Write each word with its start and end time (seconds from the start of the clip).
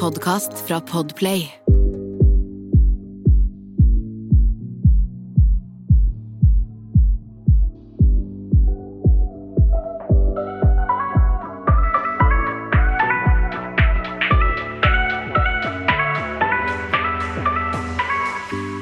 podkast 0.00 0.52
fra 0.66 0.80
Podplay. 0.80 1.50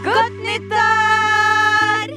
Godt 0.04 0.36
nyttår! 0.44 2.12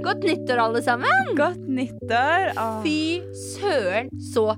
Godt 0.04 0.22
nyttår, 0.22 0.56
alle 0.56 0.82
sammen. 0.82 1.08
Godt 1.36 1.68
nyttår. 1.68 2.52
Åh. 2.60 2.82
Fy 2.84 3.20
søren, 3.56 4.12
så 4.20 4.52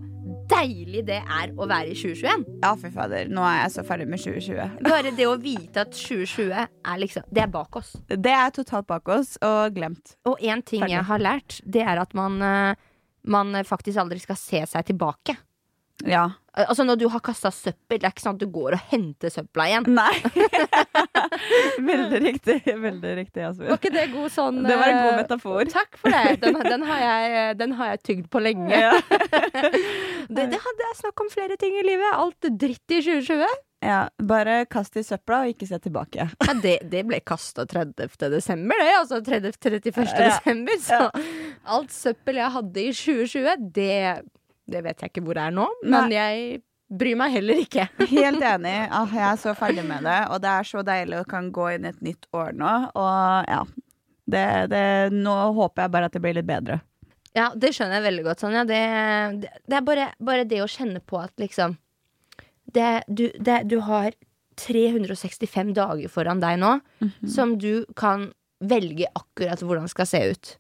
deilig 0.58 1.04
det 1.08 1.20
er 1.22 1.52
å 1.56 1.66
være 1.68 1.92
i 1.92 1.96
2021. 1.98 2.44
Ja, 2.64 2.72
fy 2.78 2.90
fader. 2.94 3.30
Nå 3.32 3.44
er 3.46 3.60
jeg 3.62 3.74
så 3.76 3.84
ferdig 3.86 4.08
med 4.10 4.22
2020. 4.22 4.78
Bare 4.88 5.12
det 5.16 5.26
å 5.28 5.36
vite 5.40 5.84
at 5.86 5.94
2020 5.94 6.52
er 6.58 7.00
liksom 7.02 7.26
Det 7.30 7.44
er 7.44 7.50
bak 7.52 7.80
oss. 7.80 7.94
Det 8.08 8.34
er 8.34 8.54
totalt 8.56 8.88
bak 8.90 9.08
oss 9.14 9.36
og 9.44 9.74
glemt. 9.76 10.16
Og 10.28 10.40
én 10.40 10.62
ting 10.62 10.82
Ferdig. 10.84 10.96
jeg 10.96 11.08
har 11.10 11.24
lært, 11.24 11.60
det 11.64 11.84
er 11.84 12.02
at 12.02 12.14
man, 12.18 12.40
eh, 12.42 12.74
man 13.24 13.54
faktisk 13.64 13.98
aldri 14.02 14.20
skal 14.22 14.36
se 14.40 14.64
seg 14.66 14.88
tilbake. 14.92 15.36
Ja. 16.06 16.28
Altså 16.58 16.82
Når 16.82 16.98
du 16.98 17.04
har 17.12 17.22
kasta 17.22 17.50
søppel, 17.54 18.00
det 18.00 18.06
er 18.08 18.12
ikke 18.14 18.24
sånn 18.24 18.38
at 18.38 18.42
du 18.42 18.48
går 18.50 18.74
og 18.74 18.86
henter 18.90 19.30
søpla 19.30 19.68
igjen. 19.68 19.86
Nei. 19.94 20.14
veldig 21.90 22.20
riktig. 22.24 22.56
Veldig 22.66 23.12
riktig, 23.20 23.44
Var 23.60 23.76
ikke 23.76 23.92
det 23.94 24.08
god 24.14 24.32
sånn 24.34 24.58
Det 24.66 24.78
var 24.78 24.90
en 24.90 24.98
god 24.98 25.12
eh, 25.12 25.20
metafor. 25.20 25.70
Takk 25.70 26.00
for 26.00 26.14
det. 26.14 26.40
Den, 26.42 26.58
den, 26.72 26.86
har 26.88 27.04
jeg, 27.04 27.54
den 27.60 27.76
har 27.78 27.92
jeg 27.94 28.02
tygd 28.10 28.26
på 28.32 28.42
lenge. 28.42 28.74
Ja. 28.74 28.94
Det, 30.28 30.42
det 30.52 30.58
hadde 30.60 30.84
jeg 30.84 30.96
snakk 30.98 31.20
om 31.22 31.30
flere 31.32 31.54
ting 31.56 31.72
i 31.80 31.82
livet. 31.86 32.10
Alt 32.12 32.48
dritt 32.60 32.92
i 32.92 32.98
2020. 33.00 33.54
ja. 33.86 34.00
Bare 34.28 34.58
kast 34.68 34.98
i 35.00 35.04
søpla 35.06 35.38
og 35.46 35.54
ikke 35.54 35.64
se 35.70 35.78
tilbake. 35.80 36.26
Ja, 36.28 36.54
det, 36.60 36.74
det 36.92 37.00
ble 37.08 37.22
kasta 37.24 37.64
30. 37.64 38.10
desember, 38.34 38.76
det. 38.82 38.90
Altså 38.98 39.22
30, 39.24 39.56
31. 39.56 40.04
Ja. 40.04 40.26
desember. 40.26 40.82
Så 40.84 41.00
alt 41.78 41.96
søppel 41.96 42.42
jeg 42.42 42.54
hadde 42.58 42.84
i 42.84 42.92
2020, 42.92 43.64
det, 43.78 43.88
det 44.68 44.82
vet 44.84 45.02
jeg 45.02 45.12
ikke 45.12 45.24
hvor 45.26 45.38
det 45.38 45.46
er 45.48 45.54
nå. 45.56 45.66
Men 45.88 46.12
jeg 46.12 46.60
bryr 46.88 47.18
meg 47.20 47.34
heller 47.36 47.60
ikke. 47.62 47.88
Helt 48.14 48.44
enig. 48.44 48.76
Ah, 48.94 49.10
jeg 49.12 49.24
er 49.30 49.40
så 49.40 49.54
ferdig 49.58 49.84
med 49.88 50.06
det, 50.08 50.18
og 50.32 50.42
det 50.44 50.52
er 50.54 50.68
så 50.68 50.84
deilig 50.86 51.20
å 51.20 51.28
kan 51.28 51.50
gå 51.54 51.70
inn 51.74 51.88
i 51.88 51.92
et 51.92 52.04
nytt 52.04 52.28
år 52.36 52.54
nå. 52.56 52.74
Og 52.98 53.50
ja. 53.50 53.62
Det, 54.28 54.44
det, 54.68 54.84
nå 55.16 55.34
håper 55.56 55.86
jeg 55.86 55.92
bare 55.94 56.08
at 56.10 56.16
det 56.16 56.20
blir 56.20 56.36
litt 56.36 56.48
bedre. 56.48 56.82
Ja, 57.36 57.48
det 57.56 57.70
skjønner 57.76 57.98
jeg 57.98 58.08
veldig 58.08 58.24
godt, 58.26 58.42
Sonja. 58.42 58.64
Det, 58.68 58.80
det, 59.40 59.52
det 59.64 59.76
er 59.78 59.84
bare, 59.86 60.08
bare 60.20 60.48
det 60.48 60.60
å 60.64 60.68
kjenne 60.68 61.00
på 61.00 61.20
at 61.20 61.32
liksom 61.40 61.78
det, 62.76 63.04
du, 63.08 63.28
det, 63.40 63.62
du 63.70 63.78
har 63.86 64.12
365 64.60 65.72
dager 65.76 66.12
foran 66.12 66.42
deg 66.42 66.58
nå 66.60 66.74
som 67.30 67.54
du 67.62 67.86
kan 67.96 68.28
velge 68.58 69.06
akkurat 69.14 69.62
hvordan 69.62 69.86
det 69.86 69.94
skal 69.94 70.08
se 70.10 70.22
ut. 70.32 70.50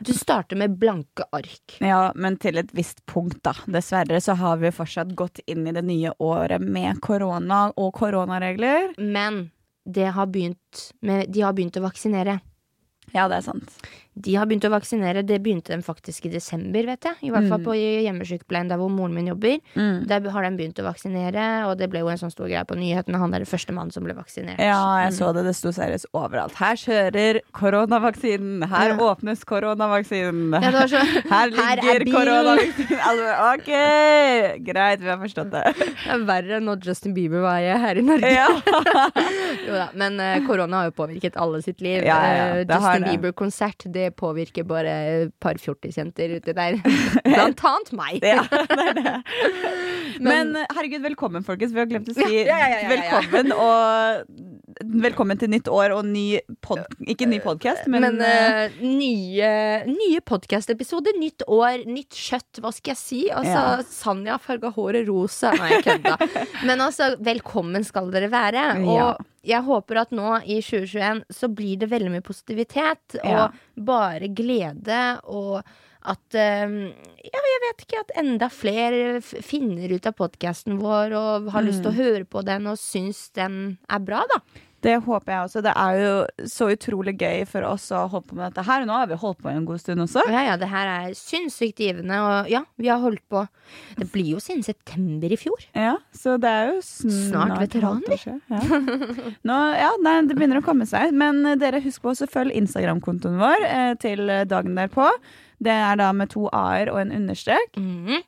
Du 0.00 0.12
starter 0.16 0.56
med 0.56 0.78
blanke 0.80 1.26
ark. 1.32 1.76
Ja, 1.84 2.12
men 2.14 2.38
til 2.40 2.58
et 2.60 2.72
visst 2.76 3.04
punkt, 3.06 3.40
da. 3.44 3.54
Dessverre 3.68 4.20
så 4.24 4.36
har 4.38 4.60
vi 4.62 4.72
fortsatt 4.74 5.14
gått 5.18 5.42
inn 5.46 5.66
i 5.68 5.74
det 5.76 5.84
nye 5.86 6.14
året 6.18 6.64
med 6.64 7.00
korona 7.04 7.68
og 7.76 7.92
koronaregler. 7.98 8.94
Men 8.98 9.48
det 9.88 10.10
har 10.16 10.30
begynt 10.32 10.88
med, 11.00 11.28
de 11.32 11.44
har 11.44 11.56
begynt 11.56 11.78
å 11.80 11.84
vaksinere. 11.84 12.38
Ja, 13.14 13.28
det 13.28 13.40
er 13.40 13.46
sant. 13.46 13.78
De 14.24 14.34
har 14.38 14.46
begynt 14.50 14.64
å 14.66 14.70
vaksinere. 14.72 15.22
Det 15.26 15.38
begynte 15.44 15.70
de 15.76 15.82
faktisk 15.86 16.26
i 16.26 16.32
desember, 16.32 16.86
vet 16.88 17.06
jeg. 17.06 17.18
I 17.28 17.30
hvert 17.34 17.48
fall 17.50 17.62
på 17.64 17.74
hjemmesykepleien 17.78 18.68
der 18.70 18.80
hvor 18.80 18.90
moren 18.90 19.14
min 19.14 19.28
jobber. 19.30 19.58
Der 19.74 20.28
har 20.34 20.46
de 20.46 20.50
begynt 20.58 20.80
å 20.82 20.86
vaksinere, 20.88 21.44
og 21.68 21.76
det 21.78 21.88
ble 21.92 22.02
jo 22.02 22.10
en 22.12 22.18
sånn 22.20 22.32
stor 22.34 22.48
greie 22.50 22.64
på 22.68 22.76
nyhetene. 22.78 23.20
Han 23.22 23.34
er 23.36 23.44
den 23.44 23.50
første 23.50 23.74
mannen 23.76 23.94
som 23.94 24.04
ble 24.06 24.16
vaksinert. 24.18 24.58
Ja, 24.62 24.80
jeg 25.04 25.14
så 25.18 25.30
det. 25.36 25.44
Det 25.48 25.54
sto 25.58 25.72
seriøst 25.74 26.10
overalt. 26.18 26.56
Her 26.58 26.76
kjører 26.80 27.40
koronavaksinen! 27.56 28.64
Her 28.68 28.88
Ja. 28.94 28.96
åpnes 29.08 29.44
koronavaksinen! 29.48 30.52
Ja, 30.58 30.70
det 30.70 30.80
var 30.80 30.88
så, 30.92 31.02
Her 31.34 31.52
er 31.52 31.82
ligger 31.82 32.06
koronavaksinen! 32.12 33.00
Altså, 33.08 33.28
ok! 33.54 33.70
Greit, 34.68 35.00
vi 35.04 35.08
har 35.12 35.20
forstått 35.22 35.50
det. 35.54 35.64
Det 36.08 36.14
er 36.14 36.22
verre 36.28 36.56
enn 36.58 36.64
når 36.68 36.82
Justin 36.88 37.12
Bieber 37.16 37.42
var 37.44 37.60
her 37.60 37.98
i 38.00 38.04
Norge. 38.06 38.30
Ja. 38.32 38.48
Jo 39.68 39.74
da, 39.76 39.88
men 40.00 40.16
eh, 40.22 40.38
korona 40.46 40.78
har 40.82 40.88
jo 40.88 40.94
påvirket 40.96 41.36
alle 41.40 41.58
sitt 41.64 41.82
liv. 41.84 42.00
Eh, 42.00 42.62
det 42.68 42.78
har 42.80 42.96
Justin 42.98 43.20
det. 44.08 44.16
Påvirker 44.18 44.66
bare 44.68 44.96
et 45.12 45.34
par 45.40 45.60
fjortisjenter 45.60 46.38
ute 46.38 46.56
der. 46.56 46.80
Blant 47.28 47.64
annet 47.68 47.94
meg. 47.96 48.24
Ja, 48.24 48.44
det 48.48 48.88
er 48.88 49.00
det. 49.02 49.16
Men, 50.20 50.52
Men- 50.52 50.66
herregud, 50.74 51.02
velkommen, 51.02 51.44
folkens. 51.46 51.72
Vi 51.72 51.78
har 51.82 51.86
glemt 51.90 52.08
å 52.10 52.14
si 52.16 52.42
Ja, 52.44 52.56
ja, 52.58 52.80
ja, 52.82 52.88
velkommen 52.90 53.52
og 53.54 54.24
Velkommen 54.78 55.38
til 55.40 55.50
nytt 55.50 55.66
år 55.72 55.90
og 55.96 56.04
ny 56.06 56.38
pod... 56.62 56.84
Ikke 57.10 57.26
ny 57.26 57.40
podkast, 57.42 57.88
men, 57.90 58.04
Men, 58.04 58.20
uh, 58.22 58.76
nye, 58.84 59.48
nye 59.90 60.20
podkast-episoder, 60.22 61.16
nytt 61.18 61.42
år, 61.50 61.82
nytt 61.88 62.14
kjøtt, 62.14 62.60
hva 62.62 62.70
skal 62.76 62.94
jeg 62.94 63.00
si? 63.00 63.20
Altså, 63.34 63.56
Ja. 63.58 63.88
Sanja 63.90 64.36
farga 64.38 64.70
håret 64.76 65.08
rosa. 65.08 65.50
Nei, 65.58 65.72
jeg 65.72 65.84
kødda. 65.88 66.14
Men 66.68 66.84
altså, 66.84 67.10
velkommen 67.26 67.82
skal 67.88 68.12
dere 68.14 68.30
være. 68.30 68.68
Og 68.86 69.18
jeg 69.48 69.66
håper 69.66 70.02
at 70.04 70.14
nå 70.14 70.36
i 70.44 70.60
2021 70.62 71.24
så 71.40 71.50
blir 71.50 71.82
det 71.82 71.90
veldig 71.90 72.14
mye 72.14 72.26
positivitet 72.28 73.18
og 73.24 73.58
bare 73.88 74.30
glede 74.30 75.02
og 75.26 75.58
at 76.08 76.38
eh, 76.38 76.78
Ja, 77.28 77.42
jeg 77.52 77.64
vet 77.66 77.84
ikke, 77.84 78.04
at 78.04 78.14
enda 78.22 78.48
flere 78.52 79.18
finner 79.22 79.92
ut 79.92 80.08
av 80.08 80.16
podkasten 80.18 80.78
vår 80.80 81.14
og 81.18 81.50
har 81.54 81.66
lyst 81.66 81.84
til 81.84 81.92
å 81.92 81.98
høre 81.98 82.24
på 82.28 82.44
den 82.46 82.70
og 82.70 82.80
syns 82.80 83.28
den 83.36 83.76
er 83.90 84.02
bra, 84.04 84.24
da. 84.32 84.42
Det 84.78 84.92
håper 85.02 85.32
jeg 85.32 85.46
også. 85.48 85.60
Det 85.66 85.72
er 85.74 85.96
jo 85.98 86.10
så 86.46 86.68
utrolig 86.70 87.16
gøy 87.18 87.40
for 87.50 87.66
oss 87.66 87.88
å 87.90 88.04
holde 88.12 88.28
på 88.28 88.36
med 88.38 88.44
dette 88.46 88.62
her. 88.62 88.84
Nå 88.86 88.94
har 88.94 89.08
vi 89.10 89.16
holdt 89.18 89.40
på 89.42 89.50
en 89.50 89.64
god 89.66 89.80
stund 89.82 90.04
også. 90.04 90.22
Ja, 90.30 90.44
ja, 90.46 90.54
det 90.60 90.68
her 90.70 90.90
er 90.92 91.16
sinnssykt 91.18 91.82
givende, 91.82 92.20
og 92.22 92.50
ja, 92.52 92.60
vi 92.78 92.90
har 92.90 93.02
holdt 93.02 93.24
på 93.30 93.42
Det 93.98 94.06
blir 94.12 94.36
jo 94.36 94.42
siden 94.42 94.62
september 94.62 95.34
i 95.34 95.40
fjor. 95.40 95.66
Ja, 95.74 95.96
Så 96.14 96.36
det 96.38 96.52
er 96.52 96.70
jo 96.70 96.78
snart, 96.86 97.18
Snart 97.26 97.64
veteraner. 97.64 98.22
Ja. 98.22 98.62
Nå, 99.50 99.58
ja, 99.82 99.90
nei, 100.04 100.14
det 100.30 100.38
begynner 100.38 100.62
å 100.62 100.66
komme 100.66 100.86
seg. 100.86 101.10
Men 101.10 101.42
eh, 101.42 101.58
dere 101.58 101.82
husk 101.82 102.04
på 102.04 102.14
å 102.14 102.30
følge 102.30 102.54
Instagram-kontoen 102.62 103.42
vår 103.42 103.66
eh, 103.66 103.92
til 103.98 104.30
dagen 104.46 104.78
derpå. 104.78 105.10
Det 105.62 105.74
er 105.74 105.98
da 105.98 106.12
med 106.14 106.30
to 106.34 106.46
a-er 106.54 106.92
og 106.92 107.00
en 107.02 107.14
understrek. 107.22 107.78
Mhm. 107.78 108.24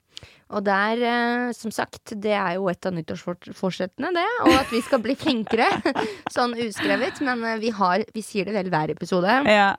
Og 0.50 0.64
der, 0.66 0.98
eh, 1.06 1.52
som 1.54 1.70
sagt, 1.70 2.10
det 2.18 2.32
er 2.34 2.56
jo 2.56 2.66
et 2.68 2.86
av 2.86 2.94
nyttårsforsettene, 2.96 4.10
det. 4.16 4.26
Og 4.48 4.54
at 4.56 4.72
vi 4.74 4.80
skal 4.82 4.98
bli 5.04 5.14
flinkere. 5.14 5.68
sånn 6.36 6.56
uskrevet. 6.58 7.20
Men 7.22 7.44
eh, 7.46 7.60
vi, 7.62 7.70
har, 7.70 8.02
vi 8.14 8.24
sier 8.26 8.50
det 8.50 8.56
vel 8.58 8.70
hver 8.72 8.90
episode. 8.90 9.36
Ja. 9.46 9.76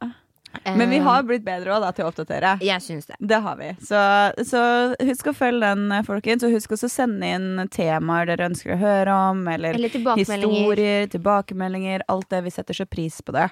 Men 0.66 0.90
vi 0.90 0.98
Eh, 0.98 1.04
har 1.04 1.24
blitt 1.24 1.44
bedre 1.44 1.72
også, 1.72 1.82
da, 1.82 1.92
til 1.92 2.06
å 2.06 2.10
oppdatere. 2.12 2.50
Jeg 2.62 2.82
synes 2.82 3.06
det. 3.08 3.16
Det 3.20 3.40
har 3.42 3.56
vi. 3.58 3.70
Så, 3.82 4.02
så 4.46 4.62
husk 5.00 5.28
å 5.32 5.34
følge 5.34 5.62
den, 5.72 5.92
eh, 5.92 6.04
folkens. 6.04 6.44
Og 6.44 6.52
husk 6.54 6.72
også 6.76 6.90
å 6.90 6.92
sende 6.92 7.24
inn 7.26 7.68
temaer 7.74 8.26
dere 8.28 8.50
ønsker 8.50 8.76
å 8.76 8.78
høre 8.82 9.16
om. 9.32 9.48
Eller, 9.48 9.74
Eller 9.80 9.90
tilbakemeldinger. 9.90 10.58
historier, 10.60 11.08
tilbakemeldinger. 11.16 12.02
Alt 12.12 12.30
det. 12.30 12.44
Vi 12.44 12.52
setter 12.52 12.74
så 12.74 12.86
pris 12.86 13.22
på 13.22 13.32
det. 13.34 13.50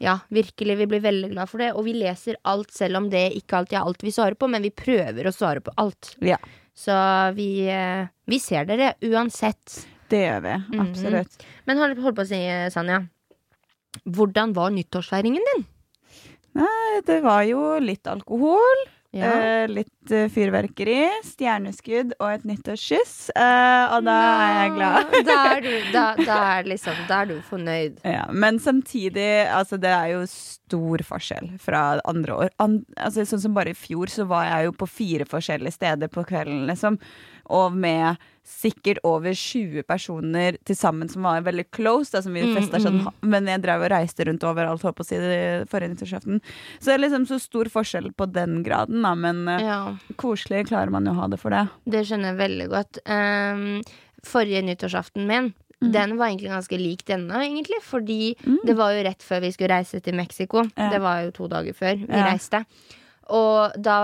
Ja, 0.00 0.18
virkelig. 0.30 0.78
Vi 0.78 0.86
blir 0.86 1.00
veldig 1.04 1.30
glad 1.34 1.48
for 1.48 1.58
det. 1.58 1.72
Og 1.74 1.84
vi 1.84 1.92
leser 1.94 2.36
alt, 2.44 2.72
selv 2.72 2.96
om 2.96 3.10
det 3.10 3.26
ikke 3.36 3.60
alltid 3.60 3.78
er 3.78 3.84
alt 3.84 4.02
vi 4.02 4.10
svarer 4.10 4.34
på. 4.34 4.48
Men 4.50 4.62
vi 4.62 4.70
prøver 4.70 5.28
å 5.28 5.34
svare 5.34 5.60
på 5.60 5.70
alt. 5.76 6.14
Ja, 6.20 6.38
Så 6.78 6.94
vi, 7.34 7.66
eh, 7.68 8.06
vi 8.26 8.38
ser 8.38 8.64
dere 8.64 8.94
uansett. 9.02 9.86
det 10.08 10.24
gjør 10.24 10.42
vi. 10.42 10.76
Mhm. 10.76 10.88
Absolutt. 10.88 11.42
Men 11.66 11.76
hold, 11.76 11.98
hold 11.98 12.16
på 12.16 12.22
å 12.22 12.26
si, 12.26 12.38
Sanja. 12.72 13.06
Hvordan 14.06 14.52
var 14.54 14.70
nyttårsfeiringen 14.70 15.42
din? 15.54 15.66
Nei, 16.56 17.00
det 17.06 17.20
var 17.24 17.42
jo 17.48 17.74
litt 17.82 18.06
alkohol. 18.08 18.86
Ja. 19.16 19.28
Eh, 19.40 19.68
litt 19.72 20.12
eh, 20.12 20.26
fyrverkeri, 20.28 21.06
stjerneskudd 21.24 22.12
og 22.18 22.26
et 22.28 22.44
nyttårskyss. 22.48 23.30
Eh, 23.32 23.94
og 23.96 24.04
da 24.04 24.16
er 24.18 24.52
jeg 24.58 24.74
glad. 24.76 25.14
Da 25.28 25.36
er 25.54 25.62
du, 25.64 25.70
da, 25.94 26.04
da 26.28 26.36
er 26.58 26.68
liksom, 26.68 26.98
da 27.08 27.22
er 27.22 27.30
du 27.30 27.38
fornøyd. 27.48 28.02
Ja, 28.04 28.26
men 28.32 28.60
samtidig, 28.60 29.30
altså 29.48 29.80
det 29.80 29.94
er 29.94 30.12
jo 30.12 30.20
stor 30.28 31.04
forskjell 31.08 31.54
fra 31.62 31.82
andre 32.08 32.36
år. 32.44 32.52
An, 32.60 32.82
altså 33.00 33.24
Sånn 33.28 33.46
som 33.46 33.56
bare 33.56 33.72
i 33.72 33.78
fjor, 33.78 34.12
så 34.12 34.28
var 34.28 34.44
jeg 34.50 34.68
jo 34.68 34.76
på 34.84 34.90
fire 34.92 35.28
forskjellige 35.28 35.78
steder 35.78 36.12
på 36.12 36.26
kvelden, 36.28 36.66
liksom. 36.68 37.00
Og 37.48 37.72
med 37.72 38.16
sikkert 38.48 38.98
over 39.04 39.34
20 39.36 39.82
personer 39.84 40.56
til 40.64 40.76
sammen 40.76 41.08
som 41.12 41.22
var 41.28 41.42
veldig 41.44 41.66
close. 41.70 42.10
Da, 42.14 42.22
som 42.24 42.32
vi 42.32 42.46
festa 42.56 42.80
sånn, 42.80 43.02
mm. 43.04 43.28
Men 43.28 43.46
jeg 43.50 43.60
drev 43.62 43.84
og 43.84 43.90
reiste 43.92 44.24
rundt 44.24 44.44
overalt, 44.48 44.82
holdt 44.82 44.96
på 44.96 45.04
å 45.04 45.08
si 45.08 45.18
det 45.20 45.68
forrige 45.68 45.92
nyttårsaften. 45.92 46.40
Så 46.80 46.88
det 46.88 46.94
er 46.96 47.02
liksom 47.04 47.26
så 47.28 47.38
stor 47.42 47.68
forskjell 47.72 48.10
på 48.16 48.26
den 48.32 48.62
graden, 48.64 49.02
da. 49.04 49.14
Men 49.14 49.44
eh, 49.52 49.64
Ja, 49.66 49.80
koselig 50.16 50.66
klarer 50.70 50.90
man 50.94 51.04
jo 51.04 51.12
å 51.12 51.20
ha 51.22 51.28
det 51.28 51.40
for 51.40 51.50
det. 51.52 51.66
det 51.84 52.06
skjønner 52.08 52.32
jeg 52.32 52.40
veldig 52.40 52.68
godt. 52.72 53.00
Um, 53.04 53.82
forrige 54.24 54.64
nyttårsaften 54.64 55.26
min, 55.28 55.52
Mm. 55.78 55.92
den 55.94 56.16
var 56.18 56.26
egentlig 56.26 56.48
ganske 56.50 56.74
lik 56.80 57.04
denne, 57.06 57.38
egentlig. 57.38 57.76
Fordi 57.86 58.34
det 58.66 58.74
var 58.74 58.90
jo 58.96 59.04
rett 59.06 59.22
før 59.22 59.44
vi 59.44 59.52
skulle 59.54 59.76
reise 59.76 60.00
til 60.02 60.16
Mexico. 60.18 60.64
Ja. 60.74 60.88
Det 60.90 60.98
var 61.00 61.20
jo 61.22 61.30
to 61.30 61.46
dager 61.46 61.70
før 61.72 62.00
vi 62.00 62.08
Ja. 62.10 62.24
reiste. 62.32 62.64
Og 63.34 63.76
da 63.76 63.98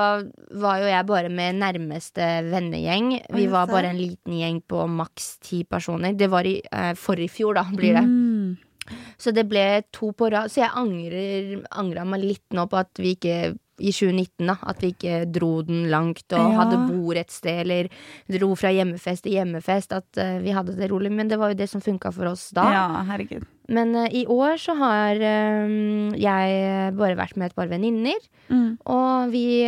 var 0.60 0.82
jo 0.82 0.90
jeg 0.90 1.08
bare 1.08 1.30
med 1.32 1.60
nærmeste 1.62 2.26
vennegjeng. 2.50 3.14
Vi 3.32 3.46
var 3.52 3.70
bare 3.70 3.94
en 3.94 4.00
liten 4.00 4.36
gjeng 4.36 4.60
på 4.68 4.84
maks 4.90 5.38
ti 5.44 5.62
personer. 5.64 6.12
Det 6.18 6.28
var 6.32 6.44
i 6.48 6.58
eh, 6.60 6.92
forrige 6.98 7.32
fjor, 7.38 7.56
da, 7.56 7.64
blir 7.72 7.96
det. 7.96 8.04
Mm. 8.04 8.56
Så 9.16 9.32
det 9.32 9.46
ble 9.48 9.64
to 9.94 10.10
på 10.12 10.28
rad. 10.32 10.52
Så 10.52 10.60
jeg 10.60 10.76
angrer 10.76 11.54
angra 11.72 12.04
meg 12.08 12.24
litt 12.24 12.56
nå 12.56 12.66
på 12.68 12.82
at 12.82 13.00
vi 13.00 13.14
ikke 13.16 13.54
i 13.78 13.90
2019, 13.90 14.46
da. 14.46 14.56
At 14.62 14.82
vi 14.82 14.92
ikke 14.92 15.24
dro 15.32 15.62
den 15.66 15.88
langt 15.90 16.26
og 16.32 16.38
Ja. 16.38 16.62
hadde 16.62 16.78
bord 16.90 17.16
et 17.16 17.30
sted, 17.30 17.64
eller 17.64 17.88
dro 18.30 18.54
fra 18.54 18.70
hjemmefest 18.70 19.24
til 19.24 19.32
hjemmefest. 19.38 19.92
At 19.92 20.06
uh, 20.18 20.38
vi 20.42 20.54
hadde 20.54 20.76
det 20.76 20.90
rolig. 20.90 21.10
Men 21.12 21.28
det 21.28 21.38
var 21.38 21.50
jo 21.50 21.58
det 21.58 21.68
som 21.68 21.80
funka 21.80 22.12
for 22.12 22.26
oss 22.26 22.50
da. 22.50 22.64
Ja, 22.72 22.86
herregud. 23.08 23.44
Men 23.68 23.94
uh, 23.96 24.06
i 24.12 24.26
år 24.26 24.58
så 24.60 24.74
har 24.76 25.16
eh, 25.16 26.14
jeg 26.20 26.94
bare 26.94 27.16
vært 27.16 27.36
med 27.36 27.50
et 27.50 27.56
par 27.56 27.70
venninner. 27.70 28.20
Mm. 28.48 28.78
Og 28.84 29.30
vi 29.32 29.64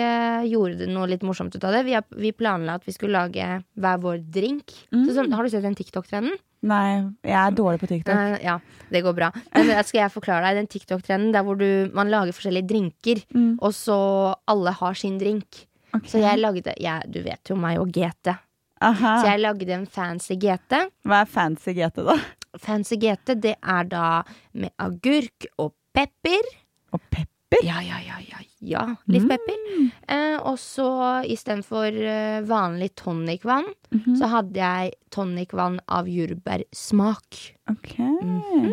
gjorde 0.50 0.86
noe 0.90 1.08
litt 1.08 1.24
morsomt 1.24 1.54
ut 1.56 1.64
av 1.64 1.72
det. 1.72 1.86
Vi, 1.86 1.94
har, 1.96 2.04
vi 2.12 2.32
planla 2.32 2.76
at 2.76 2.84
vi 2.86 2.92
skulle 2.92 3.16
lage 3.16 3.62
hver 3.74 4.02
vår 4.02 4.20
drink. 4.20 4.74
Mm. 4.92 5.06
Så, 5.06 5.16
så, 5.16 5.30
har 5.32 5.42
du 5.42 5.50
sett 5.50 5.64
den 5.64 5.78
TikTok-trenden? 5.78 6.36
Nei, 6.62 7.04
jeg 7.22 7.36
er 7.36 7.50
dårlig 7.54 7.80
på 7.82 7.86
TikTok. 7.90 8.14
Nei, 8.16 8.38
ja, 8.42 8.58
det 8.90 9.02
går 9.04 9.14
bra. 9.14 9.28
Men 9.54 9.84
skal 9.84 10.00
jeg 10.06 10.10
forklare 10.14 10.48
deg 10.48 10.56
den 10.62 10.66
TikTok-trenden 10.72 11.32
der 11.32 11.42
hvor 11.46 11.58
du, 11.60 11.90
man 11.94 12.08
lager 12.10 12.32
forskjellige 12.32 12.66
drinker, 12.72 13.22
Mm. 13.34 13.58
og 13.62 13.72
så 13.76 14.34
alle 14.48 14.72
har 14.72 14.94
sin 14.94 15.18
drink. 15.18 15.66
Okay. 15.94 16.08
Så 16.08 16.18
jeg 16.20 16.38
lagde 16.38 16.74
jeg, 16.80 17.02
Du 17.12 17.22
vet 17.22 17.40
jo 17.48 17.56
meg 17.56 17.78
og 17.78 17.88
GT. 17.92 18.34
Aha. 18.80 19.12
Så 19.22 19.26
jeg 19.30 19.40
lagde 19.40 19.70
en 19.72 19.86
fancy 19.86 20.34
GT. 20.36 20.90
Hva 21.06 21.20
er 21.22 21.30
fancy 21.30 21.72
GT, 21.72 22.02
da? 22.04 22.16
Fancy 22.58 22.96
GT, 22.96 23.34
det 23.40 23.54
er 23.62 23.84
da 23.84 24.22
med 24.54 24.70
agurk 24.78 25.46
og 25.58 25.72
pepper. 25.94 26.44
Og 26.92 27.00
pepper? 27.10 27.62
Ja, 27.64 27.80
ja, 27.80 27.98
ja, 28.04 28.18
ja, 28.20 28.42
ja. 28.60 28.96
Litt 29.08 29.22
Mm. 29.22 29.28
pepper. 29.28 29.56
Eh, 30.08 30.36
og 30.46 30.56
så 30.58 31.24
istedenfor 31.26 31.92
uh, 31.92 32.40
vanlig 32.46 32.94
tonicvann, 32.96 33.64
Mhm. 33.92 34.16
så 34.18 34.26
hadde 34.28 34.54
jeg 34.58 34.92
tonicvann 35.10 35.78
av 35.88 36.06
jordbærsmak. 36.06 37.52
Ok. 37.70 37.98
Mhm. 37.98 38.72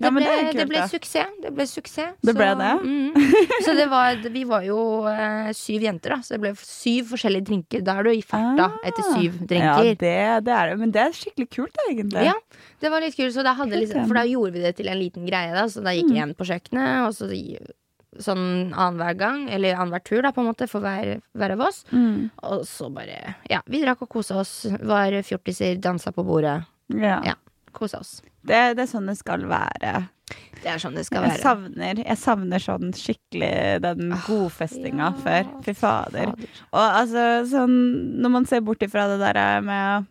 Ja, 0.00 0.10
det, 0.10 0.12
ble, 0.12 0.20
det 0.24 0.32
er 0.32 0.52
det, 0.52 0.68
ble 0.68 0.82
suksess. 0.88 1.30
Det 1.42 1.52
ble 1.54 1.64
suksess. 1.68 2.14
Det 2.22 2.34
ble 2.36 2.48
så, 2.52 2.58
det? 2.58 2.72
mm. 2.82 3.14
så 3.64 3.74
det 3.76 3.86
var 3.94 4.16
Vi 4.32 4.44
var 4.48 4.62
jo 4.66 4.78
eh, 5.08 5.52
syv 5.56 5.82
jenter, 5.86 6.10
da. 6.16 6.16
Så 6.24 6.34
det 6.36 6.40
ble 6.44 6.52
syv 6.60 7.12
forskjellige 7.12 7.46
drinker. 7.48 7.84
Da 7.84 7.98
er 8.00 8.02
du 8.08 8.10
i 8.10 8.22
farta 8.22 8.70
Ah. 8.72 8.78
etter 8.84 9.02
syv 9.14 9.40
Ja, 9.40 9.46
drinker. 9.46 9.84
det, 9.96 9.98
det 10.46 10.54
er 10.56 10.70
det. 10.70 10.78
Men 10.78 10.90
det 10.92 11.00
er 11.02 11.12
skikkelig 11.16 11.48
kult, 11.50 11.72
da, 11.76 11.88
egentlig. 11.92 12.24
Ja, 12.28 12.34
det 12.80 12.90
var 12.90 13.00
litt 13.00 13.16
kult. 13.16 13.34
Kult, 13.34 13.70
liksom, 13.72 14.06
for 14.06 14.14
da 14.14 14.24
gjorde 14.28 14.52
vi 14.52 14.60
det 14.60 14.76
til 14.76 14.88
en 14.88 14.98
liten 14.98 15.26
greie. 15.28 15.52
Da. 15.54 15.64
Så 15.68 15.82
da 15.82 15.90
gikk 15.90 16.10
Mm. 16.10 16.16
igjen 16.16 16.34
på 16.36 16.44
kjøkkenet, 16.48 17.06
og 17.06 17.12
så 17.16 17.28
sånn 18.20 18.72
annenhver 18.74 19.16
gang, 19.18 19.44
eller 19.50 19.78
annenhver 19.78 20.04
tur, 20.04 20.22
da, 20.22 20.32
på 20.34 20.42
en 20.42 20.50
måte, 20.50 20.68
for 20.70 20.84
hver, 20.84 21.20
hver 21.38 21.54
av 21.56 21.64
oss. 21.68 21.82
Mm. 21.92 22.30
Og 22.48 22.66
så 22.68 22.90
bare 22.92 23.36
Ja, 23.50 23.62
vi 23.66 23.82
drakk 23.84 24.04
og 24.04 24.10
kosa 24.12 24.40
oss. 24.42 24.66
Var 24.80 25.20
fjortiser, 25.26 25.78
dansa 25.80 26.12
på 26.12 26.24
bordet. 26.26 26.60
Ja. 26.92 27.20
Ja. 27.26 27.38
Kosa 27.72 28.02
oss. 28.02 28.20
Det, 28.42 28.74
det 28.76 28.84
er 28.84 28.90
sånn 28.90 29.08
det 29.08 29.16
skal 29.20 29.46
være. 29.48 29.94
Det 30.62 30.70
er 30.70 30.80
sånn 30.80 30.94
det 30.96 31.04
skal 31.06 31.26
Jeg 31.26 31.32
være. 31.34 31.42
savner, 31.42 32.00
jeg 32.04 32.18
savner 32.20 32.62
sånn 32.62 32.92
skikkelig 32.96 33.80
den 33.84 34.14
godfestinga 34.26 35.08
ja, 35.08 35.12
før. 35.24 35.50
Fy 35.64 35.74
fader. 35.76 36.32
Fader. 36.32 36.60
Og 36.70 36.82
altså, 36.84 37.24
sånn 37.50 37.76
Når 38.22 38.34
man 38.36 38.48
ser 38.48 38.62
bort 38.64 38.82
ifra 38.84 39.08
det 39.10 39.18
der 39.22 39.64
med 39.66 40.08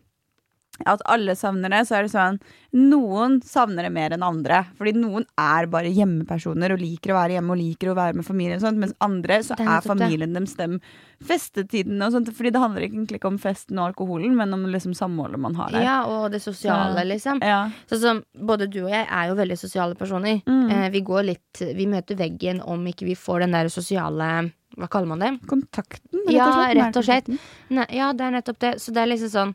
at 0.89 1.01
alle 1.11 1.35
savner 1.35 1.69
det, 1.73 1.83
så 1.87 1.99
er 1.99 2.07
det 2.07 2.13
sånn 2.13 2.39
Noen 2.71 3.41
savner 3.43 3.83
det 3.83 3.91
mer 3.91 4.13
enn 4.15 4.23
andre. 4.23 4.61
Fordi 4.79 4.93
noen 4.95 5.25
er 5.35 5.65
bare 5.67 5.89
hjemmepersoner 5.91 6.71
og 6.71 6.79
liker 6.79 7.11
å 7.11 7.17
være 7.17 7.35
hjemme 7.35 7.51
og 7.51 7.59
liker 7.59 7.91
å 7.91 7.95
være 7.97 8.15
med 8.15 8.23
familien. 8.23 8.61
Sånt, 8.63 8.79
mens 8.79 8.93
andre 9.03 9.41
så 9.43 9.57
er 9.59 9.83
familien 9.83 10.31
deres 10.37 10.55
dem 10.55 10.77
festetiden 11.21 11.99
og 12.05 12.13
sånt. 12.15 12.31
Fordi 12.37 12.53
det 12.55 12.61
handler 12.63 12.85
ikke 12.87 13.27
om 13.27 13.39
festen 13.41 13.79
og 13.81 13.89
alkoholen, 13.91 14.37
men 14.39 14.55
om 14.55 14.63
liksom 14.71 14.95
samholdet 14.97 15.41
man 15.43 15.57
har 15.59 15.73
der. 15.75 15.83
Ja, 15.83 15.97
og 16.07 16.31
det 16.31 16.39
sosiale, 16.43 17.03
liksom. 17.09 17.41
Ja. 17.43 17.65
Sånn 17.91 18.01
som 18.05 18.23
både 18.47 18.69
du 18.71 18.85
og 18.85 18.93
jeg 18.93 19.03
er 19.03 19.27
jo 19.33 19.35
veldig 19.41 19.59
sosiale 19.59 19.99
personer. 19.99 20.39
Mm. 20.47 20.71
Eh, 20.71 20.87
vi 20.95 21.03
går 21.05 21.27
litt 21.27 21.61
Vi 21.75 21.85
møter 21.89 22.15
veggen 22.15 22.61
om 22.63 22.85
ikke 22.87 23.05
vi 23.09 23.15
får 23.19 23.43
den 23.43 23.51
der 23.57 23.67
sosiale 23.71 24.31
Hva 24.79 24.87
kaller 24.87 25.09
man 25.11 25.19
det? 25.19 25.33
Kontakten, 25.51 26.23
rett 26.23 26.31
Ja, 26.31 26.47
og 26.47 26.55
slett. 26.55 26.77
rett 26.79 26.97
og 26.97 27.03
slett. 27.03 27.29
Nei, 27.75 27.85
ja, 27.97 28.13
det 28.15 28.23
er 28.25 28.31
nettopp 28.37 28.59
det. 28.63 28.73
Så 28.79 28.93
det 28.95 29.03
er 29.03 29.11
liksom 29.11 29.31
sånn 29.35 29.53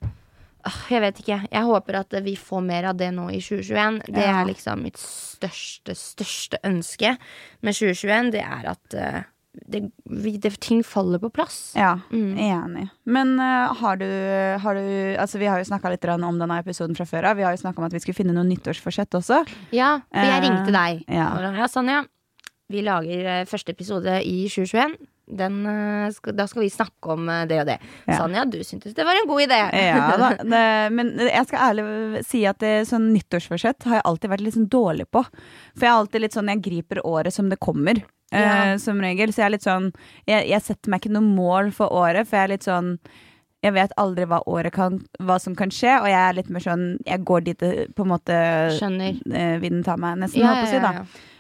Jeg 0.90 1.00
vet 1.00 1.20
ikke. 1.22 1.38
Jeg 1.52 1.62
håper 1.64 2.00
at 2.00 2.16
vi 2.24 2.34
får 2.36 2.62
mer 2.66 2.84
av 2.90 2.96
det 2.96 3.12
nå 3.14 3.28
i 3.30 3.40
2021. 3.40 4.02
Det 4.06 4.22
Ja. 4.22 4.40
er 4.42 4.46
liksom 4.50 4.82
mitt 4.82 4.96
største, 4.98 5.94
største 5.94 6.58
ønske 6.64 7.16
med 7.62 7.74
2021. 7.74 8.30
Det 8.32 8.42
er 8.42 8.68
at 8.72 8.94
eh, 8.94 9.22
det, 9.68 9.90
det, 10.04 10.52
ting 10.60 10.82
faller 10.84 11.18
på 11.18 11.30
plass. 11.32 11.72
Ja, 11.76 11.94
Mm. 12.12 12.36
enig. 12.36 12.90
Men 13.06 13.38
eh, 13.40 13.72
har, 13.80 13.96
du, 13.96 14.04
har 14.60 14.74
du 14.74 15.16
Altså, 15.18 15.38
vi 15.38 15.46
har 15.46 15.58
jo 15.58 15.64
snakka 15.70 15.88
litt 15.90 16.04
om 16.04 16.38
denne 16.38 16.58
episoden 16.60 16.94
fra 16.96 17.04
før 17.06 17.30
av. 17.30 17.36
Vi 17.36 17.42
har 17.42 17.52
jo 17.56 17.62
snakka 17.62 17.78
om 17.78 17.84
at 17.88 17.92
vi 17.92 18.00
skulle 18.00 18.16
finne 18.19 18.34
noen 18.36 18.48
nyttårsforsett 18.52 19.10
også. 19.16 19.46
Ja, 19.72 20.00
for 20.12 20.20
jeg 20.20 20.42
Eh, 20.42 20.48
ringte 20.50 20.72
deg. 20.72 21.04
ja. 21.08 21.52
Ja, 21.56 21.66
Sanja. 21.69 22.04
Vi 22.69 22.82
lager 22.82 23.44
første 23.46 23.70
episode 23.70 24.20
i 24.26 24.48
2021. 24.48 24.96
Den, 25.26 25.67
eh, 25.67 26.32
da 26.38 26.46
skal 26.46 26.62
vi 26.62 26.70
snakke 26.70 27.14
om 27.17 27.28
eh, 27.28 27.44
det 27.50 27.61
og 27.64 27.67
det. 27.67 27.78
Ja. 28.06 28.20
Sanja, 28.20 28.44
du 28.46 28.61
syntes 28.64 28.94
det 28.94 29.06
var 29.06 29.19
en 29.19 29.26
god 29.26 29.43
idé. 29.43 29.58
Ja 29.75 30.11
da, 30.20 30.31
det, 30.55 30.64
men 30.94 31.14
jeg 31.19 31.49
skal 31.49 31.64
ærlig 31.70 32.25
si 32.26 32.44
at 32.46 32.61
det, 32.62 32.75
sånn 32.90 33.08
nyttårsforsett 33.14 33.88
har 33.90 34.00
jeg 34.00 34.06
alltid 34.12 34.32
vært 34.37 34.46
litt 34.46 34.58
sånn 34.58 34.69
dårlig 34.70 35.08
på. 35.11 35.25
For 35.75 35.87
jeg 35.88 35.90
er 35.90 36.02
alltid 36.02 36.26
litt 36.26 36.37
sånn, 36.38 36.52
jeg 36.55 36.62
griper 36.69 37.02
året 37.06 37.34
som 37.34 37.50
det 37.50 37.58
kommer. 37.58 38.02
Ja. 38.34 38.75
Uh, 38.75 38.78
som 38.82 38.99
regel. 39.02 39.31
Så 39.31 39.43
jeg 39.43 39.46
er 39.46 39.55
litt 39.55 39.67
sånn 39.67 39.93
jeg, 40.26 40.49
jeg 40.50 40.62
setter 40.67 40.90
meg 40.90 41.02
ikke 41.02 41.14
noe 41.14 41.26
mål 41.26 41.70
for 41.75 41.94
året, 41.94 42.26
for 42.26 42.38
jeg 42.38 42.49
er 42.49 42.55
litt 42.56 42.67
sånn 42.67 42.96
jeg 43.64 43.72
vet 43.75 43.94
aldri 43.99 44.26
hva 44.29 44.43
året 44.46 44.75
kan 44.75 44.99
Hva 45.22 45.38
som 45.43 45.55
kan 45.58 45.72
skje, 45.72 45.94
og 46.02 46.08
jeg 46.11 46.19
er 46.20 46.34
litt 46.37 46.50
mer 46.52 46.62
sånn 46.62 46.84
Jeg 47.06 47.25
går 47.26 47.46
dit 47.46 47.62
det 47.62 47.70
på 47.96 48.05
en 48.05 48.12
måte 48.12 48.37
Skjønner. 48.76 49.17
eh, 49.32 49.56
vinden 49.62 49.82
tar 49.87 49.99
meg, 50.02 50.20
nesten, 50.20 50.43
Ja, 50.43 50.52
holdt 50.52 50.67
på 50.67 50.69
å 50.69 50.75
si. 50.75 50.82
da. 50.84 50.93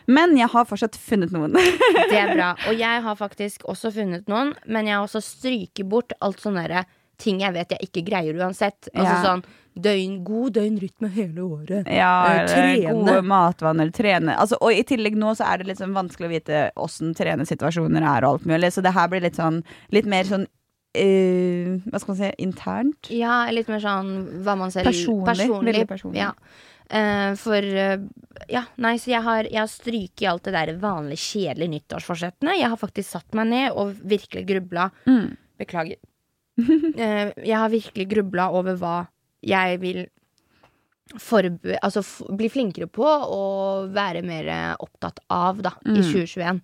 Men 0.08 0.36
jeg 0.38 0.48
har 0.52 0.64
fortsatt 0.64 0.96
funnet 0.96 1.32
noen. 1.34 1.52
Det 2.10 2.16
er 2.20 2.34
bra. 2.34 2.52
Og 2.68 2.78
jeg 2.78 3.02
har 3.02 3.16
faktisk 3.18 3.64
også 3.66 3.90
funnet 3.94 4.28
noen, 4.30 4.54
men 4.66 4.86
jeg 4.86 4.94
har 4.98 5.04
også 5.08 5.22
stryket 5.24 5.88
bort 5.90 6.12
alt 6.22 6.40
sånne 6.40 6.66
derre 6.68 6.84
ting 7.18 7.38
jeg 7.40 7.54
vet 7.56 7.70
jeg 7.72 7.86
ikke 7.88 8.02
greier 8.10 8.36
uansett. 8.36 8.90
Altså 8.92 9.12
Ja. 9.14 9.22
sånn 9.24 9.44
døgn, 9.76 10.18
god 10.24 10.52
døgnrytme 10.56 11.08
hele 11.12 11.40
året. 11.44 11.88
Ja, 11.88 12.10
Eh, 12.32 12.46
trene. 12.48 12.92
gode 12.92 13.22
matvaner, 13.24 13.90
trene. 13.92 14.34
Altså, 14.36 14.56
og 14.60 14.72
i 14.72 14.82
tillegg 14.84 15.16
nå 15.16 15.32
så 15.36 15.44
er 15.48 15.58
det 15.58 15.66
litt 15.70 15.78
sånn 15.80 15.96
vanskelig 15.96 16.28
å 16.28 16.34
vite 16.34 16.60
åssen 16.76 17.14
trenesituasjoner 17.16 18.04
er 18.04 18.24
og 18.24 18.34
alt 18.38 18.46
mulig, 18.46 18.68
så 18.72 18.82
det 18.84 18.92
her 18.92 19.08
blir 19.08 19.20
litt 19.24 19.36
sånn 19.36 19.62
litt 19.92 20.06
mer 20.06 20.24
sånn 20.28 20.46
uh, 20.96 21.76
Hva 21.90 22.00
skal 22.00 22.12
man 22.14 22.20
si 22.20 22.30
internt. 22.44 23.10
Ja, 23.12 23.46
litt 23.52 23.68
mer 23.68 23.80
sånn 23.84 24.42
hva 24.44 24.56
man 24.58 24.70
ser 24.72 24.84
Personlig. 24.84 25.26
personlig. 25.28 25.86
personlig. 25.88 26.16
Ja. 26.22 26.32
Eh, 26.90 27.32
for 27.40 27.64
uh, 27.66 27.96
Ja, 28.52 28.62
nei, 28.78 28.94
så 29.02 29.10
jeg 29.10 29.22
har, 29.24 29.44
jeg 29.50 29.58
har 29.58 29.70
stryket 29.70 30.28
alt 30.30 30.44
det 30.46 30.52
der 30.54 30.74
vanlige, 30.78 31.18
kjedelige 31.18 31.72
nyttårsforsettene. 31.72 32.58
Jeg 32.60 32.68
har 32.70 32.78
faktisk 32.78 33.10
satt 33.16 33.34
meg 33.34 33.48
ned 33.50 33.72
og 33.74 33.94
virkelig 34.06 34.44
grubla. 34.46 34.90
Mm. 35.08 35.32
Beklager. 35.58 35.98
uh, 36.60 37.32
jeg 37.50 37.56
har 37.56 37.72
virkelig 37.72 38.06
grubla 38.12 38.50
over 38.54 38.76
hva 38.80 38.96
jeg 39.46 39.80
vil 39.82 40.04
forbe 41.22 41.76
altså 41.86 42.02
bli 42.34 42.48
flinkere 42.50 42.88
på 42.90 43.06
og 43.06 43.92
være 43.94 44.24
mer 44.26 44.48
opptatt 44.82 45.20
av 45.30 45.60
da, 45.62 45.70
i 45.86 46.00
Mm. 46.00 46.02
2021. 46.02 46.60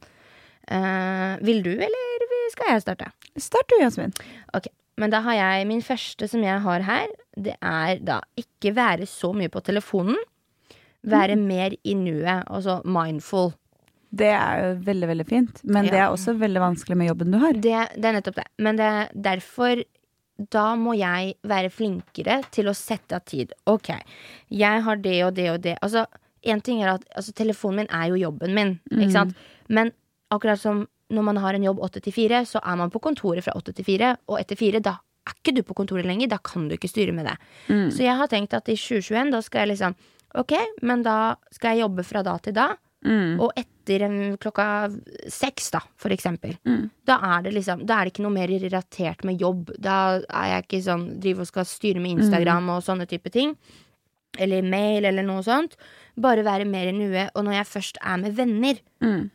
Eh, 0.73 1.37
vil 1.47 1.63
du, 1.63 1.71
eller 1.75 2.25
skal 2.51 2.73
jeg 2.73 2.83
starte? 2.83 3.11
Start 3.39 3.71
du, 3.71 3.77
Jasmin. 3.83 4.13
Men 5.01 5.13
da 5.13 5.23
har 5.25 5.39
jeg 5.39 5.69
min 5.71 5.83
første 5.85 6.29
som 6.29 6.43
jeg 6.45 6.61
har 6.65 6.85
her. 6.87 7.09
Det 7.33 7.55
er 7.59 8.03
da 8.05 8.21
ikke 8.39 8.75
være 8.77 9.09
så 9.09 9.33
mye 9.37 9.53
på 9.53 9.63
telefonen. 9.65 10.19
Være 11.03 11.35
mer 11.37 11.75
i 11.83 11.97
nuet, 11.99 12.45
altså 12.47 12.79
mindful. 12.87 13.51
Det 14.13 14.29
er 14.29 14.61
jo 14.61 14.73
veldig, 14.85 15.09
veldig 15.09 15.25
fint, 15.27 15.61
men 15.65 15.89
det 15.89 15.97
er 15.97 16.13
også 16.13 16.35
veldig 16.37 16.61
vanskelig 16.61 16.99
med 17.01 17.09
jobben 17.09 17.33
du 17.33 17.39
har. 17.41 17.57
Det, 17.57 17.73
det 17.97 18.11
er 18.11 18.17
nettopp 18.19 18.43
det. 18.43 18.45
Men 18.61 18.77
det 18.77 18.85
er 18.85 19.15
derfor 19.25 19.81
da 20.53 20.65
må 20.77 20.95
jeg 20.97 21.35
være 21.49 21.71
flinkere 21.73 22.41
til 22.53 22.69
å 22.69 22.77
sette 22.77 23.17
av 23.17 23.25
tid. 23.29 23.53
Ok, 23.69 23.93
jeg 24.53 24.85
har 24.87 25.01
det 25.01 25.17
og 25.27 25.33
det 25.37 25.49
og 25.53 25.61
det. 25.65 25.77
Altså, 25.85 26.05
en 26.43 26.63
ting 26.65 26.83
er 26.83 26.95
at 26.95 27.05
altså, 27.17 27.35
telefonen 27.37 27.83
min 27.83 27.93
er 27.95 28.11
jo 28.13 28.21
jobben 28.21 28.55
min, 28.57 28.75
sant? 29.13 29.37
Men 29.69 29.93
akkurat 30.33 30.61
som 30.61 30.87
når 31.13 31.27
man 31.29 31.41
har 31.43 31.55
en 31.55 31.65
jobb 31.69 31.81
8 31.85 32.01
til 32.07 32.15
4, 32.17 32.43
så 32.49 32.61
er 32.65 32.77
man 32.81 32.91
på 32.93 33.01
kontoret 33.05 33.45
fra 33.45 33.55
8 33.59 33.75
til 33.79 33.85
4, 33.85 34.13
og 34.29 34.41
etter 34.41 34.59
4, 34.59 34.81
da 34.85 34.97
er 35.29 35.37
ikke 35.37 35.55
du 35.55 35.63
på 35.63 35.77
kontoret 35.79 36.09
lenger, 36.09 36.31
da 36.33 36.39
kan 36.43 36.65
du 36.69 36.75
ikke 36.75 36.91
styre 36.91 37.13
med 37.15 37.29
det. 37.29 37.37
Mm. 37.69 37.91
Så 37.95 38.03
jeg 38.03 38.17
har 38.19 38.31
tenkt 38.33 38.57
at 38.59 38.69
i 38.73 38.75
2021, 38.79 39.31
da 39.37 39.43
skal 39.45 39.67
jeg 39.67 39.75
liksom 39.77 39.95
Ok, 40.33 40.55
men 40.81 41.03
da 41.05 41.35
skal 41.53 41.75
jeg 41.77 41.83
jobbe 41.85 42.03
fra 42.09 42.23
da 42.25 42.39
til 42.41 42.55
da. 42.57 42.71
Mm. 43.05 43.35
Og 43.43 43.51
etter 43.59 44.05
klokka 44.41 44.65
seks, 45.29 45.67
da, 45.75 45.83
for 46.01 46.15
eksempel. 46.15 46.55
Mm. 46.65 46.87
Da 47.05 47.19
er 47.35 47.43
det 47.45 47.53
liksom 47.53 47.83
Da 47.85 47.99
er 47.99 48.07
det 48.09 48.15
ikke 48.15 48.25
noe 48.25 48.33
mer 48.33 48.49
relatert 48.49 49.27
med 49.29 49.43
jobb. 49.43 49.75
Da 49.77 50.23
er 50.23 50.47
jeg 50.55 50.65
ikke 50.65 50.81
sånn 50.87 51.05
driver 51.21 51.45
og 51.45 51.51
skal 51.51 51.69
styre 51.69 52.01
med 52.01 52.17
Instagram 52.17 52.71
og 52.73 52.81
sånne 52.87 53.05
type 53.11 53.29
ting. 53.35 53.53
Eller 54.41 54.65
mail 54.65 55.05
eller 55.05 55.27
noe 55.27 55.45
sånt. 55.45 55.77
Bare 56.17 56.47
være 56.47 56.65
mer 56.65 56.89
i 56.89 56.97
nuet. 56.97 57.29
Og 57.37 57.45
når 57.45 57.59
jeg 57.59 57.71
først 57.75 58.01
er 58.01 58.17
med 58.25 58.37
venner, 58.41 58.81
Mm. 59.03 59.31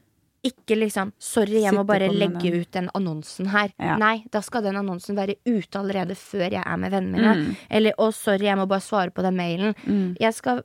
Ikke 0.48 0.78
liksom 0.80 1.12
'sorry, 1.20 1.62
jeg 1.64 1.74
må 1.76 1.84
bare 1.88 2.08
legge 2.14 2.40
den. 2.52 2.62
ut 2.62 2.72
den 2.72 2.90
annonsen 2.96 3.50
her'. 3.54 3.74
Ja. 3.80 3.98
Nei, 4.02 4.24
da 4.32 4.42
skal 4.46 4.64
den 4.64 4.78
annonsen 4.80 5.18
være 5.18 5.36
ute 5.46 5.80
allerede 5.80 6.16
før 6.16 6.48
jeg 6.50 6.64
er 6.64 6.78
med 6.78 6.92
vennene 6.92 7.18
mine. 7.36 7.56
Eller 7.70 7.94
'å, 7.98 8.12
sorry, 8.14 8.46
jeg 8.48 8.58
må 8.58 8.68
bare 8.68 8.82
svare 8.86 9.12
på 9.12 9.22
den 9.26 9.36
mailen'. 9.36 9.76
Jeg 10.20 10.34
skal 10.34 10.64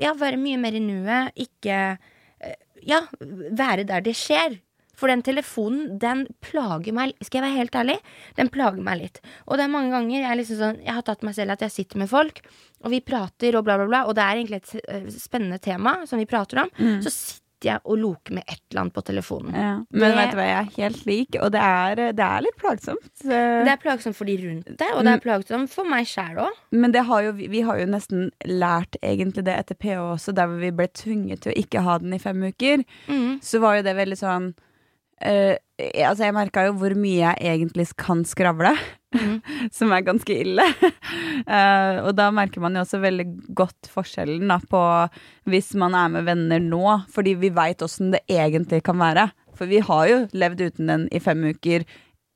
ja, 0.00 0.12
være 0.14 0.36
mye 0.36 0.58
mer 0.58 0.72
i 0.76 0.82
nuet, 0.84 1.32
ikke 1.36 1.98
eh, 2.40 2.54
Ja, 2.84 3.00
være 3.22 3.84
der 3.86 4.00
det 4.02 4.14
skjer. 4.18 4.58
For 4.94 5.08
den 5.08 5.22
telefonen, 5.22 5.98
den 5.98 6.26
plager 6.44 6.92
meg 6.92 7.14
Skal 7.24 7.40
jeg 7.40 7.46
være 7.48 7.58
helt 7.58 7.74
ærlig? 7.74 7.96
Den 8.36 8.48
plager 8.52 8.82
meg 8.82 8.98
litt. 9.00 9.20
Og 9.48 9.56
det 9.56 9.64
er 9.64 9.72
mange 9.72 9.90
ganger 9.90 10.20
jeg, 10.20 10.36
liksom 10.38 10.58
sånn, 10.60 10.80
jeg 10.84 10.94
har 10.94 11.02
tatt 11.02 11.22
meg 11.22 11.34
selv 11.34 11.50
at 11.56 11.62
jeg 11.64 11.70
sitter 11.70 11.98
med 11.98 12.10
folk, 12.10 12.42
og 12.84 12.90
vi 12.90 13.00
prater 13.00 13.56
og 13.56 13.64
bla, 13.64 13.78
bla, 13.80 13.86
bla, 13.88 14.02
og 14.06 14.14
det 14.14 14.22
er 14.22 14.36
egentlig 14.36 14.60
et 14.60 14.74
eh, 14.88 15.06
spennende 15.10 15.58
tema 15.58 16.06
som 16.06 16.18
vi 16.20 16.26
prater 16.26 16.62
om. 16.64 16.68
Så 17.02 17.10
sitter 17.10 17.41
jeg 17.64 17.80
og 17.84 17.98
loker 17.98 18.34
med 18.34 18.44
et 18.48 18.60
eller 18.70 18.80
annet 18.82 18.94
på 18.96 19.02
telefonen. 19.04 19.54
Ja. 19.54 19.72
Men 19.90 20.00
Det- 20.10 20.16
vet 20.18 20.30
du 20.30 20.36
hva, 20.36 20.46
jeg 20.46 20.66
er 20.66 20.82
helt 20.82 21.06
lik, 21.06 21.36
og 21.40 21.52
det 21.52 21.60
er, 21.60 21.94
det 22.12 22.24
er 22.26 22.40
litt 22.42 22.56
plagsomt. 22.56 23.10
Så- 23.22 23.28
Det 23.64 23.68
er 23.72 23.76
plagsomt 23.82 24.14
for 24.16 24.24
de 24.24 24.36
rundt 24.36 24.64
deg, 24.76 24.92
og 24.94 25.04
det 25.04 25.12
er 25.12 25.18
plagsomt 25.24 25.68
for 25.70 25.84
meg 25.84 26.06
sjæl 26.06 26.36
òg. 26.36 26.50
Men 26.72 26.92
det 26.92 27.04
har 27.04 27.22
jo, 27.22 27.32
vi 27.32 27.46
vi 27.48 27.60
har 27.62 27.78
jo 27.78 27.86
nesten 27.86 28.30
lært 28.46 28.96
egentlig 29.02 29.44
det 29.44 29.56
etter 29.58 29.74
PH 29.74 29.98
også, 30.16 30.34
der 30.34 30.46
hvor 30.46 30.58
vi 30.60 30.70
ble 30.70 30.88
tvunget 30.88 31.40
til 31.40 31.52
å 31.52 31.56
ikke 31.64 31.82
ha 31.82 31.98
den 31.98 32.12
i 32.14 32.18
fem 32.18 32.40
uker. 32.42 32.84
Mm. 33.08 33.40
Så 33.40 33.60
var 33.60 33.76
jo 33.76 33.82
det 33.82 33.96
veldig 33.96 34.18
sånn 34.18 34.54
Uh, 35.24 35.54
Altså, 35.78 36.24
jeg 36.24 36.34
merka 36.34 36.64
jo 36.66 36.72
hvor 36.74 36.94
mye 36.96 37.36
jeg 37.38 37.38
egentlig 37.60 37.96
kan 37.96 38.24
skravle. 38.24 38.76
Som 39.76 39.92
er 39.94 40.06
ganske 40.06 40.36
ille. 40.44 40.64
Uh, 41.46 42.00
og 42.06 42.12
da 42.18 42.30
merker 42.34 42.62
man 42.64 42.76
jo 42.76 42.84
også 42.84 43.02
veldig 43.02 43.28
godt 43.56 43.90
forskjellen 43.92 44.48
da, 44.50 44.58
på 44.62 44.82
hvis 45.50 45.72
man 45.78 45.96
er 45.98 46.12
med 46.14 46.26
venner 46.28 46.62
nå, 46.62 46.98
fordi 47.12 47.36
vi 47.40 47.52
veit 47.54 47.84
åssen 47.84 48.12
det 48.14 48.24
egentlig 48.30 48.82
kan 48.86 49.00
være. 49.02 49.30
For 49.58 49.68
vi 49.70 49.82
har 49.84 50.06
jo 50.08 50.22
levd 50.32 50.64
uten 50.68 50.88
den 50.90 51.08
i 51.12 51.20
fem 51.22 51.44
uker 51.52 51.84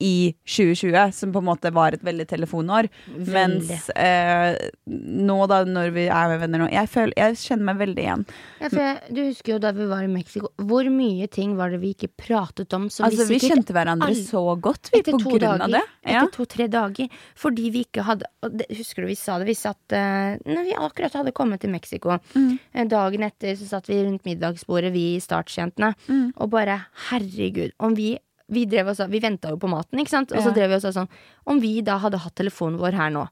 i 0.03 0.35
2020, 0.45 1.13
som 1.17 1.31
på 1.33 1.41
en 1.41 1.47
måte 1.49 1.71
var 1.73 1.95
et 1.97 2.03
veldig 2.05 2.27
telefonår. 2.29 2.89
Veldig. 3.09 3.33
Mens 3.33 3.89
eh, 3.97 4.57
nå, 4.87 5.37
da, 5.49 5.63
når 5.65 5.93
vi 5.95 6.05
er 6.13 6.29
med 6.33 6.43
venner 6.43 6.61
nå 6.61 6.67
Jeg, 6.73 6.91
føler, 6.93 7.15
jeg 7.17 7.39
kjenner 7.41 7.69
meg 7.71 7.79
veldig 7.81 8.03
igjen. 8.05 8.25
Ja, 8.61 8.69
jeg, 8.77 9.15
du 9.17 9.21
husker 9.25 9.55
jo 9.55 9.59
da 9.65 9.73
vi 9.77 9.87
var 9.89 10.05
i 10.05 10.11
Mexico, 10.13 10.51
hvor 10.69 10.91
mye 10.93 11.29
ting 11.33 11.55
var 11.57 11.73
det 11.73 11.81
vi 11.81 11.95
ikke 11.97 12.11
pratet 12.13 12.77
om 12.77 12.91
som 12.93 13.07
Altså, 13.09 13.25
vi 13.31 13.39
vi 13.41 13.49
kjente 13.49 13.73
hverandre 13.77 14.11
all... 14.13 14.21
så 14.29 14.43
godt, 14.61 14.91
vi, 14.93 15.01
etter 15.01 15.17
på 15.17 15.33
grunn 15.33 15.41
dager, 15.47 15.65
av 15.65 15.75
det. 15.79 15.83
Ja. 16.05 16.21
Etter 16.27 16.35
to-tre 16.37 16.69
dager. 16.73 17.17
Fordi 17.47 17.71
vi 17.73 17.85
ikke 17.89 18.05
hadde 18.07 18.29
det, 18.53 18.69
Husker 18.77 19.03
du 19.07 19.11
vi 19.11 19.17
sa 19.19 19.39
det? 19.41 19.49
Vi 19.49 19.57
satt 19.59 19.97
uh, 19.97 20.37
Når 20.45 20.69
vi 20.69 20.77
akkurat 20.77 21.17
hadde 21.23 21.33
kommet 21.37 21.65
til 21.65 21.73
Mexico. 21.73 22.19
Mm. 22.37 22.59
Eh, 22.73 22.85
Dagen 22.93 23.25
etter 23.27 23.57
så 23.59 23.67
satt 23.73 23.89
vi 23.91 24.03
rundt 24.05 24.25
middagsbordet, 24.29 24.93
vi 24.95 25.07
startsjentene, 25.25 25.95
Mm. 26.07 26.33
og 26.37 26.51
bare 26.53 26.77
herregud, 27.09 27.73
om 27.83 27.95
vi 27.97 28.13
vi, 28.53 28.67
drev 28.71 28.93
og 28.93 29.01
vi 29.11 29.23
venta 29.23 29.51
jo 29.51 29.59
på 29.59 29.71
maten, 29.71 29.99
ikke 30.03 30.13
sant? 30.13 30.35
Og 30.35 30.45
så 30.45 30.53
drev 30.55 30.71
vi 30.71 30.79
og 30.79 30.95
sånn 30.95 31.11
Om 31.51 31.59
vi 31.63 31.81
da 31.87 31.97
hadde 32.03 32.21
hatt 32.23 32.37
telefonen 32.39 32.79
vår 32.79 32.99
her 32.99 33.11
nå 33.15 33.27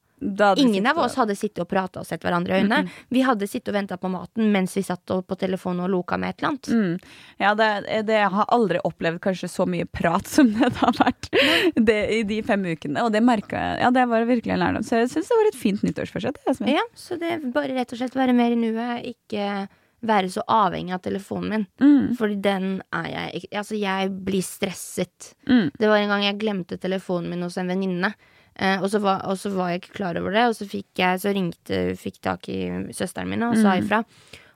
Ingen 0.56 0.86
av 0.86 0.98
oss 0.98 1.16
hadde 1.18 1.34
sittet 1.36 1.60
og 1.64 1.68
prata 1.68 2.00
og 2.00 2.06
sett 2.08 2.22
hverandre 2.24 2.54
i 2.54 2.62
øynene. 2.62 2.88
Vi 3.12 3.24
hadde 3.26 3.48
sittet 3.50 3.72
og 3.72 3.76
venta 3.76 3.98
på 4.00 4.08
maten 4.08 4.48
mens 4.54 4.76
vi 4.76 4.84
satt 4.86 5.04
på 5.04 5.36
telefonen 5.36 5.84
og 5.84 5.90
loka 5.92 6.16
med 6.20 6.32
et 6.32 6.38
eller 6.38 6.52
annet. 6.52 6.70
Mm. 6.70 7.12
Ja, 7.42 7.52
det, 7.58 7.68
det 8.08 8.16
jeg 8.22 8.30
har 8.36 8.48
aldri 8.56 8.80
opplevd 8.88 9.20
kanskje 9.24 9.50
så 9.52 9.66
mye 9.68 9.88
prat 9.90 10.30
som 10.30 10.48
det 10.54 10.70
har 10.80 10.96
vært 10.96 11.28
det, 11.76 12.00
i 12.16 12.22
de 12.30 12.40
fem 12.46 12.64
ukene. 12.64 13.04
Og 13.04 13.12
det 13.12 13.24
merka 13.26 13.60
jeg. 13.60 13.82
Ja, 13.84 13.92
det 13.94 14.06
var 14.14 14.28
virkelig 14.30 14.56
en 14.56 14.62
lærdom. 14.64 14.86
Så 14.86 15.02
jeg 15.02 15.12
syns 15.12 15.28
det 15.28 15.40
var 15.42 15.50
et 15.50 15.60
fint 15.60 15.84
nyttårsforsett. 15.84 16.42
Ja, 16.70 16.84
så 16.96 17.20
det 17.20 17.40
bare 17.52 17.74
rett 17.76 17.92
og 17.92 18.00
slett 18.00 18.16
være 18.16 18.36
mer 18.36 18.54
i 18.54 18.60
nuet, 18.60 19.10
ikke 19.14 19.66
være 20.06 20.30
så 20.32 20.42
avhengig 20.50 20.94
av 20.96 21.02
telefonen 21.04 21.50
min. 21.50 21.66
Mm. 21.80 22.14
Fordi 22.18 22.36
den 22.44 22.68
er 22.92 23.08
jeg 23.12 23.42
Altså, 23.52 23.74
jeg 23.80 24.10
blir 24.24 24.42
stresset. 24.44 25.34
Mm. 25.48 25.70
Det 25.78 25.88
var 25.90 25.96
en 26.02 26.08
gang 26.14 26.22
jeg 26.28 26.38
glemte 26.40 26.78
telefonen 26.80 27.30
min 27.34 27.42
hos 27.42 27.56
en 27.58 27.68
venninne. 27.72 28.12
Eh, 28.54 28.78
og, 28.80 28.86
så 28.92 29.00
var, 29.02 29.24
og 29.26 29.36
så 29.40 29.50
var 29.50 29.72
jeg 29.72 29.80
ikke 29.82 29.96
klar 29.98 30.16
over 30.20 30.30
det, 30.30 30.44
og 30.46 30.54
så 30.54 30.66
fikk 30.70 31.00
jeg 31.02 31.18
Så 31.24 31.32
ringte 31.34 31.78
fikk 31.98 32.20
tak 32.22 32.48
i 32.48 32.60
søsteren 32.94 33.28
min 33.32 33.42
og 33.42 33.56
Mm. 33.56 33.62
sa 33.62 33.76
ifra. 33.80 34.04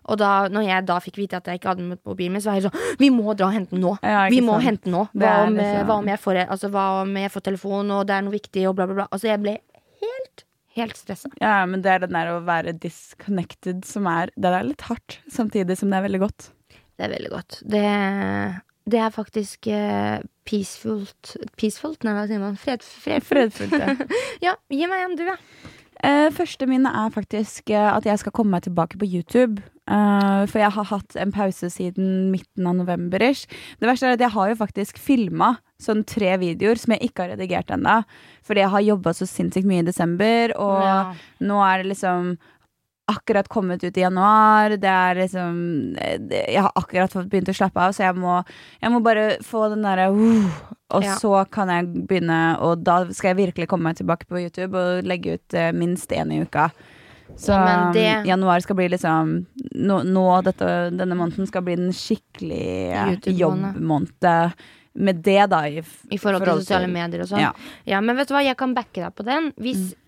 Og 0.09 0.17
da 0.17 0.49
når 0.49 0.63
jeg 0.65 0.87
da 0.89 0.99
fikk 1.05 1.17
vite 1.19 1.37
at 1.37 1.45
jeg 1.51 1.59
ikke 1.59 1.69
hadde 1.69 1.83
med 1.85 1.99
mobilen 2.07 2.33
min, 2.33 2.41
så 2.41 2.49
var 2.53 2.61
jeg 2.61 2.71
sånn 2.71 2.97
Vi 3.03 3.11
må 3.11 3.35
dra 3.37 3.49
og 3.51 3.53
hente 3.59 3.75
den 3.75 3.83
nå! 3.85 3.99
Ja, 4.03 4.23
vi 4.31 4.41
må 4.41 4.55
sant. 4.57 4.65
hente 4.65 4.85
den 4.87 4.93
nå! 4.95 5.03
Hva 5.13 5.33
er 5.35 5.47
om, 5.51 5.57
hva, 5.89 5.97
om 5.99 6.07
jeg 6.09 6.19
får, 6.23 6.39
altså, 6.49 6.71
hva 6.73 6.85
om 7.03 7.17
jeg 7.21 7.31
får 7.35 7.45
telefon, 7.51 7.91
og 7.91 8.07
det 8.09 8.15
er 8.17 8.23
noe 8.25 8.33
viktig, 8.39 8.69
og 8.71 8.77
bla, 8.79 8.87
bla, 8.87 8.95
bla. 9.03 9.07
Altså, 9.13 9.29
jeg 9.29 9.43
ble 9.43 9.59
helt, 10.01 10.45
helt 10.79 10.99
stressa. 10.99 11.31
Ja, 11.43 11.61
men 11.69 11.83
det 11.85 11.93
er 11.93 12.05
den 12.05 12.17
der 12.17 12.33
å 12.35 12.41
være 12.47 12.77
disconnected 12.81 13.85
som 13.89 14.09
er 14.11 14.33
Det 14.37 14.53
er 14.53 14.67
litt 14.67 14.87
hardt, 14.89 15.19
samtidig 15.33 15.79
som 15.79 15.93
det 15.93 16.01
er 16.01 16.07
veldig 16.09 16.23
godt. 16.25 16.51
Det 16.99 17.07
er 17.07 17.15
veldig 17.15 17.31
godt. 17.31 17.61
Det, 17.63 17.85
det 18.91 19.03
er 19.05 19.15
faktisk 19.15 19.69
eh, 19.71 20.19
peacefult 20.49 21.37
Peacefult? 21.61 22.03
Nei, 22.07 22.15
hva 22.17 22.27
sier 22.31 22.43
man? 22.43 22.59
Fred, 22.59 22.83
fred, 22.83 23.27
Fredfullt, 23.27 23.77
ja. 23.79 23.95
Ja, 24.49 24.57
gi 24.73 24.87
meg 24.91 25.05
en, 25.05 25.19
du, 25.19 25.27
ja. 25.29 25.39
Uh, 25.99 26.29
første 26.31 26.67
min 26.71 26.87
er 26.87 27.11
faktisk 27.11 27.73
uh, 27.75 27.97
at 27.97 28.07
jeg 28.07 28.21
skal 28.23 28.35
komme 28.35 28.55
meg 28.55 28.63
tilbake 28.69 28.99
på 29.01 29.07
YouTube. 29.09 29.63
Uh, 29.91 30.47
for 30.47 30.61
jeg 30.63 30.71
har 30.77 30.87
hatt 30.93 31.17
en 31.19 31.33
pause 31.35 31.71
siden 31.75 32.29
midten 32.31 32.69
av 32.71 32.77
november. 32.79 33.23
ish. 33.23 33.49
Det 33.81 33.89
verste 33.89 34.07
er 34.07 34.19
at 34.19 34.23
jeg 34.23 34.35
har 34.35 34.53
jo 34.53 34.59
faktisk 34.61 34.99
filma 34.99 35.57
sånn 35.83 36.05
tre 36.09 36.33
videoer 36.41 36.79
som 36.81 36.95
jeg 36.97 37.09
ikke 37.09 37.25
har 37.25 37.35
redigert 37.37 37.71
ennå. 37.75 38.01
Fordi 38.47 38.65
jeg 38.65 38.73
har 38.75 38.87
jobba 38.89 39.13
så 39.15 39.29
sinnssykt 39.31 39.69
mye 39.69 39.85
i 39.85 39.87
desember, 39.89 40.55
og 40.59 40.83
Ja. 40.83 41.15
nå 41.41 41.59
er 41.63 41.83
det 41.83 41.93
liksom 41.95 42.37
akkurat 43.09 43.49
kommet 43.49 43.83
ut 43.85 43.97
i 43.97 44.03
januar. 44.03 44.71
Det 44.77 44.85
er 44.85 45.15
liksom 45.15 45.97
Jeg 46.29 46.61
har 46.61 46.73
akkurat 46.77 47.11
begynt 47.31 47.49
å 47.49 47.55
slappe 47.57 47.77
av, 47.81 47.93
så 47.95 48.05
jeg 48.05 48.17
må, 48.17 48.45
jeg 48.83 48.91
må 48.91 49.03
bare 49.03 49.39
få 49.41 49.71
den 49.71 49.83
derre 49.83 50.11
uh, 50.11 50.51
Og 50.91 51.03
Ja. 51.05 51.15
så 51.17 51.49
kan 51.51 51.69
jeg 51.69 52.07
begynne, 52.09 52.59
og 52.61 52.83
da 52.83 53.05
skal 53.13 53.35
jeg 53.35 53.55
virkelig 53.55 53.69
komme 53.69 53.85
meg 53.85 53.97
tilbake 53.97 54.27
på 54.27 54.41
YouTube 54.43 54.75
og 54.75 55.05
legge 55.05 55.35
ut 55.35 55.55
uh, 55.55 55.71
minst 55.73 56.09
én 56.11 56.33
i 56.33 56.43
uka. 56.43 56.71
Så 57.37 57.53
ja, 57.53 57.93
det- 57.93 58.27
januar 58.27 58.61
skal 58.61 58.75
bli 58.77 58.89
liksom 58.89 59.47
Nå, 59.77 60.03
nå 60.03 60.43
dette, 60.43 60.91
denne 60.97 61.15
måneden 61.15 61.47
skal 61.47 61.63
bli 61.63 61.77
den 61.77 61.93
skikkelig 61.93 63.21
jobbmåned. 63.39 64.53
Med 64.99 65.23
det, 65.23 65.41
da. 65.53 65.63
I, 65.71 65.83
I 66.11 66.19
forhold 66.19 66.43
til 66.43 66.65
sosiale 66.65 66.91
medier 66.91 67.23
og 67.23 67.31
sånn. 67.31 67.45
Ja. 67.45 67.53
Ja. 67.87 68.03
men 68.03 68.19
vet 68.19 68.31
du 68.31 68.35
hva, 68.35 68.43
jeg 68.47 68.59
kan 68.59 68.75
backe 68.75 69.05
deg 69.05 69.15
på 69.15 69.27
den 69.27 69.53
hvis 69.63 69.93
eh, 69.93 69.99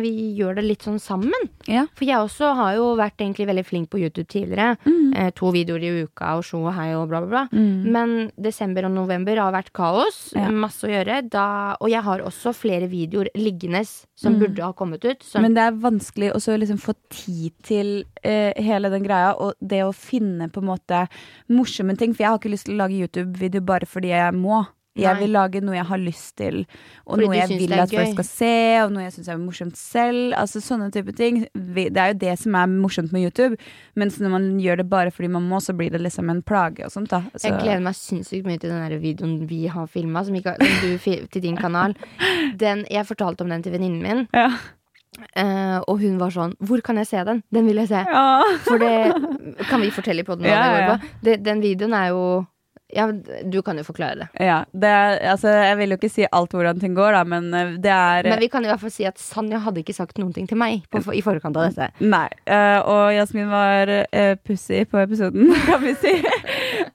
vi 0.00 0.10
gjør 0.38 0.58
det 0.58 0.64
litt 0.66 0.86
sånn 0.86 0.98
sammen. 1.02 1.48
Ja. 1.70 1.86
For 1.96 2.08
jeg 2.08 2.18
også 2.24 2.52
har 2.58 2.74
jo 2.78 2.90
vært 2.98 3.20
egentlig 3.22 3.46
veldig 3.50 3.64
flink 3.68 3.90
på 3.92 4.00
YouTube 4.02 4.28
tidligere. 4.30 4.76
Eh, 5.16 5.30
to 5.36 5.52
videoer 5.54 5.84
i 5.86 5.92
uka 6.06 6.34
og 6.38 6.44
sjo 6.46 6.62
og 6.64 6.74
hei 6.76 6.90
og 6.96 7.08
bla, 7.10 7.22
bla, 7.24 7.46
bla. 7.50 7.60
Men 7.96 8.30
desember 8.40 8.88
og 8.88 8.94
november 8.96 9.40
har 9.42 9.54
vært 9.54 9.72
kaos. 9.76 10.20
Ja. 10.36 10.48
Masse 10.50 10.88
å 10.88 10.92
gjøre. 10.92 11.20
Da, 11.30 11.46
og 11.80 11.90
jeg 11.92 12.02
har 12.06 12.24
også 12.26 12.54
flere 12.56 12.88
videoer 12.90 13.30
liggende 13.38 13.84
som 13.84 14.38
burde 14.40 14.64
ha 14.64 14.72
kommet 14.76 15.04
ut. 15.04 15.22
Som, 15.24 15.44
Men 15.44 15.54
det 15.56 15.66
er 15.68 15.78
vanskelig 15.80 16.32
å 16.36 16.40
liksom 16.60 16.80
få 16.80 16.94
tid 17.12 17.54
til 17.66 17.92
eh, 18.22 18.52
hele 18.60 18.90
den 18.92 19.06
greia, 19.06 19.32
og 19.36 19.54
det 19.60 19.82
å 19.86 19.94
finne 19.96 20.50
på 20.52 20.62
en 20.62 20.70
måte 20.72 21.04
morsomme 21.52 21.96
ting. 21.96 22.14
For 22.14 22.24
jeg 22.24 22.32
har 22.32 22.40
ikke 22.40 22.52
lyst 22.52 22.68
til 22.68 22.76
å 22.76 22.82
lage 22.82 23.00
YouTube-video 23.00 23.64
bare 23.64 23.88
fordi 23.88 24.12
jeg 24.12 24.36
må. 24.36 24.64
Jeg 24.98 25.16
vil 25.20 25.30
lage 25.30 25.60
noe 25.62 25.76
jeg 25.76 25.86
har 25.86 26.00
lyst 26.02 26.32
til, 26.40 26.64
og 27.06 27.14
Fordi 27.14 27.26
noe 27.26 27.36
jeg 27.36 27.58
vil 27.60 27.74
at 27.78 27.92
folk 27.94 28.14
skal 28.16 28.26
se, 28.26 28.54
og 28.82 28.94
noe 28.94 29.04
jeg 29.04 29.14
syns 29.14 29.28
er 29.30 29.38
morsomt 29.38 29.78
selv. 29.78 30.34
Altså 30.38 30.62
sånne 30.64 30.90
type 30.94 31.14
ting. 31.16 31.44
Det 31.54 31.86
er 31.94 32.10
jo 32.12 32.18
det 32.24 32.34
som 32.42 32.56
er 32.58 32.66
morsomt 32.72 33.14
med 33.14 33.28
YouTube. 33.28 33.60
Mens 33.94 34.18
når 34.18 34.34
man 34.34 34.48
gjør 34.62 34.82
det 34.82 34.88
bare 34.90 35.14
fordi 35.14 35.30
man 35.36 35.46
må, 35.46 35.62
så 35.62 35.76
blir 35.78 35.94
det 35.94 36.02
liksom 36.02 36.32
en 36.32 36.42
plage 36.42 36.84
og 36.86 36.90
sånt, 36.90 37.12
da. 37.14 37.22
Så, 37.36 37.46
Jeg 37.48 37.60
gleder 37.62 37.86
meg 37.86 37.96
sinnssykt 37.98 38.48
mye 38.48 38.58
til 38.58 38.74
den 38.74 38.82
der 38.82 38.98
videoen 38.98 39.38
vi 39.50 39.62
har 39.70 39.86
filma, 39.86 40.24
som, 40.26 40.36
til 40.40 41.42
din 41.42 41.56
kanal. 41.60 41.94
Den, 42.60 42.84
jeg 42.90 43.06
fortalte 43.06 43.46
om 43.46 43.50
den 43.50 43.62
til 43.62 43.72
venninnen 43.76 44.02
min, 44.02 44.26
ja. 44.34 44.50
Uh, 45.36 45.82
og 45.90 45.98
hun 46.00 46.20
var 46.20 46.30
sånn 46.32 46.52
Hvor 46.64 46.80
kan 46.86 46.96
jeg 47.00 47.08
se 47.10 47.22
den? 47.26 47.42
Den 47.52 47.66
vil 47.66 47.80
jeg 47.82 47.90
se. 47.90 47.98
Ja. 48.06 48.46
For 48.62 48.80
det 48.80 49.66
kan 49.68 49.82
vi 49.82 49.90
fortelle 49.92 50.22
i 50.22 50.26
poden 50.26 50.46
Ja, 50.46 50.94
ja. 50.96 51.36
den 51.36 51.60
videoen 51.60 51.96
er 51.98 52.12
jo 52.14 52.22
Ja, 52.94 53.06
du 53.10 53.60
kan 53.62 53.78
jo 53.78 53.84
forklare 53.86 54.22
det. 54.22 54.28
ja. 54.46 54.64
Det 54.72 54.88
er, 54.88 55.18
altså, 55.32 55.48
jeg 55.48 55.76
vil 55.78 55.94
jo 55.94 55.98
ikke 56.00 56.10
si 56.12 56.26
alt 56.32 56.54
hvordan 56.56 56.80
ting 56.80 56.94
går, 56.96 57.12
da, 57.14 57.24
men 57.24 57.50
eh, 57.54 57.74
det 57.82 57.92
er 57.94 58.28
Men 58.28 58.40
vi 58.42 58.48
kan 58.52 58.64
i 58.64 58.70
hvert 58.70 58.80
fall 58.82 58.92
si 58.94 59.04
at 59.08 59.18
Sanja 59.20 59.60
hadde 59.62 59.82
ikke 59.84 59.94
sagt 59.96 60.18
noen 60.18 60.32
ting 60.36 60.48
til 60.50 60.58
meg 60.60 60.82
på, 60.90 61.02
i 61.14 61.22
forkant 61.22 61.56
av 61.56 61.70
dette. 61.70 61.90
Nei. 62.14 62.28
uh, 62.50 62.80
og 62.82 63.14
Jasmin 63.14 63.50
var 63.50 63.90
uh, 63.90 64.34
pussy 64.46 64.84
på 64.90 65.02
episoden, 65.02 65.52
kan 65.68 65.82
vi 65.84 65.94
si. 66.00 66.14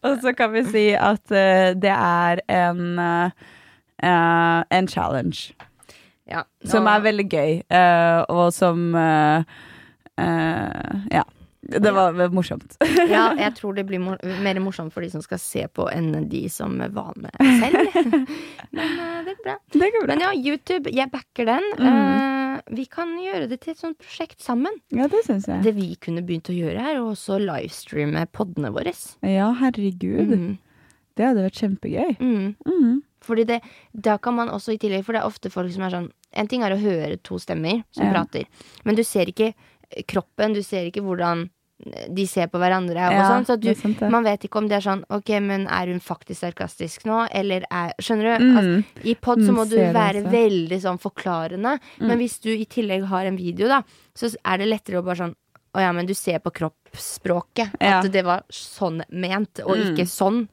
og 0.04 0.20
så 0.24 0.34
kan 0.38 0.52
vi 0.56 0.66
si 0.72 0.88
at 0.96 1.24
uh, 1.32 1.72
det 1.76 1.94
er 1.96 2.42
en 2.52 3.00
eh, 3.00 3.46
eh, 4.04 4.64
en 4.78 4.88
challenge 4.88 5.54
Ja, 6.28 6.44
som 6.66 6.88
er 6.90 7.04
veldig 7.06 7.26
gøy, 7.30 7.52
eh, 7.70 8.20
og 8.34 8.54
som 8.54 8.96
eh, 8.98 9.44
eh, 10.18 10.96
Ja. 11.14 11.24
Det 11.66 11.92
var 11.92 12.14
morsomt. 12.30 12.76
ja, 13.10 13.32
jeg 13.40 13.56
tror 13.58 13.74
det 13.78 13.86
blir 13.90 14.02
mor 14.04 14.20
mer 14.46 14.60
morsomt 14.62 14.94
for 14.94 15.02
de 15.02 15.10
som 15.10 15.24
skal 15.26 15.40
se 15.42 15.64
på, 15.74 15.88
enn 15.92 16.28
de 16.30 16.44
som 16.54 16.78
var 16.94 17.14
med 17.18 17.34
selv. 17.62 17.90
Men 18.76 19.00
eh, 19.00 19.24
det 19.26 19.34
går 19.38 19.44
bra. 19.48 19.56
det 19.74 19.90
går 19.96 20.06
bra. 20.06 20.14
Men 20.14 20.26
ja, 20.28 20.34
YouTube, 20.36 20.94
jeg 20.94 21.10
backer 21.14 21.50
den. 21.50 21.66
Eh, 21.80 22.60
vi 22.78 22.86
kan 22.90 23.16
gjøre 23.20 23.50
det 23.52 23.60
til 23.64 23.74
et 23.74 23.82
sånt 23.82 23.98
prosjekt 24.02 24.42
sammen. 24.46 24.78
Ja, 24.94 25.08
det 25.12 25.24
synes 25.26 25.48
jeg. 25.50 25.64
Det 25.66 25.74
vi 25.78 25.90
kunne 26.02 26.24
begynt 26.26 26.52
å 26.54 26.56
gjøre, 26.56 26.86
er 26.94 27.02
å 27.02 27.10
også 27.16 27.40
livestreame 27.42 28.28
podene 28.36 28.72
våre. 28.76 28.94
Ja, 29.26 29.50
herregud. 29.60 30.32
Mm. 30.38 30.54
Det 31.16 31.24
hadde 31.30 31.44
vært 31.48 31.60
kjempegøy. 31.64 32.16
Mm. 32.20 32.48
Mm. 32.68 32.96
Fordi 33.26 33.46
det, 33.50 33.60
da 34.06 34.18
kan 34.22 34.36
man 34.38 34.52
også 34.54 34.76
i 34.76 34.78
tillegg 34.78 35.02
For 35.08 35.16
det 35.16 35.24
er 35.24 35.26
ofte 35.32 35.50
folk 35.50 35.72
som 35.74 35.86
er 35.88 35.94
sånn 35.96 36.10
En 36.38 36.50
ting 36.52 36.62
er 36.62 36.76
å 36.76 36.78
høre 36.78 37.16
to 37.26 37.40
stemmer 37.42 37.80
som 37.96 38.06
Ja. 38.06 38.12
prater, 38.12 38.44
men 38.86 38.98
du 39.00 39.02
ser 39.08 39.32
ikke 39.32 39.54
kroppen, 40.10 40.54
du 40.54 40.62
ser 40.62 40.86
ikke 40.90 41.02
hvordan 41.06 41.46
de 42.16 42.24
ser 42.26 42.48
på 42.48 42.58
hverandre 42.58 42.96
og 43.10 43.12
Ja, 43.14 43.24
sånn. 43.30 43.46
Så 43.46 43.60
du, 43.60 43.68
sant 43.76 44.00
det. 44.00 44.10
man 44.10 44.24
vet 44.24 44.46
ikke 44.48 44.58
om 44.62 44.68
det 44.70 44.78
er 44.78 44.86
sånn 44.86 45.04
Ok, 45.12 45.28
men 45.44 45.68
er 45.68 45.88
hun 45.92 46.00
faktisk 46.00 46.40
sarkastisk 46.46 47.04
nå, 47.06 47.28
eller 47.36 47.66
er 47.70 47.92
Skjønner 48.00 48.40
du? 48.40 48.46
Mm. 48.46 48.58
Altså, 48.58 49.04
I 49.12 49.16
pod 49.16 49.40
så 49.44 49.52
Mm, 49.52 49.56
må 49.60 49.66
du 49.70 49.76
ser 49.76 49.92
det 49.92 49.94
være 49.94 50.22
også. 50.24 50.32
veldig 50.32 50.80
sånn 50.82 51.00
forklarende. 51.04 51.80
Men 52.00 52.18
hvis 52.18 52.40
du 52.42 52.50
i 52.56 52.66
tillegg 52.66 53.04
har 53.12 53.26
en 53.26 53.36
video, 53.36 53.68
da, 53.68 53.82
så 54.16 54.34
er 54.46 54.58
det 54.58 54.68
lettere 54.72 55.02
å 55.02 55.06
bare 55.06 55.16
sånn 55.18 55.36
Å 55.76 55.82
ja, 55.84 55.92
men 55.92 56.06
du 56.08 56.14
ser 56.14 56.40
på 56.40 56.52
kroppsspråket 56.56 57.74
Ja. 57.82 58.00
at 58.00 58.10
det 58.12 58.24
var 58.24 58.44
sånn 58.50 59.04
ment, 59.12 59.60
og 59.66 59.76
Mm. 59.76 59.92
ikke 59.98 60.08
sånn. 60.08 60.48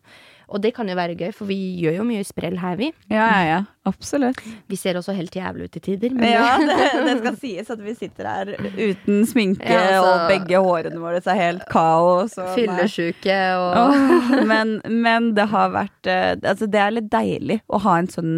Og 0.52 0.60
det 0.62 0.74
kan 0.76 0.88
jo 0.88 0.94
være 0.98 1.16
gøy, 1.16 1.30
for 1.34 1.48
vi 1.48 1.56
gjør 1.80 1.96
jo 2.02 2.04
mye 2.08 2.24
sprell 2.28 2.58
her, 2.60 2.76
vi. 2.76 2.90
Ja, 3.10 3.24
ja, 3.32 3.44
ja. 3.48 3.60
Absolutt. 3.88 4.38
Vi 4.70 4.76
ser 4.78 4.94
også 4.94 5.10
helt 5.16 5.34
jævlig 5.34 5.64
ut 5.66 5.76
i 5.76 5.80
tider. 5.82 6.12
Men 6.14 6.28
Ja, 6.30 6.52
det, 6.62 6.76
det 7.08 7.14
skal 7.18 7.38
sies 7.40 7.70
at 7.74 7.80
vi 7.82 7.94
sitter 7.98 8.28
her 8.30 8.52
uten 8.78 9.24
sminke, 9.26 9.66
Ja, 9.66 9.98
altså- 9.98 10.12
og 10.12 10.28
begge 10.30 10.60
hårene 10.62 11.00
våre 11.02 11.18
er 11.24 11.40
helt 11.40 11.64
kaos. 11.72 12.36
og- 12.38 12.52
Fyllesyke 12.54 13.38
og 13.58 13.80
oh, 13.80 14.44
men, 14.46 14.76
men 14.86 15.32
det 15.34 15.48
har 15.50 15.70
vært 15.74 16.06
eh, 16.06 16.36
Altså, 16.42 16.68
det 16.70 16.78
er 16.84 16.94
litt 16.94 17.10
deilig 17.10 17.58
å 17.68 17.80
ha 17.82 17.96
en 17.98 18.06
sånn 18.12 18.32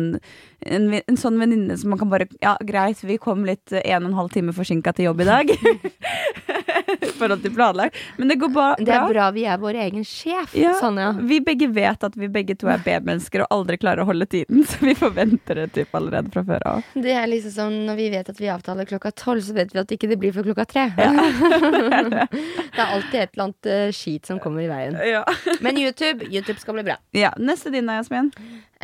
en, 0.64 0.86
en 0.96 1.16
sånn 1.20 1.36
venninne 1.38 1.76
som 1.76 1.90
man 1.92 1.98
kan 2.00 2.08
bare 2.08 2.26
Ja, 2.40 2.54
greit, 2.64 3.02
vi 3.04 3.18
kom 3.20 3.44
litt 3.44 3.70
en 3.72 4.04
og 4.06 4.10
en 4.14 4.16
halv 4.22 4.30
time 4.32 4.52
forsinka 4.56 4.94
til 4.96 5.10
jobb 5.10 5.20
i 5.20 5.28
dag. 5.28 5.52
I 7.00 7.10
forhold 7.18 7.42
til 7.44 7.54
planlagt. 7.54 7.98
Men 8.16 8.30
det 8.30 8.38
går 8.42 8.52
bra. 8.54 8.68
Det 8.78 8.94
er 8.94 9.06
bra 9.10 9.28
vi 9.34 9.44
er 9.48 9.60
vår 9.62 9.78
egen 9.86 10.04
sjef, 10.06 10.54
Ja, 10.58 10.74
Sonja. 10.80 11.12
Vi 11.20 11.40
begge 11.44 11.68
vet 11.74 12.04
at 12.06 12.16
vi 12.18 12.28
begge 12.32 12.56
to 12.58 12.68
er 12.72 12.82
B-mennesker 12.84 13.44
og 13.44 13.54
aldri 13.54 13.78
klarer 13.80 14.04
å 14.04 14.08
holde 14.08 14.26
tiden, 14.30 14.64
så 14.70 14.80
vi 14.84 14.96
forventer 14.98 15.62
det 15.62 15.68
typ 15.78 15.94
allerede 15.96 16.32
fra 16.34 16.44
før 16.46 16.66
av. 16.70 16.90
Det 16.94 17.14
er 17.14 17.28
liksom 17.30 17.54
som 17.54 17.78
når 17.88 17.98
vi 18.00 18.10
vet 18.14 18.30
at 18.30 18.40
vi 18.40 18.50
avtaler 18.52 18.88
klokka 18.88 19.12
tolv, 19.18 19.44
så 19.44 19.56
vet 19.56 19.74
vi 19.74 19.82
at 19.82 19.96
ikke 19.96 20.10
det 20.10 20.20
blir 20.22 20.34
før 20.34 20.50
klokka 20.50 20.66
tre. 20.70 20.86
det 20.98 22.82
er 22.82 22.84
alltid 22.84 23.20
et 23.20 23.34
eller 23.34 23.46
annet 23.48 23.70
uh, 23.70 23.88
skit 23.94 24.30
som 24.30 24.40
kommer 24.42 24.64
i 24.64 24.70
veien. 24.70 24.98
Ja. 25.08 25.24
Men 25.64 25.80
YouTube, 25.80 26.26
YouTube 26.30 26.60
skal 26.62 26.78
bli 26.78 26.86
bra. 26.90 26.98
ja. 27.16 27.32
Neste 27.38 27.72
din 27.74 27.88
da, 27.90 27.98
Jasmin. 28.00 28.30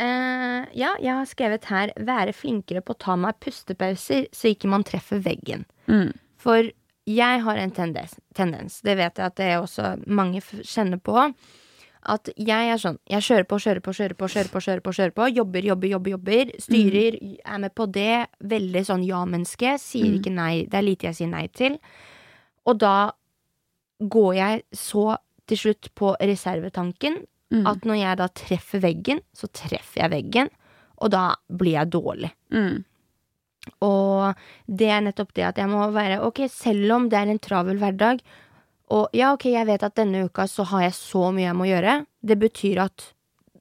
Uh, 0.01 0.65
ja, 0.73 0.95
jeg 1.01 1.13
har 1.13 1.27
skrevet 1.29 1.67
her 1.69 1.91
'være 1.99 2.33
flinkere 2.33 2.81
på 2.81 2.95
å 2.95 2.99
ta 2.99 3.15
meg 3.19 3.39
pustepauser 3.43 4.27
så 4.33 4.51
ikke 4.53 4.69
man 4.71 4.85
treffer 4.87 5.21
veggen'. 5.21 5.65
Mm. 5.87 6.13
For 6.41 6.71
jeg 7.09 7.41
har 7.41 7.57
en 7.57 7.71
tendens, 7.71 8.13
tendens, 8.37 8.81
det 8.85 8.97
vet 8.97 9.17
jeg 9.17 9.25
at 9.25 9.35
det 9.39 9.45
er 9.49 9.61
også 9.61 9.95
mange 10.07 10.41
kjenner 10.41 11.01
på, 11.01 11.17
at 12.01 12.29
jeg 12.33 12.69
er 12.73 12.79
sånn 12.81 12.97
Jeg 13.09 13.21
kjører 13.21 13.45
på, 13.45 13.57
kjører 13.61 13.79
på, 13.85 13.91
kjører 13.93 14.15
på, 14.17 14.27
kjører 14.33 14.49
på, 14.49 14.61
kjører 14.65 14.81
på, 14.81 14.93
kjører 14.97 15.11
på 15.13 15.27
jobber, 15.35 15.65
jobber, 15.69 15.87
jobber, 15.87 16.11
jobber. 16.15 16.53
Styrer, 16.57 17.17
er 17.45 17.59
med 17.61 17.75
på 17.77 17.85
det. 17.85 18.25
Veldig 18.41 18.81
sånn 18.87 19.03
ja-menneske. 19.05 19.75
Sier 19.77 20.15
ikke 20.17 20.33
nei. 20.33 20.65
Det 20.65 20.79
er 20.79 20.87
lite 20.87 21.11
jeg 21.11 21.19
sier 21.19 21.29
nei 21.29 21.43
til. 21.53 21.77
Og 22.65 22.79
da 22.81 23.11
går 24.01 24.33
jeg 24.33 24.63
så 24.73 25.11
til 25.45 25.61
slutt 25.61 25.91
på 25.93 26.15
reservetanken 26.17 27.21
Mm. 27.51 27.67
at 27.67 27.83
når 27.83 27.97
jeg 27.99 28.17
da 28.21 28.27
treffer 28.31 28.79
veggen, 28.79 29.19
så 29.35 29.49
treffer 29.51 30.05
jeg 30.05 30.11
veggen, 30.13 30.49
og 31.03 31.11
da 31.11 31.35
blir 31.51 31.75
jeg 31.75 31.91
dårlig. 31.91 32.31
Mm. 32.53 32.85
Og 33.85 34.37
det 34.65 34.89
er 34.89 35.03
nettopp 35.05 35.35
det 35.37 35.43
at 35.51 35.59
jeg 35.61 35.69
må 35.69 35.83
være 35.93 36.21
Ok, 36.25 36.47
selv 36.49 36.95
om 36.95 37.09
det 37.11 37.19
er 37.19 37.29
en 37.29 37.41
travel 37.41 37.77
hverdag, 37.81 38.23
og 38.91 39.13
ja, 39.15 39.31
ok, 39.31 39.45
jeg 39.53 39.67
vet 39.69 39.83
at 39.87 39.95
denne 39.95 40.25
uka 40.27 40.47
så 40.51 40.65
har 40.67 40.87
jeg 40.87 40.95
så 40.97 41.29
mye 41.31 41.45
jeg 41.45 41.55
må 41.55 41.67
gjøre, 41.69 41.93
det 42.27 42.37
betyr 42.41 42.81
at 42.83 43.05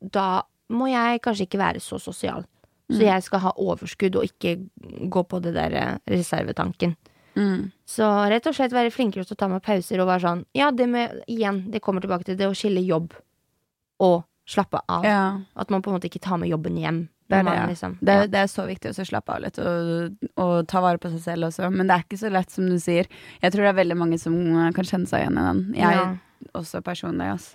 da 0.00 0.42
må 0.74 0.88
jeg 0.90 1.20
kanskje 1.22 1.46
ikke 1.46 1.60
være 1.60 1.82
så 1.84 2.00
sosial. 2.02 2.46
Så 2.90 3.04
jeg 3.04 3.22
skal 3.22 3.42
ha 3.44 3.52
overskudd 3.54 4.16
og 4.18 4.26
ikke 4.26 4.56
gå 5.14 5.22
på 5.30 5.38
det 5.44 5.52
der 5.54 5.76
eh, 5.78 5.98
reservetanken. 6.10 6.96
Mm. 7.38 7.70
Så 7.86 8.06
rett 8.32 8.46
og 8.50 8.56
slett 8.56 8.74
være 8.74 8.90
flinkere 8.90 9.22
til 9.22 9.36
å 9.36 9.38
ta 9.38 9.46
meg 9.46 9.62
pauser 9.62 10.00
og 10.02 10.08
være 10.10 10.24
sånn 10.24 10.40
Ja, 10.58 10.72
det 10.74 10.88
med 10.90 11.20
Igjen, 11.30 11.60
det 11.70 11.78
kommer 11.84 12.02
tilbake 12.02 12.26
til 12.26 12.34
det 12.40 12.48
å 12.50 12.56
skille 12.58 12.82
jobb 12.82 13.14
og 14.02 14.24
slappe 14.50 14.80
av. 14.90 15.06
Ja. 15.06 15.22
At 15.54 15.70
man 15.70 15.84
på 15.84 15.92
en 15.92 16.00
måte 16.00 16.10
ikke 16.10 16.22
tar 16.24 16.40
med 16.42 16.50
jobben 16.50 16.80
hjem. 16.80 17.04
Det 17.30 17.38
er 17.38 17.44
det, 17.46 17.52
ja. 17.54 17.66
liksom, 17.70 17.92
Det, 18.00 18.14
er, 18.14 18.30
det 18.32 18.38
er 18.40 18.48
så 18.50 18.64
viktig 18.66 18.90
å 18.90 19.04
slappe 19.06 19.34
av 19.36 19.42
litt 19.44 19.58
og, 19.62 20.16
og 20.42 20.54
ta 20.70 20.80
vare 20.82 20.98
på 20.98 21.12
seg 21.12 21.20
selv 21.22 21.46
også. 21.50 21.68
Men 21.70 21.86
det 21.86 21.94
er 21.96 22.04
ikke 22.06 22.18
så 22.18 22.30
lett 22.34 22.50
som 22.50 22.66
du 22.66 22.74
sier. 22.82 23.06
Jeg 23.42 23.54
tror 23.54 23.62
det 23.68 23.70
er 23.70 23.78
veldig 23.78 23.98
mange 24.00 24.18
som 24.18 24.34
eh, 24.34 24.72
kan 24.74 24.88
kjenne 24.88 25.06
seg 25.10 25.22
igjen 25.24 25.38
i 25.38 25.46
den. 25.46 25.60
Jeg 25.78 26.00
Ja. 26.00 26.08
også 26.58 26.80
personlig, 26.82 27.28
ass. 27.36 27.52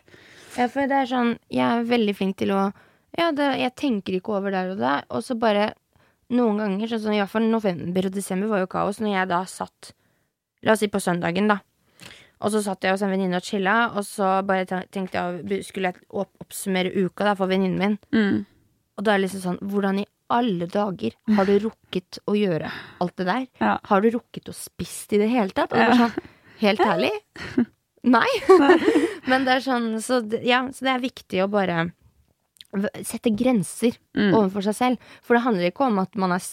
Ja, 0.56 0.70
for 0.72 0.88
det 0.88 0.96
er 1.02 1.10
sånn 1.10 1.34
Jeg 1.52 1.66
er 1.68 1.84
veldig 1.90 2.16
flink 2.16 2.38
til 2.40 2.54
å 2.56 2.70
Ja, 3.18 3.32
det, 3.36 3.50
jeg 3.60 3.76
tenker 3.76 4.16
ikke 4.16 4.38
over 4.38 4.52
der 4.56 4.72
og 4.72 4.80
der, 4.80 5.04
og 5.10 5.24
så 5.24 5.36
bare 5.40 5.74
Noen 6.32 6.58
ganger, 6.58 6.88
sånn 6.90 7.04
som 7.04 7.14
i 7.14 7.20
hvert 7.20 7.30
fall 7.30 7.44
november 7.52 8.08
og 8.08 8.16
desember 8.16 8.50
var 8.50 8.64
jo 8.64 8.68
kaos, 8.72 8.98
når 9.04 9.12
jeg 9.14 9.28
da 9.30 9.44
satt 9.46 9.92
La 10.66 10.74
oss 10.74 10.80
si 10.82 10.88
på 10.90 10.98
søndagen, 11.04 11.52
da. 11.52 11.60
Og 12.42 12.52
så 12.52 12.62
satt 12.66 12.82
jeg 12.84 12.96
hos 12.96 13.04
en 13.06 13.12
venninne 13.14 13.38
og 13.38 13.46
chilla, 13.46 13.76
og 13.94 14.04
så 14.08 14.40
bare 14.48 14.66
tenkte 14.92 15.22
jeg 15.22 15.64
skulle 15.68 15.92
jeg 15.94 16.02
opp 16.10 16.32
oppsummere 16.42 16.92
uka 16.98 17.28
da 17.30 17.36
for 17.38 17.48
venninnen 17.52 17.78
min. 17.78 17.98
Mm. 18.16 18.40
Og 18.98 19.04
da 19.04 19.12
er 19.14 19.20
det 19.20 19.26
liksom 19.28 19.42
sånn 19.44 19.58
Hvordan 19.72 20.00
i 20.02 20.06
alle 20.34 20.66
dager 20.72 21.14
har 21.38 21.46
du 21.46 21.54
rukket 21.68 22.18
å 22.26 22.34
gjøre 22.34 22.70
alt 23.04 23.16
det 23.20 23.26
der? 23.28 23.44
Ja. 23.62 23.74
Har 23.92 24.02
du 24.02 24.08
rukket 24.16 24.50
å 24.50 24.56
spist 24.58 25.14
i 25.14 25.20
det 25.22 25.28
hele 25.30 25.54
tatt? 25.54 25.74
Og 25.74 25.78
det 25.78 25.90
er 25.90 26.00
sånn, 26.00 26.32
Helt 26.62 26.80
ærlig? 26.82 27.12
Nei. 28.16 28.30
Men 29.30 29.46
det 29.46 29.58
er 29.60 29.64
sånn 29.66 29.92
så 30.02 30.22
det, 30.26 30.42
Ja, 30.48 30.64
så 30.74 30.86
det 30.88 30.94
er 30.96 31.04
viktig 31.04 31.44
å 31.44 31.50
bare 31.52 31.92
sette 33.08 33.32
grenser 33.32 33.96
Mm. 34.16 34.34
overfor 34.36 34.64
seg 34.66 34.76
selv. 34.76 34.98
For 35.24 35.36
det 35.38 35.44
handler 35.46 35.70
ikke 35.70 35.86
om 35.88 36.00
at 36.02 36.16
man 36.20 36.32
er 36.36 36.44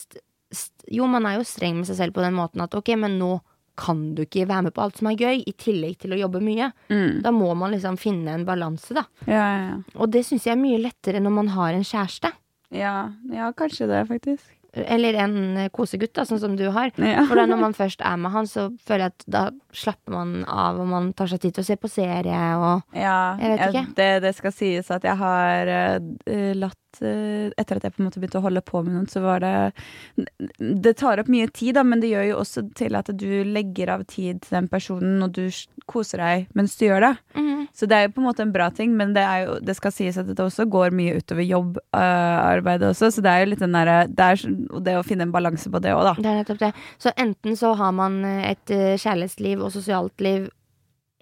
Jo, 0.92 1.06
man 1.10 1.24
er 1.26 1.38
jo 1.38 1.44
streng 1.48 1.76
med 1.80 1.86
seg 1.88 1.96
selv 1.98 2.14
på 2.14 2.22
den 2.24 2.34
måten 2.36 2.60
at 2.62 2.74
ok, 2.74 2.92
men 2.98 3.16
nå 3.18 3.36
kan 3.78 4.00
du 4.16 4.24
ikke 4.24 4.46
være 4.48 4.68
med 4.68 4.74
på 4.76 4.84
alt 4.84 5.00
som 5.00 5.08
er 5.10 5.18
gøy, 5.18 5.42
i 5.48 5.54
tillegg 5.58 5.98
til 6.02 6.14
å 6.14 6.20
jobbe 6.20 6.42
mye. 6.44 6.70
Mm. 6.92 7.22
Da 7.24 7.32
må 7.34 7.52
man 7.58 7.74
liksom 7.74 7.98
finne 8.00 8.36
en 8.36 8.46
balanse, 8.48 8.94
da. 8.96 9.06
Ja, 9.26 9.42
ja, 9.42 9.60
ja. 9.70 9.76
Og 9.96 10.12
det 10.12 10.24
syns 10.28 10.48
jeg 10.48 10.56
er 10.56 10.62
mye 10.62 10.80
lettere 10.82 11.22
når 11.22 11.36
man 11.40 11.52
har 11.56 11.76
en 11.76 11.86
kjæreste. 11.86 12.32
Ja, 12.72 12.96
ja, 13.32 13.52
kanskje 13.56 13.88
det, 13.90 14.04
faktisk. 14.08 14.44
Eller 14.72 15.18
en 15.20 15.34
kosegutt, 15.76 16.14
da, 16.16 16.24
sånn 16.24 16.40
som 16.40 16.54
du 16.56 16.64
har. 16.72 16.94
For 16.96 17.36
da 17.36 17.44
når 17.48 17.60
man 17.66 17.76
først 17.76 18.04
er 18.04 18.16
med 18.20 18.32
han, 18.32 18.48
så 18.48 18.70
føler 18.80 19.08
jeg 19.08 19.16
at 19.16 19.26
da 19.28 19.42
slapper 19.72 20.12
man 20.12 20.44
av, 20.44 20.78
og 20.80 20.88
man 20.88 21.10
tar 21.16 21.30
seg 21.32 21.40
tid 21.42 21.56
til 21.56 21.64
å 21.64 21.68
se 21.70 21.78
på 21.80 21.90
serie 21.90 22.40
og 22.60 22.96
Ja, 22.96 23.34
Jeg 23.40 23.54
vet 23.54 23.60
ja, 23.62 23.68
ikke. 23.70 23.84
Det, 23.96 24.08
det 24.26 24.32
skal 24.36 24.54
sies 24.54 24.90
at 24.92 25.06
jeg 25.08 25.16
har 25.20 25.72
uh, 25.72 26.52
latt 26.58 27.00
uh, 27.00 27.48
Etter 27.56 27.78
at 27.78 27.86
jeg 27.86 27.94
på 27.94 28.02
en 28.02 28.08
måte 28.08 28.20
begynte 28.20 28.40
å 28.42 28.44
holde 28.44 28.64
på 28.64 28.82
med 28.84 28.96
noen, 28.96 29.08
så 29.08 29.22
var 29.24 29.40
det 29.44 29.54
Det 30.84 30.94
tar 31.00 31.22
opp 31.22 31.30
mye 31.32 31.48
tid, 31.48 31.74
da, 31.78 31.86
men 31.88 32.02
det 32.04 32.12
gjør 32.12 32.28
jo 32.28 32.40
også 32.42 32.66
til 32.76 32.98
at 32.98 33.08
du 33.16 33.30
legger 33.48 33.94
av 33.96 34.04
tid 34.10 34.42
til 34.44 34.58
den 34.58 34.68
personen, 34.72 35.22
og 35.24 35.32
du 35.36 35.46
koser 35.88 36.20
deg 36.20 36.52
mens 36.58 36.76
du 36.76 36.86
gjør 36.86 37.08
det. 37.08 37.14
Mhm. 37.38 37.50
Så 37.72 37.86
det 37.88 37.96
er 37.96 38.04
jo 38.04 38.12
på 38.12 38.20
en 38.20 38.26
måte 38.26 38.44
en 38.44 38.52
bra 38.52 38.66
ting, 38.74 38.92
men 38.98 39.14
det, 39.16 39.22
er 39.24 39.46
jo, 39.46 39.54
det 39.64 39.74
skal 39.78 39.94
sies 39.94 40.18
at 40.20 40.28
det 40.28 40.44
også 40.44 40.66
går 40.68 40.92
mye 40.92 41.14
utover 41.16 41.46
jobbarbeidet 41.46 42.90
også, 42.90 43.08
så 43.14 43.24
det 43.24 43.32
er 43.32 43.42
jo 43.42 43.50
litt 43.52 43.62
den 43.62 43.72
derre 43.72 44.02
Det 44.12 44.28
det 44.84 44.96
å 44.98 45.04
finne 45.06 45.24
en 45.24 45.32
balanse 45.32 45.70
på 45.72 45.80
det 45.80 45.94
òg, 45.94 46.02
da. 46.10 46.14
Det 46.18 46.28
er 46.28 46.38
nettopp 46.42 46.60
det. 46.60 46.72
Så 47.00 47.14
enten 47.16 47.56
så 47.56 47.72
har 47.78 47.94
man 47.96 48.20
et 48.24 48.68
kjærlighetsliv 48.68 49.61
og 49.62 49.72
sosialt 49.74 50.20
liv, 50.24 50.48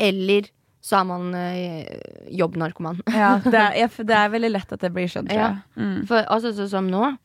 eller 0.01 0.49
så 0.81 1.01
er 1.03 1.05
man 1.05 1.35
øh, 1.37 1.85
jobbnarkoman. 2.33 3.01
Ja, 3.13 3.35
det 3.45 3.55
er, 3.55 3.75
jeg- 3.83 4.07
det 4.09 4.17
er 4.17 4.31
veldig 4.33 4.51
lett 4.55 4.73
at 4.73 4.81
det 4.81 4.93
blir 4.95 5.09
skjønt, 5.13 5.29
tror 5.29 5.41
Ja. 5.41 5.51
Mm. 5.77 6.07
For 6.09 6.25
altså 6.33 6.55
så, 6.57 6.69
som 6.73 6.89
nå, 6.89 7.17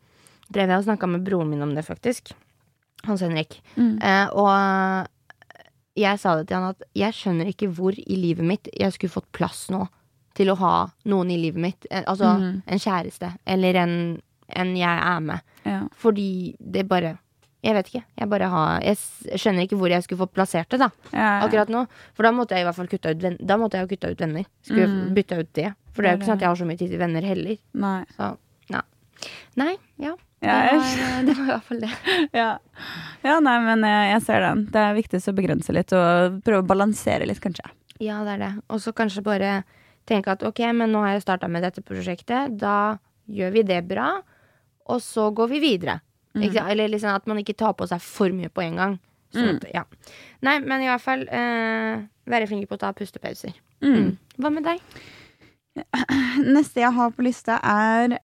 drev 0.51 0.69
jeg 0.69 0.78
og 0.82 0.88
snakka 0.89 1.08
med 1.08 1.23
broren 1.25 1.49
min 1.49 1.62
om 1.63 1.71
det, 1.75 1.86
faktisk. 1.88 2.34
Hans 3.06 3.21
Henrik. 3.21 3.62
Mm. 3.78 3.97
Eh, 4.01 4.28
og 4.36 5.08
jeg 5.95 6.19
sa 6.19 6.36
det 6.36 6.47
til 6.49 6.58
han 6.60 6.73
at 6.73 6.84
jeg 6.97 7.15
skjønner 7.15 7.47
ikke 7.51 7.69
hvor 7.71 7.95
i 7.95 8.15
livet 8.19 8.43
mitt 8.45 8.67
jeg 8.75 8.91
skulle 8.95 9.13
fått 9.13 9.30
plass 9.36 9.69
nå 9.71 9.86
til 10.36 10.49
å 10.51 10.58
ha 10.60 10.73
noen 11.08 11.30
i 11.32 11.38
livet 11.39 11.62
mitt. 11.63 11.88
Eh, 11.89 12.04
altså 12.06 12.34
mm. 12.41 12.63
en 12.67 12.82
kjæreste, 12.82 13.30
eller 13.47 13.78
en, 13.86 13.93
en 14.51 14.73
jeg 14.75 15.04
er 15.13 15.21
med. 15.23 15.39
Ja. 15.63 15.80
Fordi 15.95 16.28
det 16.60 16.84
bare 16.91 17.15
Jeg 17.65 17.73
vet 17.73 17.88
ikke. 17.89 18.04
Jeg 18.21 18.49
har 18.54 18.82
Jeg 18.86 18.97
skjønner 19.41 19.65
ikke 19.65 19.78
hvor 19.80 19.89
jeg 19.89 20.04
skulle 20.06 20.21
fått 20.21 20.34
plassert 20.38 20.69
det, 20.69 20.80
da. 20.84 20.89
Ja. 21.12 21.30
Akkurat 21.47 21.71
nå. 21.73 21.88
For 22.13 22.23
da 22.28 22.32
måtte 22.36 22.54
jeg 22.54 22.62
i 22.62 22.67
hvert 22.67 22.78
fall 22.78 22.89
kutta 22.91 23.10
ut 23.15 23.23
venner. 23.23 23.41
Da 23.41 23.58
måtte 23.58 23.80
jeg 23.82 23.89
kutta 23.95 24.12
ut 24.13 24.19
venner. 24.21 24.45
Skulle 24.62 24.86
Mm. 24.88 25.13
bytta 25.15 25.39
ut 25.41 25.54
det. 25.54 25.73
For 25.95 26.04
det 26.04 26.10
er 26.12 26.15
jo 26.15 26.19
ikke 26.21 26.28
sånn 26.30 26.38
at 26.38 26.43
jeg 26.45 26.49
har 26.51 26.56
så 26.62 26.65
mye 26.69 26.78
tid 26.78 26.89
til 26.93 26.99
venner 26.99 27.21
heller. 27.25 27.58
Nei. 27.73 28.04
Så 28.17 28.38
ja. 28.69 28.82
Nei, 29.58 29.75
ja. 29.97 30.13
Det 30.41 30.47
Ja, 30.51 30.62
jeg- 30.62 30.78
var, 30.78 31.23
det 31.25 31.38
var 31.38 31.43
i 31.43 31.49
hvert 31.49 31.63
fall 31.63 31.80
det. 31.80 31.89
Ja. 32.34 32.58
ja, 33.23 33.39
nei, 33.39 33.60
men 33.65 33.82
jeg, 33.82 34.12
jeg 34.13 34.21
ser 34.28 34.39
den. 34.41 34.65
Det 34.69 34.75
er 34.84 34.93
viktig 34.93 35.21
å 35.25 35.34
begrense 35.34 35.73
litt 35.73 35.93
og 35.93 36.41
prøve 36.45 36.62
å 36.62 36.67
balansere 36.67 37.25
litt, 37.25 37.41
kanskje. 37.41 37.65
Ja, 37.99 38.21
det 38.28 38.34
er 38.36 38.38
det. 38.45 38.51
Og 38.69 38.78
så 38.84 38.93
kanskje 38.93 39.23
bare 39.23 39.63
tenke 40.06 40.28
at 40.36 40.43
ok, 40.43 40.60
men 40.75 40.91
nå 40.91 41.01
har 41.01 41.15
jeg 41.15 41.23
starta 41.25 41.47
med 41.49 41.63
dette 41.63 41.82
prosjektet. 41.82 42.60
Da 42.60 42.97
gjør 43.28 43.51
vi 43.56 43.63
det 43.63 43.88
bra, 43.88 44.21
og 44.86 44.99
så 45.01 45.32
går 45.34 45.49
vi 45.49 45.60
videre. 45.63 46.01
Ikke 46.43 46.59
sant? 46.59 46.71
Eller 46.71 46.91
liksom 46.91 47.15
at 47.15 47.27
man 47.31 47.39
ikke 47.41 47.55
tar 47.57 47.75
på 47.77 47.87
seg 47.89 48.01
for 48.03 48.33
mye 48.35 48.51
på 48.51 48.63
en 48.65 48.81
gang. 48.81 48.97
Sånn 49.35 49.57
at, 49.57 49.67
ja. 49.73 49.83
Nei, 50.45 50.59
men 50.63 50.83
i 50.83 50.89
hvert 50.89 51.03
fall 51.03 51.25
eh, 51.27 52.05
være 52.29 52.47
flinke 52.49 52.69
på 52.71 52.77
å 52.77 52.83
ta 52.85 52.93
pustepauser. 52.95 53.55
Mm. 53.83 53.95
Mm. 53.95 54.09
Hva 54.39 54.51
med 54.53 54.67
deg? 54.67 54.83
Neste 56.55 56.85
jeg 56.85 56.95
har 56.95 57.15
på 57.15 57.25
lista, 57.25 57.59
er 57.59 58.19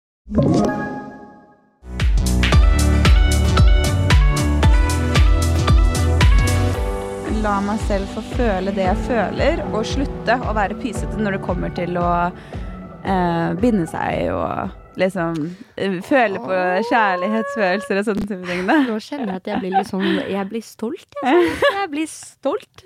La 7.44 7.60
meg 7.64 7.80
selv 7.88 8.10
få 8.12 8.24
føle 8.34 8.74
det 8.76 8.84
jeg 8.84 9.04
føler, 9.06 9.62
og 9.70 9.86
slutte 9.88 10.36
å 10.44 10.56
være 10.58 10.76
pysete 10.82 11.22
når 11.22 11.38
det 11.38 11.46
kommer 11.46 11.72
til 11.78 11.96
å 12.02 12.10
eh, 12.28 13.54
binde 13.62 13.86
seg 13.88 14.34
og 14.34 14.87
liksom 15.00 15.38
eh, 15.78 15.98
føle 16.06 16.42
på 16.44 16.58
kjærlighetsfølelser 16.90 18.02
og 18.02 18.08
sånne 18.10 18.28
type 18.28 18.50
ting. 18.50 18.66
da. 18.70 18.80
Nå 18.88 18.98
kjenner 19.04 19.36
jeg 19.36 19.42
at 19.44 19.50
jeg 19.52 19.64
blir 19.64 19.76
litt 19.78 19.92
sånn 19.92 20.06
Jeg 20.28 20.50
blir 20.52 20.66
stolt, 20.66 21.20
jeg. 21.24 21.50
Jeg 21.64 21.90
blir 21.94 22.12
stolt. 22.12 22.86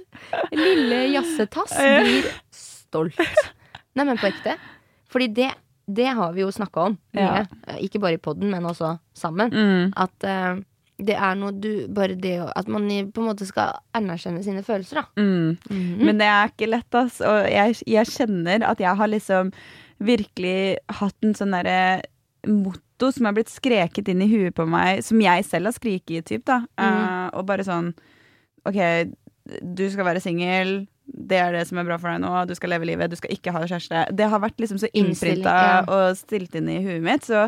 Lille 0.56 1.02
jazzetass 1.16 1.76
blir 1.80 2.32
stolt. 2.56 3.22
Nei, 3.98 4.06
men 4.06 4.18
på 4.20 4.30
ekte. 4.30 4.58
Fordi 5.12 5.28
det, 5.36 5.52
det 5.92 6.10
har 6.16 6.36
vi 6.36 6.44
jo 6.46 6.52
snakka 6.54 6.90
om 6.90 6.98
mye. 7.18 7.46
Ikke 7.84 8.00
bare 8.04 8.20
i 8.20 8.22
poden, 8.24 8.52
men 8.52 8.68
også 8.68 8.96
sammen. 9.18 9.52
Mm. 9.52 9.92
At 10.00 10.28
uh, 10.28 10.62
det 11.02 11.18
er 11.18 11.38
noe 11.40 11.54
du 11.58 11.88
Bare 11.92 12.18
det 12.20 12.36
å 12.44 12.50
At 12.58 12.70
man 12.72 12.88
på 13.12 13.24
en 13.24 13.30
måte 13.32 13.48
skal 13.50 13.80
anerkjenne 13.98 14.44
sine 14.46 14.64
følelser, 14.66 15.02
da. 15.02 15.06
Mm. 15.22 15.58
Mhm. 15.70 16.02
Men 16.06 16.22
det 16.22 16.28
er 16.30 16.52
ikke 16.52 16.72
lett, 16.72 16.98
ass. 16.98 17.22
Og 17.26 17.40
jeg, 17.50 17.80
jeg 17.90 18.12
kjenner 18.12 18.68
at 18.68 18.84
jeg 18.84 18.96
har 19.02 19.12
liksom 19.12 19.52
virkelig 20.02 20.80
hatt 21.00 21.26
en 21.26 21.36
sånn 21.38 21.54
derre 21.56 22.02
motto 22.50 23.12
som 23.14 23.28
er 23.30 23.36
blitt 23.38 23.52
skreket 23.54 24.10
inn 24.12 24.24
i 24.26 24.30
huet 24.30 24.56
på 24.58 24.66
meg, 24.70 25.04
som 25.06 25.22
jeg 25.22 25.46
selv 25.48 25.70
har 25.70 25.78
skriket 25.78 26.18
i, 26.18 26.24
typ, 26.34 26.46
da. 26.50 26.64
Eh, 26.82 27.28
og 27.38 27.46
bare 27.50 27.66
sånn 27.66 27.94
OK, 28.70 28.80
du 29.62 29.86
skal 29.90 30.06
være 30.06 30.22
singel. 30.24 30.84
Det 31.12 31.40
er 31.42 31.56
det 31.56 31.64
som 31.68 31.80
er 31.82 31.88
bra 31.88 31.98
for 32.00 32.12
deg 32.12 32.22
nå. 32.24 32.32
Du 32.48 32.54
skal 32.56 32.72
leve 32.72 32.88
livet. 32.88 33.12
Du 33.12 33.18
skal 33.20 33.34
ikke 33.34 33.52
ha 33.52 33.64
kjæreste. 33.66 34.04
Det 34.16 34.28
har 34.32 34.42
vært 34.44 34.62
liksom 34.62 34.80
så 34.80 34.88
innprinta 34.96 35.56
ja. 35.58 35.80
og 35.92 36.18
stilt 36.20 36.54
inn 36.56 36.70
i 36.72 36.78
huet 36.86 37.02
mitt. 37.04 37.26
Så, 37.28 37.48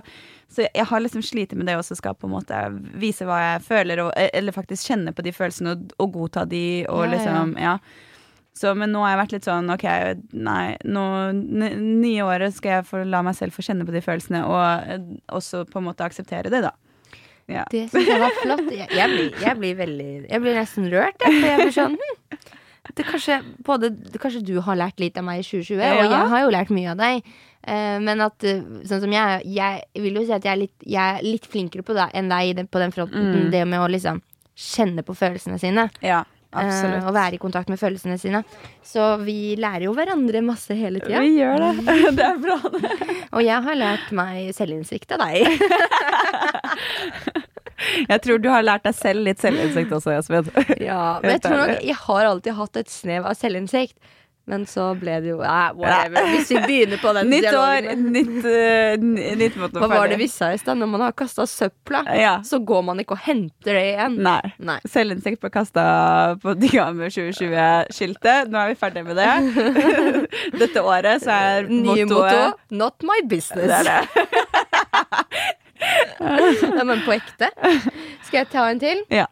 så 0.51 0.65
jeg 0.65 0.87
har 0.89 1.03
liksom 1.03 1.23
slitt 1.23 1.53
med 1.55 1.69
det 1.69 1.77
også, 1.79 1.95
skal 1.99 2.17
på 2.17 2.27
en 2.27 2.33
måte 2.33 2.63
vise 2.99 3.27
hva 3.29 3.39
jeg 3.43 3.61
føler, 3.69 4.01
og, 4.03 4.11
eller 4.25 4.55
faktisk 4.55 4.89
kjenne 4.89 5.13
på 5.15 5.23
de 5.25 5.35
følelsene 5.35 5.77
og, 5.77 5.93
og 6.01 6.17
godta 6.17 6.47
de, 6.49 6.65
og 6.89 7.05
Ja, 7.05 7.05
ja. 7.05 7.13
liksom 7.13 7.55
Ja. 7.61 7.77
Så, 8.53 8.75
men 8.77 8.91
nå 8.93 9.01
har 9.01 9.15
jeg 9.15 9.21
vært 9.23 9.33
litt 9.33 9.47
sånn 9.47 9.73
OK, 9.73 9.85
nei, 10.37 10.75
nå 10.85 11.03
nye 11.33 12.25
året 12.25 12.53
skal 12.53 12.77
jeg 12.77 12.85
få 12.85 13.01
la 13.09 13.23
meg 13.25 13.37
selv 13.37 13.55
få 13.55 13.65
kjenne 13.65 13.85
på 13.87 13.95
de 13.95 14.01
følelsene, 14.05 14.43
og 14.45 15.07
også 15.33 15.63
på 15.71 15.81
en 15.81 15.87
måte 15.87 16.05
akseptere 16.05 16.53
det, 16.53 16.61
da. 16.67 16.75
Ja. 17.51 17.63
Det 17.71 17.87
syns 17.91 18.07
jeg 18.07 18.21
var 18.21 18.35
flott. 18.39 18.67
Jeg, 18.71 18.87
jeg, 18.93 19.09
blir, 19.11 19.33
jeg 19.41 19.59
blir 19.59 19.73
veldig 19.75 20.11
Jeg 20.29 20.39
blir 20.45 20.53
nesten 20.55 20.85
rørt, 20.93 21.17
jeg. 21.25 21.39
For 21.41 21.47
jeg 21.49 21.57
blir 21.59 21.73
sånn 21.75 21.97
hm, 21.99 22.45
det 22.93 23.05
kanskje, 23.07 23.39
både, 23.63 23.89
det 23.89 24.19
kanskje 24.21 24.43
du 24.45 24.57
har 24.63 24.77
lært 24.77 24.99
litt 24.99 25.17
av 25.17 25.25
meg 25.25 25.39
i 25.39 25.45
2020, 25.47 25.79
og 25.79 26.13
jeg 26.13 26.29
har 26.33 26.41
jo 26.43 26.53
lært 26.53 26.71
mye 26.75 26.91
av 26.91 26.99
deg. 26.99 27.33
Uh, 27.63 27.97
men 28.03 28.19
at 28.19 28.43
eh, 28.43 28.59
sånn 28.83 28.99
som 29.05 29.13
jeg 29.15 29.53
Jeg 29.55 30.01
vil 30.03 30.17
jo 30.19 30.25
si 30.27 30.33
at 30.35 30.43
jeg 30.43 30.51
er 30.51 30.59
litt, 30.65 30.73
jeg 30.83 30.99
er 30.99 31.23
litt 31.23 31.45
flinkere 31.47 31.85
på 31.87 31.95
det 31.95 32.09
enn 32.11 32.27
deg 32.27 32.59
på 32.67 32.81
den 32.83 32.91
fronten. 32.91 33.29
Mm. 33.31 33.51
Det 33.55 33.61
med 33.71 33.79
å 33.79 33.87
liksom 33.87 34.19
kjenne 34.53 35.01
på 35.07 35.15
følelsene 35.17 35.57
sine. 35.61 35.87
ja 36.03 36.25
absolutt. 36.53 37.03
og 37.07 37.13
være 37.15 37.37
i 37.37 37.41
kontakt 37.41 37.69
med 37.71 37.79
følelsene 37.81 38.17
sine. 38.21 38.43
Så 38.85 39.07
vi 39.23 39.55
lærer 39.59 39.87
jo 39.87 39.93
hverandre 39.97 40.41
masse 40.45 40.75
hele 40.77 41.01
tida. 41.03 41.21
Vi 41.23 41.37
gjør 41.39 41.57
det. 41.63 41.71
Det 42.17 42.25
er 42.27 42.37
bra, 42.43 42.59
det. 42.77 42.93
Og 43.33 43.41
jeg 43.45 43.65
har 43.67 43.79
lært 43.79 44.11
meg 44.15 44.51
selvinnsikt 44.55 45.15
av 45.17 45.25
deg. 45.25 45.47
Jeg 48.07 48.21
tror 48.23 48.39
du 48.39 48.47
har 48.47 48.63
lært 48.63 48.85
deg 48.85 48.95
selv 48.95 49.25
litt 49.25 49.41
selvinnsikt 49.43 49.91
også, 49.91 50.13
Jasmin. 50.13 50.45
Ja, 50.79 51.19
men 51.23 51.33
jeg 51.33 51.41
tror 51.43 51.57
nok 51.59 51.81
Jeg 51.83 51.97
har 51.99 52.27
alltid 52.29 52.55
hatt 52.55 52.79
et 52.79 52.91
snev 52.93 53.25
av 53.27 53.35
selvinnsikt. 53.35 53.97
Men 54.45 54.65
så 54.67 54.89
ble 54.99 55.13
det 55.23 55.29
jo 55.29 55.37
eh, 55.39 55.69
whatever. 55.79 56.25
Hvis 56.33 56.49
vi 56.51 56.59
begynner 56.65 56.99
på 56.99 57.13
den 57.15 57.29
Nytt 57.31 57.45
år, 57.55 57.85
nytt, 57.95 58.33
uh, 58.43 59.05
nytt 59.39 59.55
måte 59.55 59.79
Hva 59.79 59.87
var 59.87 60.11
det 60.11 60.17
vi 60.19 60.27
sa 60.27 60.49
i 60.51 60.57
stad? 60.59 60.75
Når 60.81 60.89
man 60.91 61.05
har 61.05 61.13
kasta 61.15 61.45
søpla, 61.47 62.01
Ja. 62.19 62.33
så 62.43 62.59
går 62.59 62.81
man 62.89 62.99
ikke 62.99 63.15
og 63.15 63.23
henter 63.23 63.79
det 63.79 63.85
igjen. 63.93 64.17
Nei. 64.25 64.51
Nei. 64.59 64.77
Selvinnsikt 64.83 65.39
ble 65.43 65.51
kasta 65.53 65.85
på 66.43 66.57
Digamer 66.59 67.13
2020-skiltet. 67.15 68.51
Nå 68.51 68.59
er 68.59 68.73
vi 68.73 68.79
ferdig 68.83 69.05
med 69.07 69.15
det. 69.21 69.31
Dette 70.65 70.83
året 70.83 71.23
så 71.23 71.37
er 71.37 71.71
Nye 71.71 72.03
motto 72.11 72.51
Not 72.75 72.99
my 73.07 73.21
business. 73.23 73.71
Det 73.71 73.79
er 73.79 73.87
det. 73.87 74.01
Nei, 76.73 76.83
men 76.83 77.03
på 77.05 77.15
ekte. 77.15 77.49
Skal 78.27 78.43
jeg 78.43 78.51
ta 78.51 78.67
en 78.71 78.81
til? 78.83 79.03
Ja. 79.13 79.29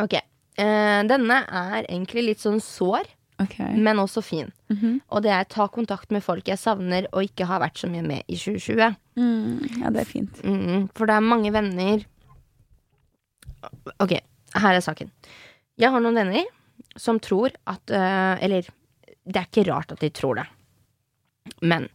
Ok. 0.00 0.16
Eh, 0.60 1.00
denne 1.08 1.40
er 1.46 1.86
egentlig 1.86 2.26
litt 2.30 2.42
sånn 2.42 2.60
sår, 2.64 3.08
Ok. 3.40 3.56
men 3.74 4.00
også 4.02 4.22
fin. 4.22 4.52
Mhm. 4.68 5.00
Og 5.08 5.22
det 5.24 5.32
er 5.32 5.44
ta 5.48 5.66
kontakt 5.68 6.10
med 6.10 6.22
folk 6.22 6.48
jeg 6.48 6.58
savner 6.60 7.06
og 7.12 7.24
ikke 7.24 7.46
har 7.48 7.60
vært 7.62 7.80
så 7.80 7.88
mye 7.90 8.04
med 8.04 8.22
i 8.28 8.36
2020. 8.36 8.96
Mm, 9.16 9.82
ja, 9.82 9.90
det 9.90 10.00
er 10.02 10.08
fint. 10.08 10.42
Mm, 10.44 10.88
for 10.94 11.06
det 11.06 11.16
er 11.16 11.24
mange 11.24 11.52
venner 11.52 12.06
Ok, 14.00 14.14
her 14.56 14.74
er 14.74 14.80
saken. 14.80 15.10
Jeg 15.76 15.92
har 15.92 16.00
noen 16.00 16.16
venner 16.16 16.46
som 16.96 17.18
tror 17.20 17.52
at 17.68 17.92
uh, 17.92 18.40
Eller 18.40 18.64
det 19.28 19.36
er 19.36 19.48
ikke 19.50 19.66
rart 19.68 19.92
at 19.92 20.00
de 20.00 20.08
tror 20.08 20.40
det. 20.40 20.46
Men 21.60 21.88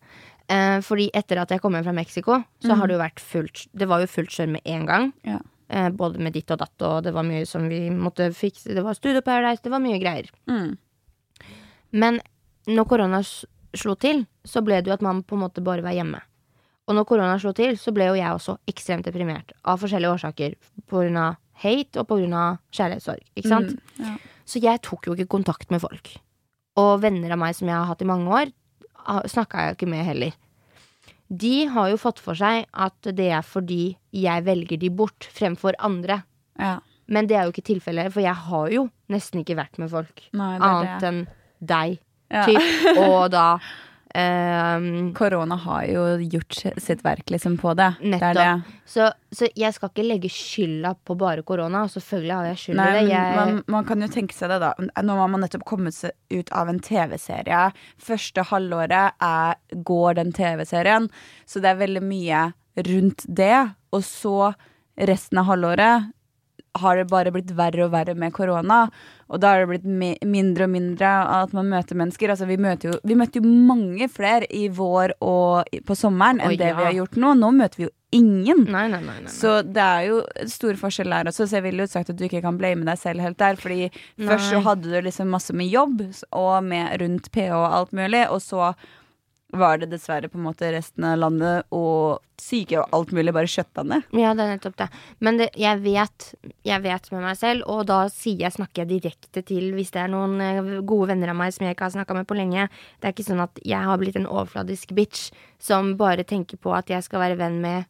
uh, 0.52 0.78
fordi 0.86 1.10
etter 1.14 1.42
at 1.42 1.50
jeg 1.50 1.64
kom 1.64 1.74
hjem 1.74 1.88
fra 1.88 1.96
Mexico, 1.98 2.38
så 2.62 2.78
har 2.78 2.88
det 2.88 3.00
jo 3.00 3.02
vært 3.02 3.20
fullt 3.20 3.66
Det 3.74 3.90
var 3.90 4.04
jo 4.04 4.12
fullt 4.12 4.30
kjør 4.30 4.54
med 4.58 4.62
en 4.66 4.86
gang. 4.86 5.12
Ja. 5.26 5.40
Eh, 5.68 5.90
både 5.90 6.22
med 6.22 6.36
ditt 6.36 6.52
og 6.54 6.60
datt, 6.62 6.76
og 6.86 7.04
det 7.06 7.14
var 7.16 7.26
mye 7.26 7.46
som 7.50 7.66
vi 7.70 7.88
måtte 7.90 8.30
fikse. 8.38 8.74
Det 8.76 8.84
var 8.86 8.98
Studio 8.98 9.24
Paradise, 9.26 9.64
det 9.66 9.72
var 9.74 9.82
mye 9.82 9.98
greier. 10.02 10.30
Mm. 10.50 10.76
Men 11.96 12.20
når 12.68 12.88
korona 12.90 13.22
slo 13.26 13.96
til, 14.00 14.26
så 14.48 14.64
ble 14.66 14.82
det 14.82 14.92
jo 14.92 14.98
at 14.98 15.06
man 15.06 15.24
på 15.24 15.38
en 15.38 15.46
måte 15.46 15.64
bare 15.64 15.84
var 15.86 15.96
hjemme. 15.96 16.22
Og 16.86 16.98
når 16.98 17.08
korona 17.10 17.38
slo 17.42 17.54
til, 17.58 17.80
så 17.82 17.94
ble 17.96 18.12
jo 18.12 18.18
jeg 18.20 18.36
også 18.36 18.58
ekstremt 18.70 19.08
deprimert. 19.08 19.56
Av 19.66 19.82
forskjellige 19.82 20.18
årsaker. 20.20 20.56
På 20.86 21.02
grunn 21.02 21.18
av 21.18 21.40
hate 21.64 22.02
og 22.02 22.08
på 22.10 22.20
grunn 22.20 22.36
av 22.38 22.60
kjærlighetssorg. 22.76 23.24
Ikke 23.40 23.52
sant? 23.52 23.74
Mm, 23.98 24.06
ja. 24.06 24.16
Så 24.46 24.62
jeg 24.62 24.82
tok 24.86 25.08
jo 25.10 25.16
ikke 25.16 25.32
kontakt 25.38 25.72
med 25.74 25.82
folk. 25.82 26.12
Og 26.78 27.00
venner 27.02 27.34
av 27.34 27.40
meg 27.42 27.56
som 27.58 27.72
jeg 27.72 27.78
har 27.78 27.88
hatt 27.90 28.04
i 28.04 28.10
mange 28.10 28.30
år, 28.42 28.52
snakka 29.32 29.62
jeg 29.62 29.72
jo 29.72 29.78
ikke 29.80 29.92
med 29.96 30.06
heller. 30.06 30.36
De 31.26 31.54
har 31.74 31.90
jo 31.90 31.98
fått 31.98 32.20
for 32.22 32.38
seg 32.38 32.68
at 32.70 33.08
det 33.18 33.32
er 33.34 33.46
fordi 33.46 33.96
jeg 34.14 34.46
velger 34.46 34.78
de 34.82 34.92
bort 34.94 35.30
fremfor 35.34 35.78
andre. 35.80 36.24
ja. 36.60 36.80
Men 37.06 37.28
det 37.30 37.36
er 37.38 37.46
jo 37.46 37.52
ikke 37.54 37.68
tilfellet, 37.68 38.10
for 38.10 38.24
jeg 38.26 38.34
har 38.34 38.70
jo 38.74 38.88
nesten 39.14 39.44
ikke 39.44 39.60
vært 39.60 39.78
med 39.78 39.92
folk. 39.92 40.24
Nei, 40.34 40.56
det 40.58 40.66
Annet 40.66 41.04
enn 41.06 41.20
deg. 41.60 42.00
Ja. 42.34 42.46
Typ. 42.50 42.98
Og 43.06 43.32
da 43.34 43.48
Um, 44.16 45.14
Korona 45.14 45.56
har 45.60 45.86
jo 45.92 46.04
gjort 46.32 46.56
sitt 46.80 47.02
verk 47.04 47.30
liksom 47.30 47.58
på 47.60 47.74
det. 47.76 47.90
Det 48.00 48.16
er 48.16 48.38
det. 48.38 48.46
Nettopp. 48.46 48.76
Så, 48.88 49.10
så 49.36 49.50
jeg 49.60 49.76
skal 49.76 49.92
ikke 49.92 50.06
legge 50.06 50.30
skylda 50.32 50.94
på 51.04 51.18
bare 51.20 51.44
korona. 51.44 51.82
Selvfølgelig 51.92 52.32
har 52.32 52.48
jeg 52.48 52.62
skyld 52.62 52.80
i 52.80 52.86
det. 52.96 53.02
Jeg, 53.10 53.34
man, 53.36 53.60
man 53.76 53.90
kan 53.90 54.06
jo 54.06 54.08
tenke 54.14 54.38
seg 54.38 54.54
det, 54.54 54.62
da. 54.64 54.72
Nå 55.04 55.18
har 55.20 55.34
man 55.34 55.44
nettopp 55.44 55.66
kommet 55.68 55.98
seg 55.98 56.16
ut 56.32 56.54
av 56.56 56.72
en 56.72 56.80
TV-serie. 56.80 57.66
Første 58.08 58.46
halvåret 58.54 59.20
er, 59.20 59.60
går 59.92 60.16
den 60.22 60.32
TV-serien, 60.38 61.10
så 61.44 61.60
det 61.60 61.74
er 61.74 61.84
veldig 61.84 62.06
mye 62.06 62.46
rundt 62.88 63.28
det. 63.28 63.58
Og 63.92 64.08
så 64.08 64.54
resten 64.96 65.44
av 65.44 65.52
halvåret 65.52 66.15
har 66.76 66.98
det 67.00 67.08
bare 67.12 67.32
blitt 67.32 67.52
verre 67.58 67.86
og 67.86 67.92
verre 67.94 68.16
med 68.20 68.34
korona. 68.36 68.86
Og 69.32 69.40
da 69.42 69.54
har 69.56 69.64
det 69.64 69.70
blitt 69.72 69.86
mi- 69.90 70.18
mindre 70.28 70.68
og 70.68 70.74
mindre 70.76 71.12
at 71.42 71.54
man 71.56 71.70
møter 71.72 71.98
mennesker. 71.98 72.30
Altså, 72.34 72.46
vi, 72.50 72.58
møter 72.62 72.92
jo, 72.92 72.98
vi 73.04 73.16
møtte 73.18 73.40
jo 73.42 73.48
mange 73.50 74.08
flere 74.12 74.46
i 74.54 74.68
vår 74.70 75.16
og 75.26 75.70
på 75.88 75.96
sommeren 75.98 76.42
enn 76.44 76.54
Oi, 76.54 76.58
det 76.60 76.68
ja. 76.74 76.76
vi 76.78 76.88
har 76.90 76.98
gjort 77.00 77.16
nå. 77.24 77.32
Nå 77.40 77.52
møter 77.58 77.82
vi 77.82 77.88
jo 77.88 77.94
ingen. 78.16 78.66
nei. 78.72 78.86
nei, 78.92 79.02
nei. 79.04 79.16
Så 79.32 79.58
det 79.66 79.82
er 79.84 80.06
jo 80.12 80.20
stor 80.48 80.78
forskjell 80.80 81.10
der 81.12 81.32
også, 81.32 81.48
så 81.50 81.58
jeg 81.58 81.66
ville 81.66 81.84
jo 81.88 81.92
sagt 81.92 82.12
at 82.14 82.20
du 82.20 82.24
ikke 82.28 82.44
kan 82.46 82.60
blame 82.60 82.86
deg 82.88 83.00
selv 83.02 83.24
helt 83.26 83.40
der. 83.42 83.58
Fordi 83.60 83.90
først 84.22 84.52
så 84.54 84.62
hadde 84.68 84.92
du 84.94 85.00
liksom 85.08 85.34
masse 85.34 85.56
med 85.58 85.68
jobb 85.74 86.04
og 86.32 86.54
med 86.64 87.02
rundt 87.02 87.32
PH 87.34 87.50
og 87.58 87.66
alt 87.82 87.92
mulig, 87.98 88.28
og 88.30 88.40
så 88.46 88.76
var 89.54 89.78
det 89.78 89.90
dessverre 89.92 90.30
på 90.30 90.40
en 90.40 90.48
måte 90.48 90.70
resten 90.74 91.06
av 91.08 91.20
landet 91.22 91.68
og 91.76 92.24
syke 92.42 92.80
og 92.82 92.96
alt 92.96 93.14
mulig 93.16 93.34
bare 93.36 93.50
skjøtta 93.50 93.86
ned. 93.88 94.08
Ja, 94.18 94.34
det 94.36 94.44
er 94.44 94.52
nettopp 94.56 94.78
det. 94.82 94.88
Men 95.24 95.40
det, 95.40 95.50
jeg, 95.60 95.80
vet, 95.86 96.28
jeg 96.68 96.84
vet 96.84 97.10
med 97.14 97.24
meg 97.24 97.40
selv, 97.40 97.66
og 97.72 97.86
da 97.90 98.02
jeg, 98.10 98.52
snakker 98.58 98.84
jeg 98.84 98.92
direkte 98.92 99.46
til 99.46 99.72
hvis 99.78 99.94
det 99.96 100.04
er 100.04 100.12
noen 100.12 100.36
eh, 100.44 100.72
gode 100.88 101.12
venner 101.14 101.32
av 101.32 101.40
meg 101.40 101.56
som 101.56 101.66
jeg 101.68 101.78
ikke 101.78 101.88
har 101.88 101.96
snakka 101.96 102.18
med 102.18 102.28
på 102.30 102.38
lenge. 102.38 102.68
Det 103.00 103.10
er 103.10 103.16
ikke 103.16 103.28
sånn 103.30 103.44
at 103.46 103.62
jeg 103.64 103.90
har 103.90 104.02
blitt 104.02 104.20
en 104.20 104.30
overfladisk 104.30 104.96
bitch 104.98 105.30
som 105.62 105.96
bare 106.00 106.28
tenker 106.28 106.60
på 106.62 106.74
at 106.76 106.92
jeg 106.92 107.06
skal 107.06 107.24
være 107.24 107.40
venn 107.40 107.62
med 107.64 107.88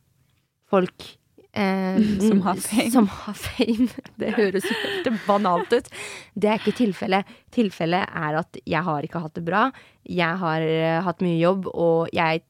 folk 0.70 1.16
eh, 1.56 1.98
Som 2.28 2.42
har 2.46 2.60
fame. 2.62 2.92
Som 2.94 3.08
har 3.12 3.34
fame. 3.40 3.88
Det 4.22 4.34
høres 4.38 4.68
jo 4.70 4.76
helt 4.84 5.10
banalt 5.28 5.74
ut. 5.74 5.88
Det 6.36 6.50
er 6.52 6.60
ikke 6.62 6.76
tilfellet. 6.78 7.26
Tilfellet 7.56 8.06
er 8.12 8.40
at 8.42 8.60
jeg 8.66 8.84
har 8.88 9.06
ikke 9.08 9.22
hatt 9.24 9.36
det 9.40 9.46
bra. 9.48 9.68
Jeg 10.08 10.40
har 10.44 10.62
eh, 10.66 11.02
hatt 11.06 11.24
mye 11.26 11.40
jobb, 11.40 11.68
og 11.74 12.10
jeg 12.16 12.44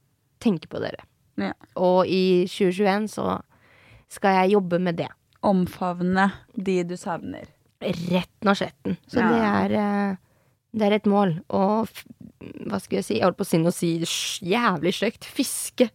tenker 0.43 0.69
på 0.71 0.81
dere. 0.83 1.05
Ja. 1.41 1.53
Og 1.79 2.07
i 2.07 2.45
2021 2.47 3.09
så 3.15 3.39
skal 4.15 4.37
jeg 4.41 4.53
jobbe 4.55 4.79
med 4.79 4.99
det. 5.01 5.09
Omfavne 5.45 6.29
de 6.55 6.79
du 6.87 6.95
savner. 6.97 7.49
Retten 7.85 8.49
og 8.49 8.55
sletten. 8.57 8.95
Så 9.11 9.19
Ja. 9.21 9.29
det 9.29 9.41
er 9.45 9.75
eh, 9.81 10.15
Det 10.75 10.87
er 10.87 10.95
et 10.97 11.05
mål. 11.07 11.37
Og 11.55 11.87
Hva 12.67 12.79
skal 12.83 12.97
jeg 12.99 13.05
si? 13.07 13.13
Jeg 13.17 13.23
holdt 13.23 13.37
på 13.39 13.45
å 13.45 13.47
si 13.49 13.57
noe 13.61 13.71
si 13.73 13.91
jævlig 14.45 14.91
stygt. 14.93 15.23
Fiske 15.25 15.87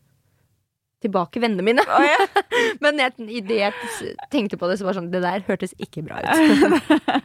tilbake 1.01 1.41
vennene 1.43 1.65
mine. 1.65 1.85
Oh, 1.89 2.05
ja. 2.05 2.43
Men 2.85 2.99
jeg, 3.01 3.15
i 3.29 3.41
det 3.45 3.59
jeg 3.63 3.73
tenkte 4.33 4.59
på 4.61 4.69
det, 4.71 4.77
så 4.81 4.85
var 4.87 4.93
det 4.95 5.01
sånn 5.01 5.11
Det 5.13 5.23
der 5.25 5.45
hørtes 5.47 5.73
ikke 5.81 6.03
bra 6.07 6.21
ut. 6.21 6.29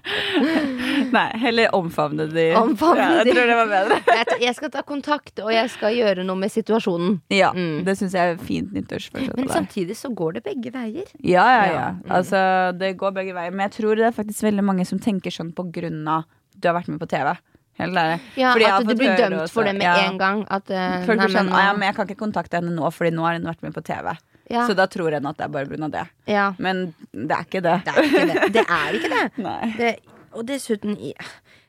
Nei, 1.16 1.26
heller 1.42 1.76
omfavne 1.76 2.28
de. 2.32 2.46
Omfavne 2.60 3.02
ja, 3.04 3.10
jeg 3.20 3.28
de. 3.30 3.36
tror 3.36 3.50
det 3.52 3.58
var 3.60 3.72
bedre. 3.72 3.98
jeg, 4.46 4.56
skal 4.58 4.72
ta 4.74 4.84
kontakt, 4.88 5.40
og 5.44 5.52
jeg 5.54 5.72
skal 5.74 5.96
gjøre 5.98 6.26
noe 6.28 6.40
med 6.46 6.54
situasjonen. 6.54 7.20
Ja, 7.34 7.52
Mm. 7.56 7.84
det 7.88 7.94
syns 8.00 8.16
jeg 8.18 8.34
er 8.34 8.40
fint 8.42 8.74
nyttårsforsett 8.76 9.36
Men 9.38 9.48
samtidig 9.52 9.96
så 9.96 10.10
går 10.12 10.40
det 10.40 10.42
begge 10.48 10.72
veier. 10.74 11.08
Ja, 11.24 11.46
ja, 11.46 11.66
ja. 11.66 11.74
Ja, 11.76 11.90
mm. 11.96 12.12
Altså, 12.18 12.40
det 12.80 12.96
går 13.00 13.14
begge 13.16 13.36
veier. 13.38 13.54
Men 13.54 13.68
jeg 13.70 13.76
tror 13.78 13.96
det 14.00 14.08
er 14.10 14.16
faktisk 14.16 14.44
veldig 14.48 14.66
mange 14.66 14.86
som 14.90 15.00
tenker 15.00 15.32
sånn 15.32 15.54
på 15.56 15.68
grunn 15.76 16.02
av 16.10 16.26
du 16.56 16.68
har 16.70 16.76
vært 16.78 16.90
med 16.92 17.00
på 17.02 17.08
TV. 17.12 17.32
Ja, 17.76 18.54
At 18.56 18.88
du 18.88 18.96
blir 18.96 19.18
dømt 19.20 19.52
for 19.52 19.68
det 19.68 19.76
med 19.76 19.88
ja. 19.88 20.08
en 20.08 20.20
gang. 20.22 20.46
At, 20.48 20.70
uh, 20.72 21.04
Folk 21.08 21.20
blir 21.26 21.34
sånn, 21.36 21.52
«Ah, 21.52 21.68
ja, 21.70 21.74
men 21.76 21.90
jeg 21.90 21.98
kan 21.98 22.08
ikke 22.08 22.22
kontakte 22.24 22.62
henne 22.62 22.72
nå, 22.76 22.88
Fordi 22.94 23.12
nå 23.16 23.26
har 23.28 23.36
hun 23.36 23.50
vært 23.50 23.66
med 23.66 23.76
på 23.76 23.84
TV. 23.84 24.16
ja, 24.50 24.66
Så 24.70 24.76
da 24.78 24.88
tror 24.88 25.18
en 25.18 25.28
at 25.28 25.38
det 25.38 25.48
er 25.48 25.54
bare 25.54 25.68
pga. 25.68 25.92
det. 25.92 26.06
ja, 26.32 26.54
Men 26.58 26.94
det 27.12 27.32
er 27.36 27.44
ikke 27.50 27.64
det. 27.66 27.78
det 27.86 27.96
er 27.96 28.04
ikke 28.08 28.26
det. 28.32 28.52
Det 28.54 28.66
er 28.66 29.00
ikke 29.00 29.14
det. 29.16 29.76
Det 29.82 29.96
og 30.36 30.44
dessuten 30.44 30.98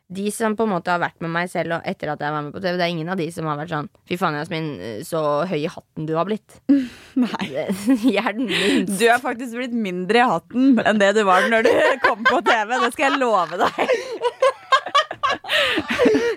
de 0.07 0.31
som 0.31 0.55
på 0.55 0.67
en 0.67 0.71
måte 0.71 0.93
har 0.93 1.01
vært 1.03 1.19
med 1.25 1.33
meg 1.35 1.49
selv 1.51 1.79
og 1.79 1.87
etter 1.89 2.13
at 2.13 2.21
jeg 2.23 2.35
var 2.35 2.45
med 2.47 2.55
på 2.55 2.61
TV, 2.63 2.77
det 2.79 2.85
er 2.85 2.93
ingen 2.95 3.09
av 3.11 3.19
de 3.19 3.27
som 3.35 3.49
har 3.51 3.59
vært 3.59 3.73
sånn 3.73 3.89
Fy 4.07 4.19
faen, 4.21 4.37
Jasmin, 4.39 4.69
så 5.07 5.23
høy 5.51 5.59
i 5.65 5.71
hatten 5.71 6.07
du 6.07 6.13
har 6.15 6.29
blitt. 6.29 6.61
Nei. 7.23 7.49
Jeg 7.51 8.23
er 8.23 8.37
den 8.39 8.47
minst. 8.47 8.95
Du 9.01 9.07
er 9.11 9.19
faktisk 9.23 9.59
blitt 9.59 9.75
mindre 9.75 10.23
i 10.23 10.29
hatten 10.31 10.79
enn 10.79 11.03
det 11.03 11.11
du 11.19 11.25
var 11.27 11.49
når 11.51 11.67
du 11.67 11.73
kom 12.07 12.23
på 12.27 12.39
TV. 12.47 12.77
Det 12.85 12.93
skal 12.95 13.11
jeg 13.11 13.23
love 13.23 13.59
deg. 13.67 14.55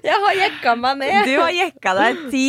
Jeg 0.04 0.16
har 0.24 0.36
jekka 0.38 0.74
meg 0.80 1.00
ned. 1.02 1.28
Du 1.28 1.34
har 1.42 1.52
jekka 1.54 1.94
deg 1.98 2.20
ti, 2.32 2.44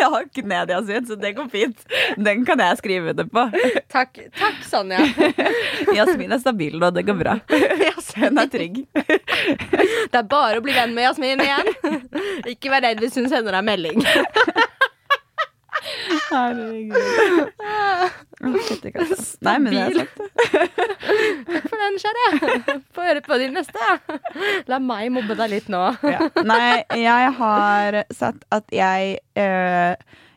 hakk 0.00 0.40
ned, 0.42 0.72
Yasin, 0.74 1.06
så 1.08 1.16
det 1.20 1.32
går 1.36 1.48
fint. 1.52 1.84
Den 2.18 2.44
kan 2.48 2.60
jeg 2.62 2.80
skrive 2.80 3.12
under 3.14 3.28
på. 3.30 3.44
Takk, 3.92 4.20
takk 4.38 4.58
Sanja. 4.66 5.00
Jasmin 5.96 6.34
er 6.34 6.42
stabil 6.42 6.76
nå, 6.80 6.90
det 6.96 7.06
går 7.08 7.18
bra. 7.20 7.36
Hun 8.16 8.40
er 8.40 8.48
trygg. 8.48 8.82
Det 8.96 10.16
er 10.16 10.28
bare 10.30 10.60
å 10.60 10.64
bli 10.64 10.72
venn 10.76 10.94
med 10.96 11.04
Jasmin 11.08 11.42
igjen. 11.44 11.72
Ikke 12.48 12.72
vær 12.72 12.84
redd 12.86 13.02
hvis 13.02 13.16
hun 13.20 13.28
sender 13.30 13.56
deg 13.58 13.66
melding. 13.66 14.02
Herregud. 16.30 16.96
Nei, 19.46 19.56
men 19.62 19.72
det 19.72 19.80
er 19.80 19.94
sant. 19.96 20.10
Takk 21.46 21.66
for 21.70 21.80
den, 21.80 21.98
kjære. 22.02 22.76
Få 22.96 23.06
høre 23.06 23.22
på 23.24 23.38
din 23.40 23.56
neste. 23.56 23.90
La 24.70 24.78
meg 24.82 25.10
mobbe 25.14 25.36
deg 25.38 25.52
litt 25.54 25.70
nå. 25.72 25.82
Ja. 26.06 26.28
Nei, 26.46 26.84
jeg 27.00 27.32
har 27.40 28.00
sett 28.14 28.44
at 28.54 28.72
jeg 28.74 29.18
øh, 29.40 29.94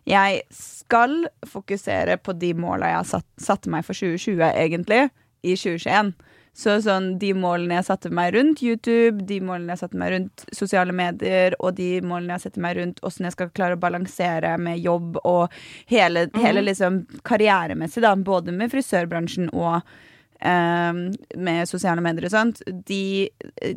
Jeg 0.10 0.42
skal 0.56 1.28
fokusere 1.46 2.18
på 2.18 2.34
de 2.40 2.54
måla 2.58 2.94
jeg 2.94 3.02
har 3.04 3.24
satt, 3.38 3.68
meg 3.70 3.86
for 3.86 3.94
2020, 3.94 4.42
egentlig, 4.50 5.10
i 5.44 5.56
2021. 5.60 6.14
Så 6.60 6.76
sånn, 6.84 7.14
de 7.22 7.30
målene 7.38 7.78
jeg 7.78 7.88
satte 7.88 8.10
meg 8.12 8.34
rundt 8.36 8.60
YouTube, 8.66 9.24
de 9.30 9.38
målene 9.46 9.76
jeg 9.76 9.84
satte 9.86 10.00
meg 10.02 10.12
rundt 10.12 10.44
sosiale 10.56 10.92
medier, 10.96 11.56
og 11.64 11.78
de 11.78 12.02
målene 12.04 12.36
jeg 12.36 12.48
setter 12.48 12.66
meg 12.66 12.76
rundt 12.82 13.00
åssen 13.08 13.30
jeg 13.30 13.38
skal 13.38 13.54
klare 13.56 13.78
å 13.78 13.80
balansere 13.80 14.58
med 14.60 14.82
jobb 14.84 15.22
og 15.24 15.56
hele, 15.92 16.28
hele 16.36 16.66
liksom 16.68 17.06
karrieremessig, 17.28 18.04
da, 18.04 18.12
både 18.16 18.56
med 18.56 18.74
frisørbransjen 18.74 19.54
og 19.54 19.78
eh, 19.80 21.04
med 21.48 21.72
sosiale 21.72 22.04
medier 22.04 22.28
og 22.28 22.36
sånt, 22.36 22.64
de, 22.68 23.30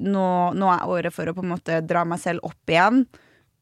nå, 0.02 0.28
nå 0.58 0.74
er 0.74 0.86
året 0.90 1.14
for 1.14 1.30
å 1.30 1.38
på 1.38 1.46
en 1.46 1.54
måte 1.54 1.84
dra 1.86 2.02
meg 2.08 2.22
selv 2.24 2.42
opp 2.50 2.72
igjen. 2.74 3.04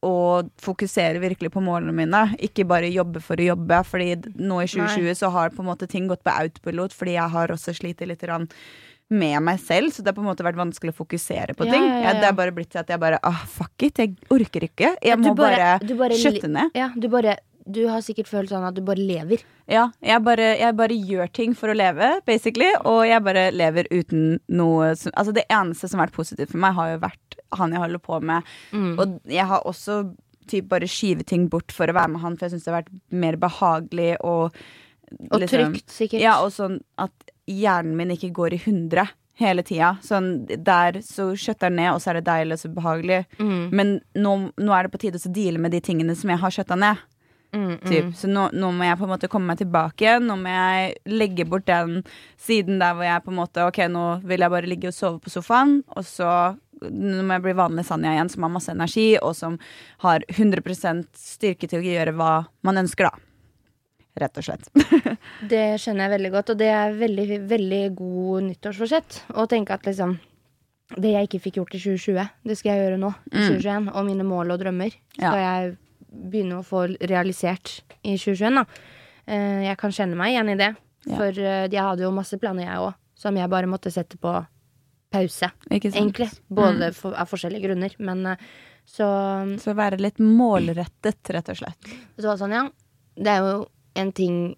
Og 0.00 0.48
fokusere 0.64 1.20
virkelig 1.20 1.50
på 1.52 1.60
målene 1.60 1.92
mine, 1.92 2.22
ikke 2.40 2.64
bare 2.64 2.88
jobbe 2.88 3.20
for 3.20 3.36
å 3.36 3.50
jobbe. 3.50 3.82
Fordi 3.84 4.14
nå 4.40 4.62
i 4.64 4.70
2020 4.70 5.18
så 5.18 5.28
har 5.34 5.52
på 5.52 5.60
en 5.60 5.68
måte 5.68 5.88
ting 5.92 6.06
gått 6.08 6.24
på 6.24 6.32
autopilot, 6.32 6.96
fordi 6.96 7.18
jeg 7.18 7.34
har 7.34 7.52
også 7.52 7.74
slitt 7.76 8.00
litt 8.08 8.24
grann 8.24 8.48
med 9.10 9.42
meg 9.42 9.60
selv, 9.62 9.90
så 9.90 10.04
det 10.04 10.12
har 10.12 10.16
på 10.16 10.22
en 10.22 10.30
måte 10.30 10.46
vært 10.46 10.58
vanskelig 10.60 10.94
å 10.94 11.00
fokusere 11.00 11.56
på 11.58 11.66
ting. 11.66 11.82
ja, 11.82 11.94
ja, 11.98 12.02
ja. 12.06 12.16
det 12.20 12.28
ja. 12.28 12.32
er 12.32 12.38
bare 12.38 12.54
blitt 12.54 12.70
til 12.74 12.82
at 12.82 12.90
jeg 12.92 13.02
bare 13.02 13.18
ah, 13.26 13.44
fuck 13.50 13.86
it, 13.86 13.98
jeg 13.98 14.14
orker 14.30 14.66
ikke. 14.68 14.94
Jeg 15.02 15.18
må 15.20 15.34
bare, 15.38 15.76
bare 15.98 16.18
skjøtte 16.18 16.50
ned. 16.50 16.76
Ja, 16.78 16.92
du 16.94 17.08
bare 17.12 17.38
Du 17.70 17.84
har 17.86 18.00
sikkert 18.02 18.26
følt 18.26 18.50
sånn 18.50 18.64
at 18.66 18.74
du 18.74 18.80
bare 18.82 19.02
lever. 19.02 19.42
Ja, 19.70 19.90
jeg 20.02 20.22
bare, 20.26 20.54
jeg 20.58 20.74
bare 20.78 20.94
gjør 20.96 21.28
ting 21.30 21.52
for 21.54 21.70
å 21.70 21.76
leve, 21.76 22.08
basically. 22.26 22.70
Og 22.88 23.04
jeg 23.06 23.22
bare 23.22 23.50
lever 23.54 23.86
uten 23.90 24.40
noe 24.48 24.94
som 24.98 25.12
Altså, 25.14 25.34
det 25.36 25.44
eneste 25.50 25.90
som 25.90 26.00
har 26.00 26.08
vært 26.08 26.16
positivt 26.16 26.54
for 26.54 26.62
meg, 26.62 26.74
har 26.78 26.94
jo 26.94 27.02
vært 27.04 27.38
han 27.58 27.74
jeg 27.74 27.82
holder 27.82 28.02
på 28.02 28.20
med. 28.22 28.50
Mm. 28.72 28.92
Og 28.94 29.18
jeg 29.30 29.46
har 29.50 29.66
også 29.66 30.02
typ 30.50 30.70
bare 30.70 30.88
skyvet 30.90 31.28
ting 31.30 31.48
bort 31.50 31.74
for 31.74 31.90
å 31.90 31.96
være 31.96 32.14
med 32.14 32.24
han, 32.24 32.38
for 32.38 32.46
jeg 32.46 32.56
syns 32.56 32.66
det 32.66 32.72
har 32.72 32.80
vært 32.80 32.94
mer 33.22 33.38
behagelig 33.40 34.12
og 34.26 34.56
Og 35.34 35.42
trygt, 35.50 35.88
sikkert. 35.90 36.22
Ja, 36.22 36.36
og 36.44 36.52
sånn 36.54 36.80
at 37.02 37.30
hjernen 37.50 37.96
min 37.98 38.14
ikke 38.14 38.32
går 38.36 38.56
i 38.56 38.62
hundre 38.66 39.08
hele 39.40 39.64
tida. 39.64 39.94
Sånn 40.04 40.44
der 40.48 41.00
så 41.04 41.30
skjøtter 41.38 41.70
den 41.70 41.80
ned, 41.80 41.94
og 41.94 42.02
så 42.02 42.12
er 42.12 42.20
det 42.20 42.28
deilig 42.28 42.58
og 42.58 42.62
så 42.64 42.72
behagelig. 42.74 43.22
Mm. 43.40 43.62
Men 43.72 43.94
nå, 44.18 44.34
nå 44.60 44.76
er 44.76 44.86
det 44.86 44.92
på 44.94 45.00
tide 45.06 45.20
å 45.20 45.32
deale 45.34 45.62
med 45.62 45.74
de 45.74 45.80
tingene 45.84 46.16
som 46.18 46.32
jeg 46.32 46.42
har 46.42 46.54
skjøtta 46.56 46.78
ned. 46.80 47.00
Mm, 47.50 47.78
Typ. 47.82 48.04
mm. 48.04 48.12
Så 48.14 48.28
nå, 48.30 48.44
nå 48.54 48.68
må 48.70 48.86
jeg 48.86 48.98
på 49.00 49.06
en 49.08 49.10
måte 49.10 49.30
komme 49.30 49.50
meg 49.50 49.58
tilbake. 49.62 50.18
Nå 50.22 50.36
må 50.38 50.52
jeg 50.52 50.92
legge 51.10 51.46
bort 51.48 51.66
den 51.66 52.04
siden 52.38 52.78
der 52.82 52.94
hvor 52.94 53.08
jeg 53.08 53.24
på 53.24 53.32
en 53.32 53.40
måte 53.40 53.64
Ok, 53.66 53.80
nå 53.90 54.04
vil 54.22 54.44
jeg 54.44 54.54
bare 54.54 54.70
ligge 54.70 54.92
og 54.92 54.96
sove 54.96 55.18
på 55.24 55.32
sofaen, 55.32 55.80
og 55.96 56.06
så 56.06 56.30
nå 56.80 57.24
må 57.26 57.36
jeg 57.36 57.44
bli 57.44 57.56
vanlig 57.58 57.84
Sanja 57.84 58.14
igjen, 58.14 58.30
som 58.32 58.46
har 58.46 58.52
masse 58.54 58.72
energi, 58.72 59.08
og 59.20 59.34
som 59.36 59.58
har 60.04 60.24
100% 60.32 61.10
styrke 61.18 61.68
til 61.68 61.82
å 61.82 61.84
gjøre 61.84 62.14
hva 62.16 62.30
man 62.64 62.80
ønsker, 62.80 63.10
da. 63.10 63.29
Rett 64.18 64.38
og 64.40 64.42
slett. 64.44 64.66
Det 65.52 65.62
skjønner 65.78 66.06
jeg 66.08 66.12
veldig 66.16 66.30
godt, 66.34 66.50
og 66.50 66.58
det 66.58 66.68
er 66.74 66.96
veldig, 66.98 67.26
veldig 67.50 67.82
god 67.94 68.42
nyttårsforsett. 68.48 69.20
Å 69.38 69.44
tenke 69.48 69.76
at 69.76 69.86
liksom 69.86 70.16
Det 70.98 71.12
jeg 71.14 71.28
ikke 71.28 71.40
fikk 71.44 71.60
gjort 71.60 71.74
i 71.78 71.78
2020, 71.78 72.30
det 72.50 72.56
skal 72.58 72.72
jeg 72.74 72.82
gjøre 72.82 72.98
nå. 72.98 73.10
I 73.30 73.36
Mm. 73.36 73.46
2021. 73.54 73.90
Og 73.94 74.06
mine 74.08 74.24
mål 74.26 74.50
og 74.50 74.58
drømmer 74.64 74.90
skal 75.14 75.38
jeg 75.38 75.76
begynne 76.10 76.58
å 76.58 76.64
få 76.66 76.80
realisert 77.06 77.76
i 78.02 78.16
2021. 78.18 78.56
Da. 78.58 78.64
Eh, 79.30 79.60
Jeg 79.68 79.76
kan 79.78 79.90
kjenne 79.94 80.16
meg 80.18 80.32
igjen 80.34 80.50
i 80.50 80.56
det. 80.58 80.72
Ja. 81.06 81.16
For 81.16 81.28
eh, 81.30 81.68
jeg 81.70 81.78
hadde 81.86 82.02
jo 82.02 82.10
masse 82.10 82.36
planer, 82.42 82.66
jeg 82.66 82.82
òg, 82.82 82.94
som 83.14 83.36
jeg 83.38 83.48
bare 83.48 83.70
måtte 83.70 83.92
sette 83.94 84.18
på 84.18 84.34
pause. 85.14 85.52
Egentlig. 85.70 86.26
Både 86.50 86.90
for, 86.94 87.14
av 87.14 87.30
forskjellige 87.30 87.68
grunner. 87.68 87.94
Men 88.02 88.26
eh, 88.34 88.36
så 88.84 89.06
Så 89.62 89.74
være 89.78 90.00
litt 90.02 90.18
målrettet, 90.18 91.22
rett 91.30 91.48
og 91.54 91.56
slett. 91.62 91.92
Du 92.18 92.26
hva, 92.26 92.34
Sonja? 92.36 92.66
Det 93.14 93.30
er 93.30 93.38
jo 93.46 93.68
en 93.94 94.12
ting 94.12 94.56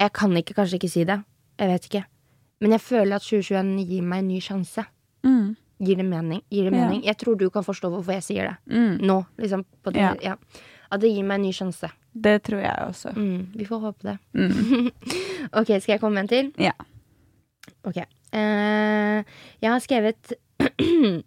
Jeg 0.00 0.12
kan 0.12 0.36
ikke, 0.36 0.54
kanskje 0.54 0.80
ikke 0.80 0.88
si 0.90 1.04
det. 1.04 1.22
Jeg 1.60 1.68
vet 1.68 1.84
ikke. 1.86 2.04
Men 2.60 2.72
jeg 2.72 2.80
føler 2.80 3.16
at 3.16 3.22
2021 3.22 3.84
gir 3.86 4.02
meg 4.02 4.18
en 4.18 4.28
ny 4.32 4.40
sjanse. 4.42 4.82
Mm. 5.22 5.54
Gir 5.82 5.98
det 5.98 6.06
mening? 6.06 6.42
Gir 6.50 6.70
det 6.70 6.78
Ja. 6.78 6.90
Jeg 7.04 7.16
tror 7.18 7.36
du 7.38 7.50
kan 7.50 7.62
forstå 7.62 7.90
hvorfor 7.90 8.12
jeg 8.12 8.22
sier 8.22 8.48
det. 8.48 8.56
Mm. 8.66 8.98
Nå, 9.06 9.24
liksom. 9.38 9.64
På 9.82 9.92
det, 9.92 10.00
Ja. 10.00 10.14
ja. 10.22 10.34
At 10.90 11.00
det 11.00 11.10
gir 11.10 11.22
meg 11.22 11.34
en 11.34 11.42
ny 11.42 11.52
sjanse. 11.52 11.90
Det 12.14 12.42
tror 12.42 12.60
jeg 12.60 12.76
også. 12.86 13.12
Mm, 13.16 13.52
vi 13.54 13.64
får 13.64 13.78
håpe 13.80 14.08
det. 14.08 14.18
Mm. 14.34 14.90
Ok, 15.58 15.66
skal 15.66 15.92
jeg 15.92 16.00
komme 16.00 16.14
med 16.14 16.22
en 16.22 16.28
til? 16.28 16.52
Ja. 16.58 16.72
Ok. 17.84 17.96
Uh, 18.32 19.22
jeg 19.60 19.70
har 19.70 19.78
skrevet 19.78 20.32
uh, 20.62 21.20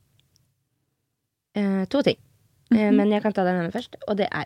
to 1.92 2.02
ting. 2.02 2.18
Eh, 2.72 2.78
-hmm. 2.78 2.92
men 2.92 3.12
jeg 3.12 3.22
kan 3.22 3.34
ta 3.34 3.44
den 3.44 3.56
ene 3.56 3.72
først, 3.72 3.96
og 4.08 4.18
det 4.18 4.28
er 4.32 4.46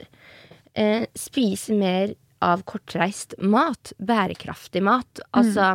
spise 1.15 1.73
mer 1.73 2.13
av 2.45 2.63
kortreist 2.67 3.35
mat. 3.39 3.93
Bærekraftig 3.97 4.83
mat. 4.83 5.21
Altså 5.35 5.73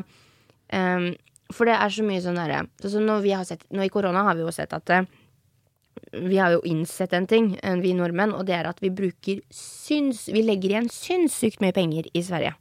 ehm, 0.73 1.13
For 1.53 1.69
det 1.69 1.77
er 1.77 1.93
så 1.93 2.07
mye 2.07 2.23
sånn 2.25 2.41
derre 2.41 2.65
når 2.81 3.21
vi 3.25 3.35
har 3.37 3.45
sett, 3.45 3.67
Nå 3.71 3.85
i 3.85 3.93
korona 3.93 4.25
har 4.29 4.39
vi 4.39 4.47
jo 4.47 4.53
sett 4.55 4.73
at 4.73 4.91
uh, 4.91 5.05
vi 6.15 6.39
har 6.39 6.55
jo 6.55 6.63
innsett 6.69 7.13
en 7.13 7.27
ting, 7.27 7.55
eh, 7.63 7.77
vi 7.83 7.95
nordmenn, 7.95 8.35
og 8.35 8.47
det 8.47 8.55
er 8.55 8.69
at 8.69 8.81
vi 8.83 8.91
bruker 8.91 9.41
syns... 9.51 10.29
Vi 10.31 10.43
legger 10.43 10.71
igjen 10.71 10.91
sinnssykt 10.93 11.63
mye 11.63 11.75
penger 11.75 12.07
i 12.13 12.23
Sverige 12.23 12.55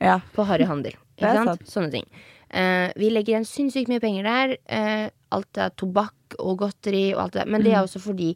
Ja. 0.00 0.20
på 0.32 0.44
harry 0.44 0.64
handel. 0.64 0.96
Ikke 1.16 1.32
sant? 1.32 1.50
sant. 1.50 1.68
Sånne 1.70 1.92
ting. 1.92 2.06
Uh, 2.52 2.92
vi 2.96 3.10
legger 3.10 3.34
igjen 3.34 3.48
sinnssykt 3.48 3.90
mye 3.92 4.00
penger 4.00 4.28
der. 4.28 4.54
Uh, 4.68 5.08
alt 5.36 5.60
er 5.60 5.74
tobakk 5.76 6.36
og 6.38 6.60
godteri 6.62 7.10
og 7.14 7.26
alt 7.26 7.36
det 7.36 7.44
der. 7.44 7.52
Men 7.52 7.64
det 7.64 7.74
er 7.74 7.82
også 7.82 8.00
fordi 8.02 8.32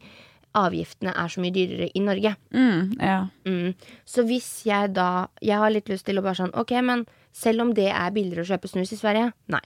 avgiftene 0.58 1.12
er 1.14 1.30
så 1.30 1.42
mye 1.42 1.54
dyrere 1.54 1.90
i 1.94 2.02
Norge. 2.02 2.34
Mm. 2.54 2.94
ja. 2.98 3.20
Mm. 3.46 3.74
Så 4.04 4.24
hvis 4.26 4.48
jeg 4.66 4.94
da 4.96 5.28
Jeg 5.42 5.58
har 5.58 5.70
litt 5.70 5.88
lyst 5.88 6.06
til 6.08 6.18
å 6.18 6.24
bare 6.24 6.38
sånn 6.38 6.54
Ok, 6.58 6.72
men 6.82 7.04
selv 7.32 7.62
om 7.62 7.70
det 7.74 7.88
er 7.92 8.10
billigere 8.14 8.42
å 8.42 8.50
kjøpe 8.50 8.68
snus 8.70 8.92
i 8.92 8.98
Sverige, 8.98 9.30
nei. 9.52 9.62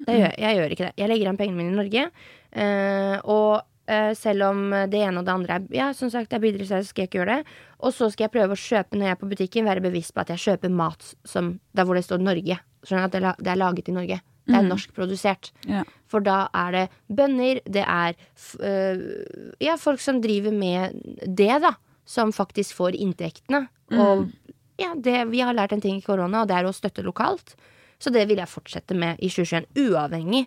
Det 0.00 0.16
gjør, 0.16 0.34
jeg 0.40 0.56
gjør 0.56 0.72
ikke 0.74 0.86
det. 0.86 0.94
Jeg 0.96 1.08
legger 1.10 1.26
igjen 1.26 1.38
pengene 1.40 1.58
mine 1.58 1.72
i 1.72 1.76
Norge. 1.76 2.04
eh, 2.52 3.16
og 3.24 3.60
eh, 3.86 4.12
selv 4.16 4.46
om 4.48 4.62
det 4.88 5.00
ene 5.00 5.20
og 5.20 5.26
det 5.28 5.34
andre 5.34 5.58
er 5.58 5.66
Ja, 5.76 5.90
som 5.96 6.10
sagt, 6.12 6.30
det 6.30 6.38
er 6.38 6.44
billigere 6.44 6.68
så 6.68 6.80
skal 6.88 7.04
jeg 7.04 7.10
ikke 7.10 7.20
gjøre 7.20 7.40
det. 7.40 7.58
Og 7.80 7.92
så 7.96 8.08
skal 8.12 8.28
jeg 8.28 8.34
prøve 8.36 8.56
å 8.56 8.60
kjøpe 8.60 8.96
når 8.96 9.06
jeg 9.06 9.16
er 9.16 9.20
på 9.20 9.30
butikken, 9.32 9.68
være 9.68 9.84
bevisst 9.84 10.14
på 10.16 10.24
at 10.24 10.32
jeg 10.34 10.44
kjøper 10.46 10.72
mat 10.72 11.14
som, 11.24 11.58
der 11.76 11.88
hvor 11.88 11.96
det 11.96 12.04
står 12.04 12.24
Norge. 12.24 12.60
Skjønner 12.84 13.08
at 13.08 13.40
det 13.40 13.52
er 13.52 13.60
laget 13.60 13.88
i 13.88 13.96
Norge. 13.96 14.20
Det 14.48 14.56
er 14.56 14.66
norskprodusert. 14.66 15.50
Ja. 15.68 15.84
For 16.10 16.24
da 16.24 16.48
er 16.56 16.72
det 16.74 16.84
bønder, 17.08 17.60
det 17.70 17.84
er 17.84 18.16
øh, 18.58 19.02
ja, 19.62 19.76
folk 19.78 20.00
som 20.02 20.20
driver 20.22 20.52
med 20.54 20.96
det, 21.26 21.52
da. 21.62 21.74
Som 22.10 22.32
faktisk 22.34 22.74
får 22.74 22.96
inntektene. 22.98 23.68
Og 23.94 24.30
ja, 24.80 24.94
det, 24.96 25.28
vi 25.30 25.42
har 25.44 25.54
lært 25.54 25.72
en 25.76 25.82
ting 25.84 26.00
i 26.00 26.02
korona, 26.02 26.42
og 26.42 26.48
det 26.50 26.56
er 26.56 26.66
å 26.66 26.74
støtte 26.74 27.04
lokalt. 27.06 27.54
Så 28.00 28.10
det 28.10 28.24
vil 28.30 28.40
jeg 28.40 28.48
fortsette 28.50 28.96
med 28.96 29.20
i 29.20 29.28
2021, 29.30 29.68
uavhengig 29.90 30.46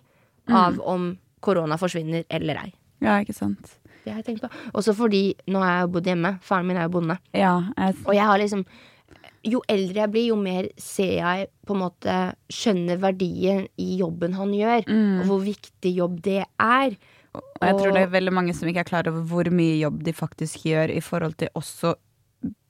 av 0.52 0.80
om 0.82 1.12
korona 1.40 1.78
forsvinner 1.80 2.26
eller 2.28 2.58
ei. 2.66 2.72
ja, 3.04 3.20
ikke 3.22 3.36
sant. 3.36 3.78
Det 4.04 4.12
har 4.12 4.18
jeg 4.20 4.26
tenkt 4.26 4.42
på. 4.44 4.50
Også 4.76 4.92
fordi 4.92 5.30
nå 5.48 5.62
har 5.62 5.78
jeg 5.78 5.92
bodd 5.94 6.08
hjemme. 6.10 6.34
Faren 6.44 6.66
min 6.68 6.76
er 6.76 6.90
jo 6.90 6.98
bonde. 6.98 7.16
Ja, 7.32 7.54
jeg, 7.78 7.94
Og 8.04 8.12
jeg 8.12 8.26
har 8.28 8.36
liksom 8.42 8.66
Jo 9.44 9.60
eldre 9.68 10.04
jeg 10.04 10.12
blir, 10.14 10.28
jo 10.30 10.36
mer 10.40 10.70
ser 10.80 11.18
jeg 11.18 11.48
på 11.66 11.74
en 11.76 11.82
måte 11.82 12.14
skjønner 12.52 13.00
verdien 13.02 13.66
i 13.80 13.98
jobben 14.00 14.36
han 14.38 14.54
gjør, 14.56 14.86
og 14.88 15.26
hvor 15.28 15.44
viktig 15.44 15.92
jobb 15.98 16.22
det 16.24 16.40
er. 16.44 16.96
og 17.34 17.66
jeg 17.66 17.76
tror 17.80 17.92
det 17.92 18.02
er 18.06 18.14
veldig 18.14 18.32
mange 18.32 18.54
som 18.54 18.68
ikke 18.70 18.84
er 18.84 18.88
klar 18.88 19.08
over 19.10 19.24
hvor 19.28 19.50
mye 19.52 19.76
jobb 19.80 20.02
de 20.06 20.12
faktisk 20.16 20.64
gjør 20.68 20.92
i 20.94 21.00
forhold 21.04 21.36
til 21.40 21.52
også 21.54 21.94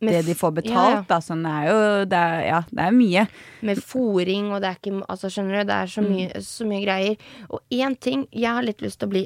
det 0.05 0.23
de 0.27 0.35
får 0.35 0.51
betalt. 0.61 0.75
ja, 0.75 0.91
ja. 0.99 1.05
Da. 1.09 1.21
Sånn, 1.25 1.45
det 1.45 1.53
er 1.53 1.65
jo 1.67 1.79
det 2.11 2.19
er, 2.19 2.43
Ja, 2.47 2.61
det 2.71 2.85
er 2.85 2.93
mye. 2.95 3.25
Med 3.67 3.81
fòring, 3.83 4.53
og 4.55 4.61
det 4.63 4.71
er 4.71 4.79
ikke 4.79 5.01
Altså, 5.09 5.31
skjønner 5.33 5.63
du, 5.63 5.71
det 5.71 5.79
er 5.79 5.91
så 5.91 6.05
mye, 6.05 6.43
så 6.45 6.67
mye 6.69 6.83
greier. 6.85 7.17
Og 7.51 7.61
én 7.75 7.97
ting 7.99 8.27
Jeg 8.33 8.53
har 8.55 8.67
litt 8.67 8.85
lyst 8.85 9.01
til 9.01 9.11
å 9.11 9.15
bli 9.15 9.25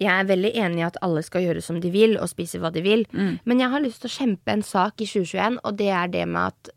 Jeg 0.00 0.10
er 0.14 0.28
veldig 0.28 0.50
enig 0.56 0.80
i 0.80 0.86
at 0.86 0.98
alle 1.04 1.22
skal 1.26 1.44
gjøre 1.44 1.62
som 1.64 1.80
de 1.82 1.92
vil, 1.92 2.16
og 2.16 2.30
spise 2.30 2.60
hva 2.60 2.72
de 2.72 2.82
vil. 2.84 3.06
Men 3.44 3.60
jeg 3.60 3.72
har 3.72 3.82
lyst 3.84 4.00
til 4.00 4.08
å 4.08 4.16
kjempe 4.16 4.54
en 4.54 4.64
sak 4.64 5.02
i 5.04 5.08
2021, 5.08 5.58
og 5.60 5.76
det 5.76 5.90
er 5.92 6.12
det 6.12 6.26
med 6.28 6.54
at 6.54 6.74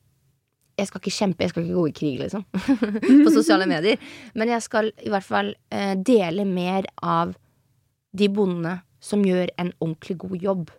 jeg 0.73 0.89
skal 0.89 1.01
ikke 1.03 1.13
kjempe, 1.13 1.45
jeg 1.45 1.53
skal 1.53 1.63
ikke 1.63 1.77
gå 1.77 1.87
i 1.87 1.95
krig, 1.97 2.21
liksom. 2.23 2.45
på 3.25 3.33
sosiale 3.33 3.67
medier. 3.69 4.01
Men 4.33 4.51
jeg 4.55 4.65
skal 4.65 4.89
i 5.05 5.11
hvert 5.13 5.27
fall 5.27 5.53
eh, 5.69 5.93
dele 6.01 6.47
mer 6.49 6.87
av 6.97 7.35
de 8.13 8.29
bondene 8.33 8.79
som 9.03 9.23
gjør 9.25 9.51
en 9.59 9.69
ordentlig 9.83 10.17
god 10.23 10.47
jobb. 10.47 10.71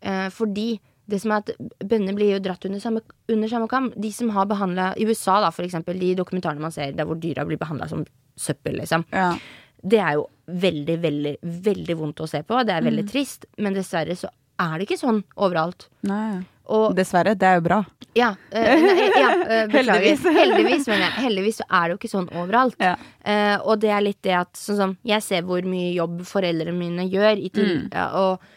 Eh, 0.00 0.28
fordi 0.32 0.68
det 1.10 1.18
som 1.22 1.34
er 1.34 1.42
at 1.42 1.50
bønder 1.90 2.14
blir 2.16 2.36
jo 2.36 2.42
dratt 2.44 2.64
under 2.68 2.82
samme, 2.82 3.02
under 3.28 3.50
samme 3.50 3.68
kam. 3.70 3.90
De 3.98 4.12
som 4.14 4.30
har 4.34 4.46
behandla 4.50 4.92
I 4.96 5.08
USA, 5.08 5.40
da, 5.42 5.50
for 5.54 5.66
eksempel, 5.66 5.98
de 6.00 6.14
dokumentarene 6.18 6.62
man 6.62 6.74
ser 6.74 6.94
der 6.96 7.08
hvor 7.08 7.18
dyra 7.20 7.44
blir 7.48 7.60
behandla 7.60 7.90
som 7.90 8.04
søppel, 8.38 8.78
liksom. 8.80 9.04
Ja. 9.12 9.32
Det 9.80 9.98
er 10.00 10.18
jo 10.20 10.28
veldig, 10.50 10.96
veldig, 11.02 11.34
veldig 11.66 11.96
vondt 11.98 12.22
å 12.24 12.28
se 12.30 12.42
på. 12.46 12.62
Det 12.66 12.76
er 12.76 12.86
veldig 12.86 13.06
trist, 13.08 13.46
men 13.58 13.76
dessverre 13.76 14.16
så 14.18 14.30
er 14.60 14.78
det 14.78 14.88
ikke 14.88 15.00
sånn 15.00 15.22
overalt. 15.40 15.88
Nei. 16.08 16.42
Og 16.70 16.92
Dessverre, 16.94 17.34
det 17.38 17.48
er 17.48 17.56
jo 17.58 17.64
bra. 17.66 17.80
ja, 18.14 18.28
eh, 18.54 18.82
nei, 18.84 19.08
ja 19.08 19.30
eh, 19.34 19.64
beklager. 19.72 20.04
Heldigvis. 20.04 20.26
Heldigvis, 20.36 20.86
mener 20.86 21.04
jeg. 21.06 21.14
Heldigvis 21.24 21.58
så 21.62 21.66
er 21.66 21.82
det 21.82 21.94
jo 21.94 21.98
ikke 21.98 22.12
sånn 22.12 22.28
overalt. 22.30 22.76
Ja. 22.78 22.94
Uh, 23.26 23.56
og 23.64 23.80
det 23.82 23.90
er 23.90 24.04
litt 24.04 24.20
det 24.26 24.36
at 24.38 24.54
sånn 24.56 24.78
som 24.78 24.92
Jeg 25.06 25.24
ser 25.26 25.42
hvor 25.48 25.66
mye 25.66 25.90
jobb 25.96 26.22
foreldrene 26.28 26.76
mine 26.76 27.08
gjør, 27.10 27.42
i 27.42 27.50
til, 27.54 27.72
ja, 27.90 28.06
og 28.20 28.48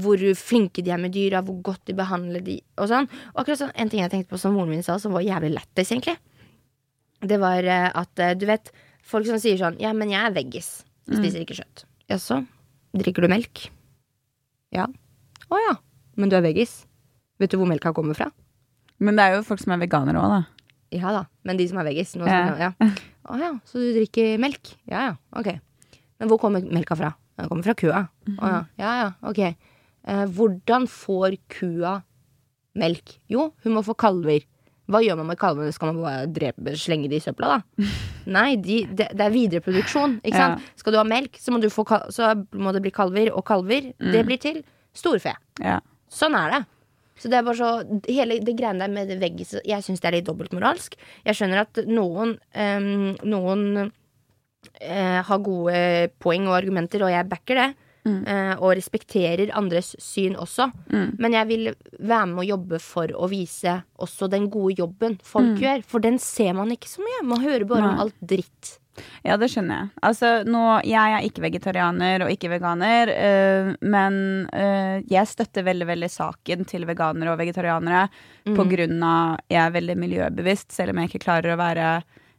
hvor 0.00 0.22
flinke 0.38 0.80
de 0.84 0.92
er 0.94 1.00
med 1.00 1.12
dyra, 1.12 1.42
hvor 1.44 1.58
godt 1.64 1.90
de 1.90 1.96
behandler 1.96 2.44
de, 2.44 2.56
og 2.80 2.88
sånn. 2.88 3.08
Og 3.34 3.42
akkurat 3.42 3.62
sånn, 3.64 3.74
en 3.76 3.90
ting 3.92 4.00
jeg 4.00 4.12
tenkte 4.12 4.32
på 4.32 4.40
som 4.40 4.54
moren 4.56 4.72
min 4.72 4.84
sa, 4.86 4.96
som 5.02 5.12
var 5.12 5.26
jævlig 5.26 5.50
lættis, 5.58 5.90
egentlig. 5.92 6.14
Det 7.20 7.36
var 7.42 7.66
at 7.68 8.22
du 8.38 8.46
vet, 8.48 8.70
folk 9.04 9.26
som 9.28 9.40
sier 9.42 9.58
sånn 9.60 9.76
Ja, 9.82 9.90
men 9.92 10.12
jeg 10.14 10.22
er 10.22 10.32
veggis. 10.36 10.70
Jeg 11.08 11.18
spiser 11.22 11.44
ikke 11.44 11.56
kjøtt. 11.58 11.84
Jaså? 12.10 12.42
Drikker 12.98 13.24
du 13.24 13.30
melk? 13.32 13.68
Ja. 14.74 14.86
Å 15.48 15.60
ja. 15.62 15.74
Men 16.18 16.28
du 16.32 16.36
er 16.38 16.44
veggis. 16.44 16.82
Vet 17.40 17.52
du 17.52 17.58
hvor 17.60 17.68
melka 17.70 17.92
kommer 17.96 18.16
fra? 18.18 18.30
Men 18.98 19.16
det 19.16 19.24
er 19.28 19.36
jo 19.38 19.44
folk 19.46 19.60
som 19.62 19.72
er 19.76 19.80
veganere 19.84 20.18
òg, 20.20 20.32
da. 20.32 20.40
Ja 20.96 21.12
da, 21.12 21.22
men 21.44 21.58
de 21.60 21.66
som 21.68 21.78
er 21.80 21.86
veggis. 21.90 22.14
Nå, 22.18 22.26
Ja. 22.26 22.70
ja. 22.80 22.90
Å 23.28 23.36
ja, 23.38 23.50
så 23.68 23.76
du 23.80 23.90
drikker 23.92 24.38
melk? 24.40 24.72
Ja 24.88 25.02
ja, 25.10 25.14
ok. 25.36 25.50
Men 26.18 26.30
hvor 26.30 26.40
kommer 26.40 26.64
melka 26.64 26.96
fra? 26.96 27.12
Den 27.38 27.48
kommer 27.50 27.62
fra 27.66 27.74
kua. 27.78 28.00
Å 28.40 28.48
ja, 28.52 28.60
ja 28.80 28.92
ja, 29.02 29.08
ok. 29.28 29.40
Eh, 30.08 30.24
hvordan 30.34 30.88
får 30.90 31.36
kua 31.52 31.98
melk? 32.78 33.18
Jo, 33.30 33.50
hun 33.64 33.76
må 33.76 33.84
få 33.86 33.94
kalver. 34.00 34.46
Hva 34.88 35.02
gjør 35.04 35.18
man 35.20 35.28
med 35.30 35.40
kalvene? 35.40 35.74
Skal 35.74 35.92
man 35.92 36.00
bare 36.00 36.30
drepe, 36.32 36.72
slenge 36.80 37.10
de 37.12 37.18
i 37.18 37.24
søpla, 37.24 37.58
da? 37.58 37.88
Nei, 38.38 38.48
de, 38.60 38.80
det, 38.88 39.10
det 39.16 39.26
er 39.26 39.34
videreproduksjon. 39.34 40.18
Ikke 40.22 40.40
sant? 40.40 40.72
Skal 40.80 40.94
du 40.94 41.00
ha 41.00 41.04
melk, 41.08 41.36
så 41.40 41.52
må, 41.52 41.60
du 41.60 41.68
få, 41.72 41.84
så 42.14 42.32
må 42.56 42.72
det 42.76 42.82
bli 42.84 42.92
kalver, 42.94 43.30
og 43.34 43.44
kalver, 43.48 43.92
det 44.00 44.24
blir 44.28 44.40
til 44.40 44.62
storfe. 44.96 45.34
Ja. 45.60 45.78
Sånn 46.12 46.36
er 46.38 46.56
det. 46.56 46.64
Så 47.18 47.30
det 47.30 47.40
er 47.40 47.46
bare 47.46 47.58
så 47.58 47.70
Hele 48.06 48.38
det 48.46 48.54
greiene 48.54 48.86
der 48.86 48.92
med 48.94 49.10
veggis 49.18 49.56
Jeg 49.66 49.82
syns 49.82 49.98
det 49.98 50.06
er 50.06 50.18
litt 50.18 50.28
dobbeltmoralsk. 50.28 50.94
Jeg 51.26 51.38
skjønner 51.38 51.64
at 51.64 51.80
noen 51.90 52.36
um, 52.38 53.16
Noen 53.26 53.64
uh, 53.88 55.20
har 55.26 55.44
gode 55.44 55.80
poeng 56.22 56.46
og 56.46 56.58
argumenter, 56.60 57.02
og 57.04 57.12
jeg 57.12 57.28
backer 57.30 57.58
det. 57.62 57.68
Eh, 58.06 58.54
og 58.56 58.74
respekterer 58.78 59.52
andres 59.58 59.94
syn 60.02 60.36
også. 60.38 60.70
Men 61.18 61.36
jeg 61.36 61.48
vil 61.50 61.70
være 61.98 62.26
med 62.32 62.42
å 62.44 62.48
jobbe 62.54 62.82
for 62.82 63.12
å 63.14 63.30
vise 63.30 63.80
også 63.98 64.30
den 64.32 64.48
gode 64.52 64.78
jobben 64.78 65.18
folk 65.24 65.58
gjør. 65.62 65.82
For 65.88 66.04
den 66.04 66.20
ser 66.22 66.54
man 66.58 66.72
ikke 66.74 66.90
så 66.90 67.04
mye. 67.04 67.24
Man 67.28 67.42
hører 67.44 67.66
bare 67.68 67.86
Nei. 67.86 67.94
om 67.94 68.04
alt 68.06 68.20
dritt. 68.20 68.78
Ja, 69.26 69.36
det 69.38 69.50
skjønner 69.52 69.82
jeg. 69.82 69.90
Altså, 70.08 70.30
nå, 70.48 70.62
jeg 70.86 71.14
er 71.14 71.26
ikke 71.26 71.44
vegetarianer 71.44 72.24
og 72.24 72.32
ikke 72.32 72.50
veganer, 72.52 73.12
øh, 73.14 73.72
men 73.94 74.20
øh, 74.50 74.96
jeg 75.10 75.30
støtter 75.30 75.66
veldig, 75.68 75.88
veldig 75.92 76.10
saken 76.12 76.64
til 76.68 76.86
veganere 76.88 77.34
og 77.34 77.40
vegetarianere 77.40 78.06
på 78.56 78.66
grunn 78.70 79.02
av 79.04 79.36
jeg 79.50 79.60
er 79.62 79.74
veldig 79.74 79.98
miljøbevisst, 80.00 80.72
selv 80.74 80.94
om 80.94 81.02
jeg 81.02 81.12
ikke 81.12 81.26
klarer 81.26 81.54
å 81.54 81.60
være 81.60 81.90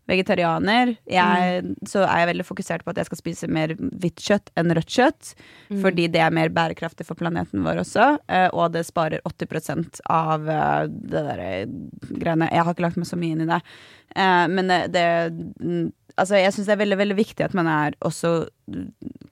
vegetarianer. 0.10 0.96
Jeg, 1.10 1.76
Så 1.88 2.04
er 2.06 2.24
jeg 2.24 2.32
veldig 2.34 2.48
fokusert 2.48 2.86
på 2.86 2.94
at 2.94 3.02
jeg 3.02 3.10
skal 3.10 3.22
spise 3.22 3.50
mer 3.52 3.76
hvitt 3.78 4.24
kjøtt 4.24 4.52
enn 4.60 4.74
rødt 4.76 4.90
kjøtt, 4.96 5.34
fordi 5.84 6.08
det 6.12 6.24
er 6.26 6.36
mer 6.36 6.52
bærekraftig 6.54 7.08
for 7.08 7.20
planeten 7.20 7.64
vår 7.66 7.84
også, 7.84 8.10
øh, 8.26 8.50
og 8.54 8.74
det 8.76 8.86
sparer 8.88 9.24
80% 9.28 10.02
av 10.10 10.50
øh, 10.50 10.90
det 10.90 11.24
derre 11.30 11.52
greiene. 12.10 12.50
Jeg 12.52 12.66
har 12.66 12.76
ikke 12.76 12.88
lagt 12.88 13.00
meg 13.00 13.10
så 13.10 13.20
mye 13.20 13.38
inn 13.38 13.46
i 13.46 13.50
det, 13.50 13.62
Eh, 14.16 14.48
men 14.48 14.68
det, 14.68 14.88
det 14.88 15.32
mm, 15.62 15.92
Altså, 16.18 16.36
jeg 16.40 16.54
syns 16.54 16.68
det 16.68 16.74
er 16.76 16.82
veldig, 16.84 16.98
veldig 17.00 17.16
viktig 17.20 17.46
at 17.46 17.54
man 17.58 17.68
er 17.68 17.96
også 18.06 18.48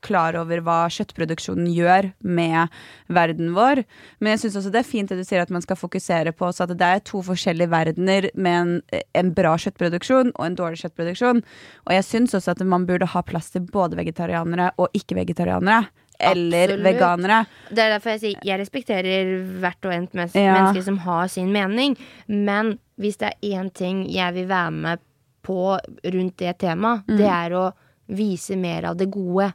klar 0.05 0.35
over 0.39 0.61
hva 0.65 0.77
kjøttproduksjonen 0.93 1.67
gjør 1.73 2.09
med 2.25 2.73
verden 3.13 3.51
vår. 3.57 3.83
Men 4.19 4.33
jeg 4.33 4.43
syns 4.45 4.57
også 4.61 4.71
det 4.73 4.81
er 4.83 4.89
fint 4.89 5.11
det 5.11 5.19
du 5.19 5.25
sier 5.27 5.43
at 5.43 5.53
man 5.53 5.63
skal 5.65 5.79
fokusere 5.79 6.33
på 6.37 6.49
at 6.49 6.73
det 6.77 6.87
er 6.87 7.03
to 7.07 7.21
forskjellige 7.25 7.69
verdener 7.73 8.29
med 8.35 8.57
en, 8.61 9.03
en 9.17 9.33
bra 9.37 9.55
kjøttproduksjon 9.61 10.33
og 10.35 10.43
en 10.45 10.57
dårlig 10.59 10.81
kjøttproduksjon. 10.83 11.43
Og 11.87 11.95
jeg 11.97 12.07
syns 12.07 12.35
også 12.37 12.55
at 12.55 12.65
man 12.65 12.87
burde 12.89 13.09
ha 13.13 13.23
plass 13.25 13.51
til 13.53 13.65
både 13.67 13.99
vegetarianere 13.99 14.71
og 14.77 14.93
ikke-vegetarianere. 14.97 15.85
Eller 16.17 16.71
Absolutt. 16.71 16.85
veganere. 16.87 17.39
Det 17.69 17.83
er 17.83 17.91
derfor 17.93 18.15
jeg 18.15 18.21
sier 18.23 18.45
jeg 18.47 18.57
respekterer 18.57 19.27
hvert 19.61 19.85
og 19.85 19.93
ent 19.93 20.15
menneske 20.17 20.41
Ja. 20.41 20.71
som 20.81 20.97
har 21.03 21.27
sin 21.29 21.51
mening. 21.53 21.93
Men 22.27 22.79
hvis 22.97 23.19
det 23.21 23.33
er 23.35 23.59
én 23.61 23.69
ting 23.73 24.07
jeg 24.09 24.33
vil 24.33 24.47
være 24.49 24.71
med 24.71 25.03
på 25.47 25.59
rundt 25.79 26.37
det 26.43 26.57
temaet, 26.59 27.07
det 27.19 27.29
er 27.31 27.55
å 27.55 27.65
vise 28.07 28.55
mer 28.59 28.89
av 28.91 28.97
det 28.99 29.09
gode. 29.11 29.49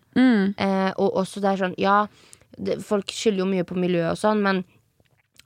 Eh, 0.56 0.90
og 1.00 1.18
også 1.22 1.40
det 1.44 1.50
er 1.52 1.60
sånn, 1.60 1.74
ja, 1.80 1.98
det, 2.56 2.78
folk 2.84 3.12
skylder 3.12 3.44
jo 3.44 3.50
mye 3.52 3.64
på 3.68 3.76
miljøet 3.80 4.12
og 4.14 4.20
sånn, 4.20 4.42
men 4.44 4.62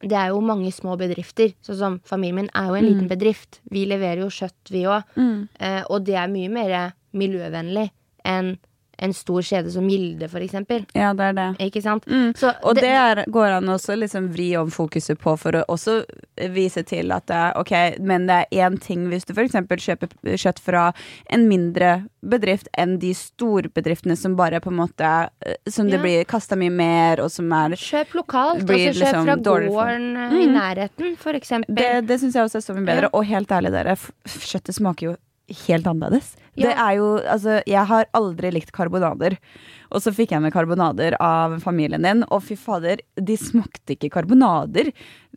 det 0.02 0.16
er 0.18 0.32
jo 0.34 0.40
mange 0.44 0.70
små 0.74 0.96
bedrifter. 1.00 1.54
Sånn 1.64 1.78
som 1.78 1.98
familien 2.04 2.42
min 2.44 2.50
er 2.54 2.66
jo 2.68 2.74
en 2.76 2.84
liten 2.84 3.08
bedrift. 3.08 3.60
Vi 3.72 3.86
leverer 3.88 4.24
jo 4.26 4.30
kjøtt, 4.30 4.70
vi 4.74 4.82
òg. 4.90 5.06
Eh, 5.58 5.82
og 5.88 6.04
det 6.04 6.18
er 6.20 6.28
mye 6.28 6.50
mer 6.52 6.74
miljøvennlig 7.16 7.88
enn 8.26 8.56
en 8.98 9.14
stor 9.14 9.42
kjede 9.44 9.70
som 9.72 9.88
Gilde, 9.90 10.28
for 10.32 10.44
eksempel. 10.44 10.86
Ja, 10.96 11.12
det 11.16 11.30
er 11.30 11.36
det. 11.36 11.48
Ikke 11.66 11.82
sant? 11.84 12.06
Mm. 12.08 12.32
Så 12.38 12.52
Og 12.62 12.78
det 12.78 12.88
er, 12.88 13.24
går 13.32 13.58
an 13.58 13.68
også 13.72 13.96
liksom 13.98 14.30
vri 14.32 14.50
om 14.56 14.70
fokuset 14.72 15.20
på 15.20 15.36
for 15.40 15.58
å 15.58 15.64
også 15.72 15.98
vise 16.52 16.82
til 16.86 17.12
at 17.14 17.26
det 17.28 17.36
er 17.36 17.56
ok, 17.60 17.74
men 18.00 18.26
det 18.28 18.38
er 18.40 18.66
én 18.66 18.78
ting 18.80 19.06
hvis 19.10 19.28
du 19.28 19.34
f.eks. 19.36 19.56
kjøper 19.86 20.16
kjøtt 20.36 20.62
fra 20.62 20.90
en 21.32 21.46
mindre 21.48 22.06
bedrift 22.26 22.68
enn 22.78 22.96
de 23.02 23.12
storbedriftene 23.16 24.16
som 24.18 24.36
bare 24.38 24.60
på 24.60 24.72
en 24.72 24.80
måte 24.80 25.10
eh, 25.46 25.54
Som 25.70 25.90
det 25.90 25.96
Ja. 25.96 26.02
blir 26.02 26.24
kasta 26.24 26.56
mye 26.56 26.72
mer, 26.72 27.20
og 27.22 27.30
som 27.30 27.52
er 27.52 27.76
Kjøp 27.76 28.16
lokalt, 28.18 28.64
Blir 28.66 28.88
altså 28.88 29.04
kjøp 29.04 29.06
liksom 29.06 29.28
fra 29.28 29.36
gården 29.36 30.08
mm. 30.16 30.40
i 30.40 30.46
nærheten, 30.50 31.16
eksempel. 31.36 31.74
Det, 31.76 32.06
det 32.08 32.20
syns 32.20 32.34
jeg 32.34 32.48
også 32.48 32.58
er 32.58 32.66
så 32.66 32.74
mye 32.74 32.86
bedre. 32.86 33.10
Og 33.12 33.24
helt 33.28 33.52
ærlig, 33.52 33.72
dere, 33.72 33.96
kjøttet 34.26 34.74
smaker 34.76 35.10
jo 35.10 35.16
helt 35.66 35.86
annerledes. 35.86 36.34
Ja. 36.56 36.68
Det 36.68 36.74
er 36.76 36.92
jo 36.98 37.06
Altså, 37.26 37.60
jeg 37.68 37.86
har 37.86 38.06
aldri 38.16 38.50
likt 38.54 38.72
karbonader. 38.72 39.36
Og 39.94 40.02
så 40.02 40.10
fikk 40.10 40.32
jeg 40.34 40.42
med 40.42 40.50
karbonader 40.52 41.14
av 41.22 41.60
familien 41.62 42.02
din, 42.02 42.24
og 42.34 42.42
fy 42.42 42.56
fader, 42.58 42.98
de 43.14 43.36
smakte 43.38 43.94
ikke 43.94 44.10
karbonader. 44.16 44.88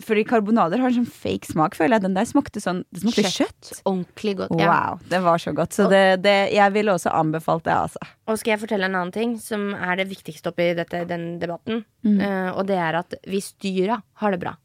Fordi 0.01 0.23
karbonader 0.25 0.81
har 0.81 0.89
en 0.89 1.03
sånn 1.03 1.11
fake 1.11 1.51
smak, 1.51 1.75
føler 1.77 1.97
jeg. 1.99 2.05
Den 2.07 2.15
der 2.17 2.25
smakte 2.25 2.63
sånn 2.63 2.81
Det 2.89 3.03
smakte 3.03 3.27
kjøtt. 3.29 3.69
Ordentlig 3.85 4.37
godt. 4.41 4.55
Ja. 4.59 4.71
Wow, 4.71 5.03
det 5.11 5.19
var 5.27 5.37
så 5.43 5.53
godt. 5.53 5.75
Så 5.77 5.89
det, 5.91 6.23
det, 6.25 6.37
jeg 6.55 6.73
ville 6.73 6.95
også 6.95 7.13
anbefalt 7.13 7.67
det, 7.67 7.75
altså. 7.75 8.01
Og 8.27 8.39
skal 8.41 8.55
jeg 8.55 8.63
fortelle 8.63 8.89
en 8.89 8.97
annen 8.97 9.13
ting 9.13 9.35
som 9.43 9.69
er 9.75 10.01
det 10.01 10.07
viktigste 10.09 10.49
oppi 10.49 10.71
dette, 10.79 11.03
den 11.09 11.35
debatten. 11.41 11.83
Mm. 12.07 12.17
Uh, 12.17 12.49
og 12.55 12.65
det 12.71 12.79
er 12.79 12.97
at 13.03 13.13
hvis 13.29 13.51
dyra 13.61 14.01
har 14.23 14.33
det 14.33 14.41
bra 14.47 14.55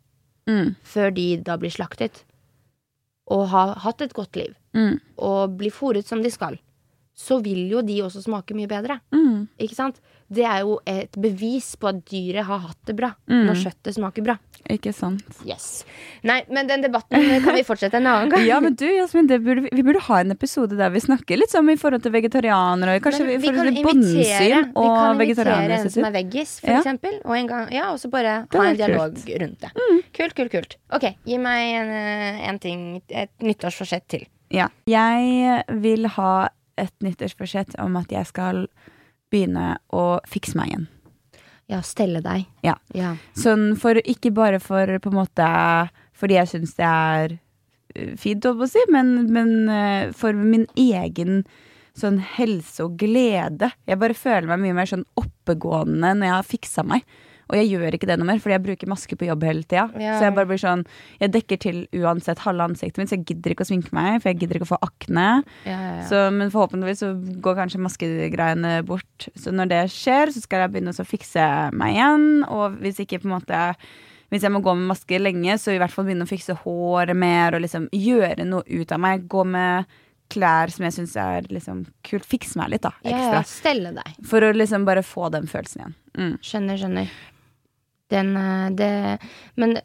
Mm. 0.45 0.75
før 0.85 1.09
de 1.17 1.39
da 1.41 1.55
blir 1.57 1.73
slaktet, 1.73 2.19
og 3.29 3.49
har 3.49 3.75
hatt 3.85 4.01
et 4.03 4.12
godt 4.12 4.37
liv, 4.37 4.55
Mm. 4.75 5.01
og 5.18 5.57
blir 5.57 5.70
fòret 5.70 6.05
som 6.05 6.20
de 6.22 6.31
skal, 6.31 6.59
så 7.14 7.39
vil 7.43 7.68
jo 7.70 7.81
de 7.83 8.01
også 8.03 8.22
smake 8.25 8.55
mye 8.55 8.66
bedre. 8.66 9.01
Mm. 9.12 9.49
Ikke 9.59 9.75
sant? 9.77 10.01
Det 10.33 10.45
er 10.49 10.61
jo 10.64 10.79
et 10.89 11.12
bevis 11.20 11.75
på 11.77 11.89
at 11.89 11.99
dyret 12.09 12.45
har 12.49 12.59
hatt 12.59 12.79
det 12.87 12.97
bra 12.97 13.12
Mm. 13.29 13.47
når 13.47 13.55
kjøttet 13.61 13.95
smaker 13.95 14.22
bra. 14.25 14.39
Ikke 14.70 14.95
sant. 14.97 15.20
Yes. 15.45 15.85
Nei, 16.25 16.39
men 16.49 16.66
den 16.66 16.81
debatten 16.81 17.20
kan 17.45 17.55
vi 17.55 17.62
fortsette 17.62 17.99
en 18.01 18.07
annen 18.09 18.31
gang. 18.33 18.45
Ja, 18.47 18.61
men 18.64 18.75
du, 18.75 18.87
Jasmin, 18.89 19.27
det 19.29 19.43
burde, 19.45 19.68
vi 19.70 19.83
burde 19.85 20.01
ha 20.07 20.20
en 20.22 20.31
episode 20.33 20.77
der 20.79 20.89
vi 20.91 21.01
snakker 21.05 21.37
litt 21.37 21.51
sånn 21.53 21.68
i 21.68 21.77
forhold 21.77 22.03
til 22.03 22.12
vegetarianere, 22.14 22.97
og 22.97 23.03
kanskje 23.05 23.27
Men 23.27 23.35
i 23.37 23.45
forhold 23.45 23.75
til 23.75 23.85
bondsyn 23.85 24.72
og 24.75 25.18
vegetarianere. 25.20 25.20
vi 25.20 25.35
kan 25.35 25.51
invitere 25.51 25.81
en 25.85 25.91
som 25.91 26.05
er 26.09 26.14
veggis, 26.16 26.55
for 26.61 26.70
Ja. 26.70 26.81
eksempel. 26.81 27.20
Og, 27.25 27.37
en 27.37 27.47
gang, 27.47 27.68
ja, 27.72 27.91
og 27.93 27.99
så 28.01 28.11
bare 28.11 28.47
ha 28.51 28.64
en 28.70 28.77
dialog 28.77 29.14
kult. 29.14 29.29
Mm. 29.29 29.41
rundt 29.43 29.61
det. 29.61 29.70
Kult, 30.14 30.35
kult, 30.35 30.51
kult. 30.51 30.77
Ok, 30.93 31.14
gi 31.27 31.37
meg 31.39 31.75
en, 31.83 31.91
eh, 31.91 32.49
en 32.49 32.59
ting, 32.59 33.03
et 33.11 33.31
nyttårsforsett 33.41 34.09
til. 34.09 34.27
Ja. 34.51 34.68
Jeg 34.87 35.64
vil 35.68 36.07
ha 36.07 36.49
et 36.79 36.93
nyttårsforsett 37.03 37.77
om 37.79 37.97
at 37.97 38.09
jeg 38.09 38.27
skal 38.27 38.66
begynne 39.35 39.74
å 39.93 40.05
fikse 40.30 40.57
meg 40.59 40.70
igjen. 40.72 40.89
Ja, 41.70 41.80
stelle 41.85 42.20
deg. 42.24 42.45
Ja. 42.64 42.76
Ja. 42.97 43.14
Sånn 43.39 43.72
for 43.80 43.99
ikke 44.05 44.32
bare 44.37 44.61
for 44.61 44.91
på 45.01 45.11
en 45.11 45.16
måte 45.16 45.47
Fordi 46.14 46.37
jeg 46.37 46.51
syns 46.51 46.74
det 46.76 46.87
er 46.87 47.32
uh, 47.35 48.12
fint, 48.20 48.45
holdt 48.45 48.61
på 48.61 48.68
å 48.68 48.70
si, 48.70 48.82
men, 48.93 49.14
men 49.35 49.55
uh, 49.66 50.12
for 50.14 50.37
min 50.37 50.68
egen 50.78 51.43
sånn 51.99 52.20
helse 52.37 52.85
og 52.85 52.97
glede. 52.99 53.70
Jeg 53.87 54.01
bare 54.03 54.16
føler 54.18 54.49
meg 54.51 54.62
mye 54.62 54.76
mer 54.78 54.91
sånn 54.91 55.07
oppegående 55.18 56.12
når 56.14 56.28
jeg 56.28 56.35
har 56.35 56.49
fiksa 56.49 56.85
meg. 56.87 57.05
Og 57.51 57.57
jeg 57.59 57.70
gjør 57.74 57.97
ikke 57.97 58.09
det 58.09 58.16
noe 58.20 58.28
mer, 58.28 58.40
fordi 58.42 58.57
jeg 58.57 58.64
bruker 58.64 58.90
maske 58.90 59.18
på 59.20 59.28
jobb 59.28 59.45
hele 59.49 59.64
tida. 59.66 59.86
Ja. 60.01 60.16
Så 60.18 60.28
jeg 60.28 60.36
bare 60.36 60.49
blir 60.51 60.61
sånn 60.61 60.84
Jeg 61.20 61.32
dekker 61.34 61.61
til 61.61 61.82
uansett 62.01 62.40
halve 62.45 62.68
ansiktet 62.70 63.01
mitt, 63.03 63.11
så 63.11 63.18
jeg 63.18 63.26
gidder 63.30 63.55
ikke 63.55 63.66
å 63.66 63.70
sminke 63.70 63.95
meg, 63.97 64.20
for 64.22 64.32
jeg 64.32 64.40
gidder 64.42 64.61
ikke 64.61 64.68
å 64.68 64.72
få 64.74 64.80
akne. 64.86 65.28
Ja, 65.66 65.74
ja, 65.74 65.92
ja. 65.99 66.07
Så, 66.09 66.22
men 66.34 66.53
forhåpentligvis 66.55 67.05
så 67.05 67.12
går 67.45 67.61
kanskje 67.61 67.82
maskegreiene 67.84 68.78
bort. 68.88 69.28
Så 69.38 69.53
når 69.55 69.70
det 69.72 69.82
skjer, 69.95 70.32
så 70.34 70.42
skal 70.45 70.64
jeg 70.64 70.74
begynne 70.74 70.95
å 70.95 71.09
fikse 71.09 71.49
meg 71.76 71.99
igjen. 71.99 72.28
Og 72.49 72.80
hvis 72.84 73.03
ikke 73.05 73.22
på 73.22 73.30
en 73.30 73.38
måte 73.38 73.62
Hvis 74.32 74.42
jeg 74.42 74.51
må 74.51 74.59
gå 74.64 74.72
med 74.74 74.88
maske 74.88 75.18
lenge, 75.20 75.55
så 75.61 75.70
i 75.70 75.78
hvert 75.78 75.92
fall 75.92 76.09
begynne 76.09 76.24
å 76.26 76.30
fikse 76.30 76.57
håret 76.64 77.14
mer 77.14 77.55
og 77.55 77.62
liksom 77.62 77.84
gjøre 77.92 78.47
noe 78.49 78.64
ut 78.66 78.90
av 78.90 78.99
meg. 78.99 79.28
Gå 79.30 79.45
med 79.47 79.84
klær 80.32 80.72
som 80.72 80.86
jeg 80.86 80.97
syns 80.97 81.14
er 81.20 81.47
liksom 81.53 81.84
kult. 82.07 82.26
Fikse 82.26 82.59
meg 82.59 82.72
litt, 82.72 82.82
da. 82.86 82.95
ja, 83.07 83.20
ja, 83.36 83.45
stelle 83.47 83.92
deg. 83.95 84.16
For 84.26 84.42
å 84.42 84.51
liksom 84.57 84.86
bare 84.88 85.05
få 85.07 85.28
den 85.34 85.47
følelsen 85.51 85.84
igjen. 85.84 85.95
Mm. 86.18 86.34
Skjønner, 86.42 86.80
skjønner. 86.80 87.14
Den, 88.15 88.33
eh, 88.39 88.69
det 88.79 88.91
Men 89.61 89.77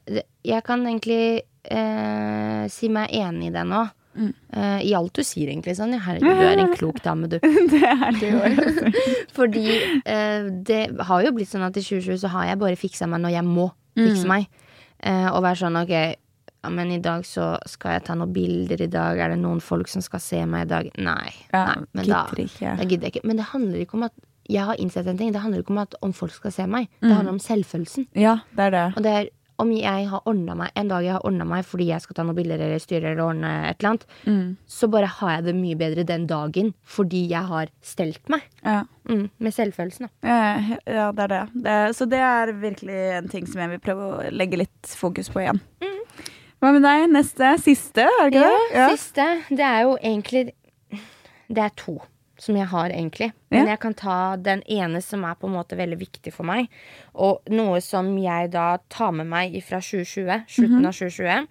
jeg 0.46 0.64
kan 0.68 0.86
egentlig 0.88 1.22
eh, 1.70 2.68
si 2.72 2.90
meg 2.94 3.10
enig 3.16 3.50
i 3.50 3.56
det 3.56 3.66
nå. 3.68 3.82
Mm. 4.20 4.32
Eh, 4.52 4.80
I 4.90 4.94
alt 4.98 5.14
du 5.16 5.22
sier, 5.24 5.48
egentlig. 5.52 5.76
Sånn. 5.78 5.94
Herregud, 5.96 6.40
du 6.42 6.46
er 6.50 6.60
en 6.64 6.74
klok 6.76 6.98
dame, 7.06 7.30
du. 7.32 7.38
Det 7.74 7.82
er 7.88 8.18
det 8.20 8.32
jo. 8.34 8.94
Fordi 9.38 9.66
eh, 10.04 10.50
det 10.66 10.80
har 11.08 11.24
jo 11.28 11.34
blitt 11.38 11.52
sånn 11.52 11.64
at 11.68 11.78
i 11.80 11.84
2020 11.86 12.18
så 12.26 12.32
har 12.34 12.50
jeg 12.50 12.60
bare 12.64 12.80
fiksa 12.80 13.08
meg 13.12 13.24
når 13.26 13.38
jeg 13.40 13.48
må 13.48 13.70
fikse 14.00 14.26
Mm. 14.26 14.32
meg. 14.34 14.50
Eh, 15.04 15.28
og 15.32 15.42
være 15.44 15.60
sånn 15.62 15.78
ok, 15.80 15.92
ja, 16.60 16.70
men 16.76 16.90
i 16.92 17.00
dag 17.04 17.24
så 17.28 17.54
skal 17.68 17.94
jeg 17.98 18.04
ta 18.10 18.16
noen 18.20 18.34
bilder. 18.36 18.82
I 18.84 18.90
dag 18.92 19.20
er 19.24 19.32
det 19.34 19.40
noen 19.40 19.62
folk 19.64 19.88
som 19.92 20.04
skal 20.04 20.20
se 20.24 20.42
meg 20.48 20.66
i 20.68 20.70
dag. 20.74 20.90
Nei. 21.00 21.32
Ja, 21.54 21.62
nei 21.70 21.86
men 21.96 22.10
da, 22.10 22.26
da 22.36 22.44
gidder 22.90 23.08
jeg 23.08 23.14
ikke. 23.14 23.24
Men 23.28 23.40
det 23.40 23.48
handler 23.54 23.84
ikke 23.86 23.96
om 24.00 24.04
at 24.10 24.16
jeg 24.50 24.66
har 24.66 24.80
innsett 24.82 25.08
en 25.08 25.18
ting. 25.20 25.32
Det 25.32 25.42
handler 25.44 25.62
ikke 25.64 25.76
om 25.76 25.84
at 25.84 25.94
om 26.06 26.14
folk 26.18 26.34
skal 26.34 26.52
se 26.56 26.66
meg. 26.68 26.88
Mm. 27.02 27.10
Det 27.10 27.16
handler 27.16 27.36
om 27.38 27.44
selvfølelsen. 27.44 28.08
Ja, 28.18 28.40
det 28.58 28.66
er 28.70 28.72
det. 28.76 28.88
Og 28.98 29.04
det 29.06 29.12
er 29.20 29.30
om 29.60 29.72
jeg 29.76 30.06
har 30.08 30.22
ordna 30.24 30.54
meg 30.56 30.70
en 30.80 30.88
dag 30.88 31.04
jeg 31.04 31.12
har 31.18 31.26
ordna 31.28 31.44
meg 31.44 31.66
fordi 31.68 31.90
jeg 31.90 32.00
skal 32.00 32.16
ta 32.16 32.24
noen 32.24 32.38
bilder 32.38 32.62
eller 32.64 32.80
styre 32.80 33.10
eller 33.12 33.26
ordne 33.26 33.50
et 33.68 33.82
eller 33.82 33.90
annet, 33.90 34.06
Mm. 34.26 34.56
så 34.72 34.88
bare 34.90 35.10
har 35.12 35.32
jeg 35.34 35.44
det 35.50 35.56
mye 35.58 35.76
bedre 35.76 36.06
den 36.08 36.28
dagen 36.30 36.70
fordi 36.88 37.26
jeg 37.28 37.44
har 37.50 37.68
stelt 37.84 38.22
meg. 38.32 38.42
Ja. 38.64 38.86
Mm, 39.10 39.26
med 39.38 39.52
selvfølelsen, 39.54 40.08
da. 40.08 40.10
Ja, 40.24 40.78
ja, 40.88 41.12
det 41.12 41.26
er 41.26 41.28
det. 41.28 41.42
det. 41.68 41.76
Så 41.98 42.08
det 42.08 42.22
er 42.24 42.54
virkelig 42.54 42.96
en 43.18 43.28
ting 43.28 43.46
som 43.52 43.60
jeg 43.60 43.70
vil 43.76 43.80
prøve 43.84 44.08
å 44.16 44.32
legge 44.32 44.62
litt 44.64 44.96
fokus 44.96 45.28
på 45.30 45.44
igjen. 45.44 45.60
Hva 46.62 46.72
med 46.76 46.84
deg? 46.84 47.10
Neste? 47.12 47.52
Siste, 47.60 48.08
er 48.08 48.30
det 48.32 48.40
ikke 48.40 48.48
det? 48.48 48.64
Ja, 48.80 48.88
Siste. 48.96 49.28
Det 49.50 49.68
er 49.68 49.82
jo 49.84 49.98
egentlig 50.00 50.54
Det 51.50 51.64
er 51.68 51.76
to 51.76 52.00
som 52.40 52.56
jeg 52.56 52.68
har, 52.72 52.90
egentlig. 52.90 53.32
Men 53.52 53.66
Ja. 53.66 53.72
jeg 53.74 53.80
kan 53.84 53.94
ta 53.94 54.36
den 54.38 54.62
ene 54.68 55.02
som 55.02 55.24
er 55.26 55.36
på 55.36 55.48
en 55.48 55.54
måte 55.58 55.76
veldig 55.78 55.98
viktig 56.00 56.32
for 56.34 56.44
meg. 56.48 56.70
Og 57.16 57.42
noe 57.50 57.82
som 57.82 58.18
jeg 58.18 58.52
da 58.52 58.78
tar 58.90 59.12
med 59.12 59.28
meg 59.28 59.58
fra 59.64 59.80
2020, 59.82 60.46
slutten 60.48 60.86
av 60.86 60.94
2020. 60.94 61.48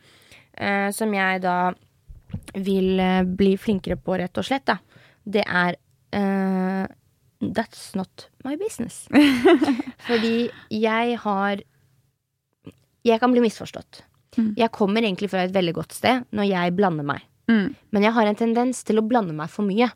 eh, 0.61 0.91
som 0.91 1.13
jeg 1.15 1.41
da 1.43 1.73
vil 2.55 2.99
eh, 3.01 3.23
bli 3.25 3.57
flinkere 3.57 3.97
på, 3.97 4.17
rett 4.19 4.37
og 4.39 4.45
slett. 4.45 4.65
Da. 4.67 4.79
Det 5.25 5.45
er 5.47 5.77
eh, 6.13 6.87
That's 7.41 7.95
not 7.95 8.29
my 8.45 8.57
business. 8.57 9.07
Fordi 10.09 10.51
jeg 10.75 11.19
har 11.23 11.61
Jeg 13.07 13.21
kan 13.21 13.31
bli 13.33 13.41
misforstått. 13.41 14.03
Mm. 14.37 14.55
Jeg 14.59 14.71
kommer 14.75 15.03
egentlig 15.03 15.31
fra 15.31 15.45
et 15.47 15.53
veldig 15.55 15.73
godt 15.75 15.93
sted 15.97 16.25
når 16.35 16.49
jeg 16.51 16.75
blander 16.77 17.05
meg. 17.07 17.23
Mm. 17.49 17.75
Men 17.95 18.03
jeg 18.05 18.13
har 18.13 18.27
en 18.29 18.37
tendens 18.37 18.83
til 18.85 18.99
å 19.01 19.07
blande 19.07 19.33
meg 19.33 19.49
for 19.49 19.65
mye. 19.65 19.89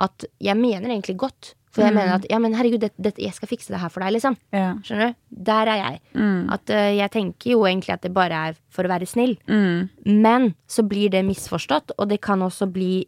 At 0.00 0.24
jeg 0.40 0.56
mener 0.56 0.88
egentlig 0.90 1.16
godt. 1.20 1.54
For 1.70 1.84
jeg 1.84 1.92
Mm. 1.92 1.98
mener 2.00 2.14
at 2.16 2.24
ja, 2.30 2.38
men 2.42 2.54
herregud, 2.58 2.80
det, 2.82 2.88
det, 2.98 3.12
jeg 3.22 3.32
skal 3.36 3.46
fikse 3.48 3.70
det 3.70 3.78
her 3.78 3.88
for 3.94 4.02
deg, 4.02 4.16
liksom. 4.16 4.34
Ja. 4.52 4.72
Skjønner 4.82 5.12
du? 5.12 5.18
Der 5.50 5.68
er 5.70 5.78
jeg. 5.78 6.00
Mm. 6.18 6.48
At 6.56 6.72
uh, 6.74 6.88
jeg 6.98 7.10
tenker 7.14 7.52
jo 7.52 7.60
egentlig 7.68 7.92
at 7.94 8.02
det 8.02 8.10
bare 8.16 8.40
er 8.50 8.56
for 8.74 8.88
å 8.88 8.90
være 8.90 9.06
snill. 9.06 9.36
Mm. 9.46 9.88
Men 10.24 10.48
så 10.66 10.82
blir 10.82 11.12
det 11.14 11.22
misforstått, 11.28 11.92
og 11.96 12.08
det 12.10 12.20
kan 12.26 12.42
også 12.42 12.66
bli 12.74 13.06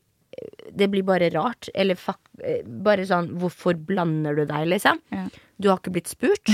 Det 0.73 0.87
blir 0.91 1.03
bare 1.05 1.27
rart. 1.35 1.69
Eller 1.75 1.99
eh, 2.43 2.63
bare 2.65 3.05
sånn 3.05 3.33
Hvorfor 3.37 3.75
blander 3.77 4.35
du 4.39 4.45
deg, 4.49 4.65
liksom? 4.71 4.99
Ja. 5.13 5.27
Du 5.61 5.69
har 5.69 5.79
ikke 5.83 5.93
blitt 5.93 6.09
spurt. 6.09 6.49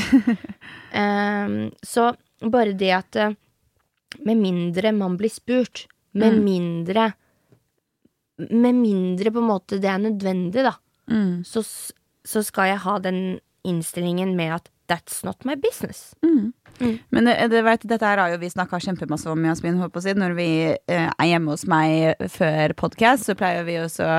um, 0.94 1.70
så 1.82 2.08
bare 2.42 2.72
det 2.78 2.90
at 2.96 3.16
uh, 3.20 3.34
Med 4.24 4.40
mindre 4.40 4.92
man 4.96 5.16
blir 5.20 5.30
spurt, 5.30 5.86
med 6.14 6.32
Mm. 6.40 6.44
mindre 6.44 7.12
Med 8.38 8.74
mindre 8.78 9.32
på 9.34 9.42
en 9.42 9.50
måte 9.50 9.80
det 9.82 9.90
er 9.90 9.98
nødvendig, 9.98 10.62
da, 10.66 10.76
Mm. 11.08 11.40
så, 11.44 11.62
så 12.24 12.42
skal 12.44 12.66
jeg 12.68 12.82
ha 12.84 12.98
den 13.00 13.38
innstillingen 13.64 14.34
med 14.36 14.52
at 14.58 14.68
that's 14.88 15.24
not 15.24 15.44
my 15.44 15.54
business. 15.54 16.14
Mm. 16.24 16.52
Mm. 16.80 16.98
Men 17.10 17.24
det, 17.24 17.34
det, 17.50 17.60
vet, 17.66 17.84
dette 17.90 18.06
her 18.06 18.20
har 18.22 18.32
jo 18.32 18.38
vi 18.40 18.48
snakka 18.52 18.78
kjempemasse 18.80 19.28
om 19.30 19.44
Jasmin, 19.44 19.80
si. 20.00 20.14
Når 20.16 20.34
vi 20.38 20.48
eh, 20.70 21.08
er 21.10 21.28
hjemme 21.28 21.52
hos 21.52 21.66
meg 21.68 22.20
før 22.32 22.74
podkast, 22.78 23.26
så 23.28 23.34
pleier 23.38 23.66
vi 23.66 23.76
også 23.82 24.06
å 24.06 24.18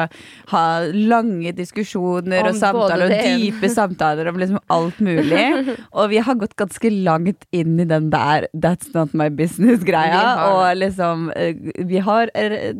ha 0.51 0.63
lange 0.93 1.53
diskusjoner 1.57 2.43
Om 2.43 2.51
og 2.51 2.59
samtaler, 2.59 3.05
og 3.07 3.15
dype 3.39 3.72
samtaler 3.74 4.30
om 4.30 4.39
liksom 4.41 4.61
alt 4.76 5.01
mulig. 5.01 5.45
Og 5.99 6.11
vi 6.11 6.22
har 6.24 6.38
gått 6.39 6.57
ganske 6.59 6.91
langt 6.93 7.47
inn 7.55 7.80
i 7.80 7.88
den 7.88 8.09
der 8.13 8.47
'that's 8.53 8.93
not 8.93 9.13
my 9.13 9.30
business'-greia. 9.30 10.24
Og 10.51 10.78
liksom 10.78 11.32
eh, 11.36 11.55
Vi 11.86 12.03
har 12.03 12.30
eh, 12.36 12.74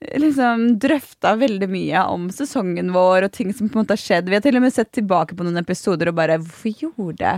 liksom 0.00 0.62
drøfta 0.80 1.34
veldig 1.36 1.66
mye 1.68 2.00
om 2.08 2.28
sesongen 2.32 2.88
vår 2.94 3.26
og 3.26 3.32
ting 3.36 3.50
som 3.52 3.68
på 3.68 3.76
en 3.76 3.82
måte 3.82 3.92
har 3.98 4.00
skjedd. 4.00 4.30
Vi 4.32 4.36
har 4.38 4.40
til 4.44 4.56
og 4.56 4.62
med 4.64 4.72
sett 4.72 4.88
tilbake 4.96 5.36
på 5.36 5.44
noen 5.44 5.60
episoder 5.60 6.08
og 6.08 6.16
bare 6.16 6.38
Hvorfor 6.40 6.72
gjorde 6.80 7.18
det? 7.20 7.34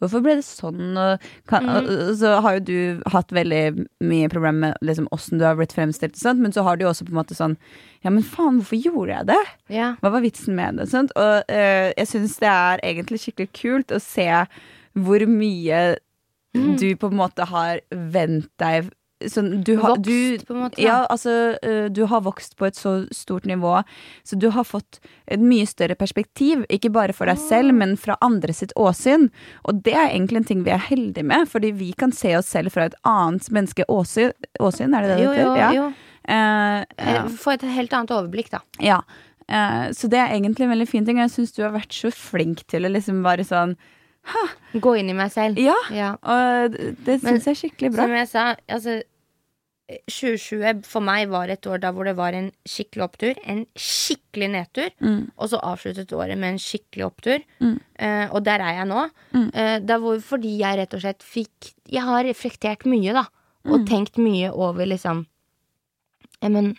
Hvorfor 0.00 0.22
ble 0.24 0.36
det 0.38 0.46
sånn? 0.48 0.96
Og, 0.96 1.26
kan, 1.50 1.66
Mm. 1.68 1.76
og 2.08 2.14
så 2.16 2.40
har 2.40 2.56
jo 2.56 2.64
du 2.70 3.02
hatt 3.12 3.28
veldig 3.36 3.86
mye 4.00 4.30
problemer 4.32 4.72
med 4.72 4.78
liksom, 4.80 5.08
åssen 5.12 5.38
du 5.38 5.44
har 5.44 5.56
blitt 5.60 5.76
fremstilt, 5.76 6.16
sant? 6.16 6.40
men 6.40 6.52
så 6.56 6.64
har 6.64 6.76
du 6.76 6.84
jo 6.86 6.90
også 6.90 7.04
på 7.04 7.12
en 7.12 7.20
måte 7.20 7.36
sånn 7.36 7.56
Ja, 8.04 8.10
men 8.10 8.22
faen, 8.22 8.60
hvorfor 8.62 8.80
gjorde 8.80 9.12
jeg 9.12 9.26
det? 9.26 9.44
Yeah. 9.68 9.96
Hva 10.00 10.12
var 10.16 10.20
vitsen 10.24 10.54
med 10.56 10.76
det? 10.80 10.88
Sant? 10.88 11.12
Og 11.16 11.44
øh, 11.52 11.92
jeg 11.96 12.06
syns 12.08 12.38
det 12.40 12.48
er 12.48 12.80
egentlig 12.82 13.20
skikkelig 13.20 13.50
kult 13.52 13.92
å 13.92 14.00
se 14.00 14.28
hvor 14.96 15.26
mye 15.28 15.96
Mm. 16.56 16.78
du 16.80 16.96
på 16.96 17.10
en 17.10 17.18
måte 17.18 17.44
har 17.44 17.80
vent 17.92 18.46
deg 18.56 18.86
sånn, 19.32 19.62
du, 19.66 19.74
har, 19.80 19.96
Vokst, 19.96 20.06
du, 20.06 20.46
på 20.48 20.54
en 20.54 20.60
måte. 20.64 20.80
ja, 20.82 20.98
altså, 21.12 21.56
øh, 21.62 21.86
du 21.92 22.04
har 22.10 22.22
vokst 22.26 22.56
på 22.58 22.66
et 22.68 22.78
så 22.78 22.94
stort 23.14 23.46
nivå, 23.48 23.82
så 24.26 24.38
du 24.38 24.48
har 24.54 24.66
fått 24.66 25.00
et 25.26 25.42
mye 25.42 25.66
større 25.66 25.96
perspektiv. 25.98 26.64
Ikke 26.72 26.90
bare 26.94 27.14
for 27.16 27.30
deg 27.30 27.38
selv, 27.42 27.74
men 27.74 27.96
fra 28.00 28.16
andre 28.24 28.54
sitt 28.56 28.72
åsyn. 28.76 29.28
Og 29.66 29.82
det 29.86 29.94
er 29.94 30.10
egentlig 30.10 30.42
en 30.42 30.48
ting 30.52 30.64
vi 30.66 30.74
er 30.74 30.82
heldige 30.88 31.26
med, 31.26 31.48
fordi 31.50 31.72
vi 31.76 31.92
kan 31.98 32.12
se 32.14 32.36
oss 32.38 32.50
selv 32.52 32.74
fra 32.74 32.88
et 32.90 32.98
annet 33.06 33.50
menneske 33.50 33.86
åsyn. 33.88 34.32
åsyn 34.60 34.94
er 34.96 35.06
det 35.06 35.14
det 35.14 35.16
det 35.16 35.24
Jo, 35.24 35.32
jo, 35.32 35.38
heter? 35.38 35.62
Ja. 35.62 35.72
jo. 35.76 35.86
Uh, 36.26 36.80
ja. 36.98 37.20
Eh, 37.22 37.28
Få 37.38 37.52
et 37.54 37.62
helt 37.62 37.92
annet 37.94 38.10
overblikk, 38.16 38.50
da. 38.54 38.62
ja. 38.82 39.00
Uh, 39.46 39.92
så 39.94 40.08
det 40.10 40.18
er 40.18 40.32
egentlig 40.34 40.64
en 40.66 40.72
veldig 40.74 40.88
fin 40.90 41.04
ting. 41.06 41.20
Jeg 41.22 41.30
syns 41.30 41.52
du 41.54 41.60
har 41.62 41.70
vært 41.70 41.94
så 41.94 42.10
flink 42.10 42.64
til 42.66 42.82
å 42.82 42.90
liksom 42.90 43.20
bare 43.22 43.44
sånn 43.46 43.76
Gå 44.82 44.96
inn 44.98 45.10
i 45.12 45.14
meg 45.14 45.30
selv. 45.30 45.58
Ja! 45.62 45.76
Ja. 45.94 46.08
Og 46.18 46.74
det 47.06 47.20
syns 47.22 47.46
jeg 47.46 47.52
er 47.52 47.58
skikkelig 47.60 47.90
bra. 47.94 48.06
Som 48.08 48.14
jeg 48.16 48.28
sa, 48.32 48.46
altså 48.66 48.96
2020 49.86 50.80
for 50.86 51.04
meg 51.04 51.28
var 51.30 51.48
et 51.52 51.66
år 51.70 51.78
da 51.82 51.92
hvor 51.94 52.08
det 52.08 52.16
var 52.18 52.34
en 52.34 52.48
skikkelig 52.66 53.04
opptur, 53.06 53.36
en 53.46 53.60
skikkelig 53.78 54.48
nedtur, 54.50 54.90
Mm. 55.00 55.30
og 55.38 55.48
så 55.52 55.60
avsluttet 55.62 56.12
året 56.12 56.36
med 56.38 56.54
en 56.54 56.58
skikkelig 56.58 57.04
opptur. 57.06 57.44
Mm. 57.60 57.76
Uh, 58.00 58.26
og 58.34 58.42
der 58.44 58.60
er 58.60 58.80
jeg 58.80 58.88
nå. 58.90 59.04
Mm. 59.32 59.46
Uh, 59.54 59.98
hvor, 60.02 60.20
fordi 60.20 60.56
jeg 60.58 60.78
rett 60.78 60.94
og 60.94 61.00
slett 61.04 61.22
fikk 61.22 61.72
Jeg 61.88 62.02
har 62.02 62.24
reflektert 62.26 62.82
mye, 62.84 63.12
da, 63.14 63.26
og 63.66 63.80
Mm. 63.80 63.86
tenkt 63.86 64.18
mye 64.18 64.50
over 64.52 64.84
liksom 64.86 65.26
Ja, 66.42 66.48
men 66.48 66.76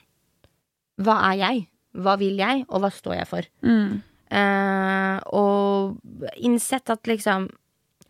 hva 0.99 1.32
er 1.34 1.38
jeg? 1.38 1.68
hva 1.97 2.18
vil 2.20 2.38
jeg, 2.38 2.66
og 2.70 2.82
hva 2.82 2.91
står 2.91 3.16
jeg 3.18 3.28
for? 3.28 3.41
Mm. 3.64 4.01
Eh, 4.30 5.20
og 5.34 5.97
innsett 6.38 6.89
at 6.89 7.03
liksom 7.08 7.49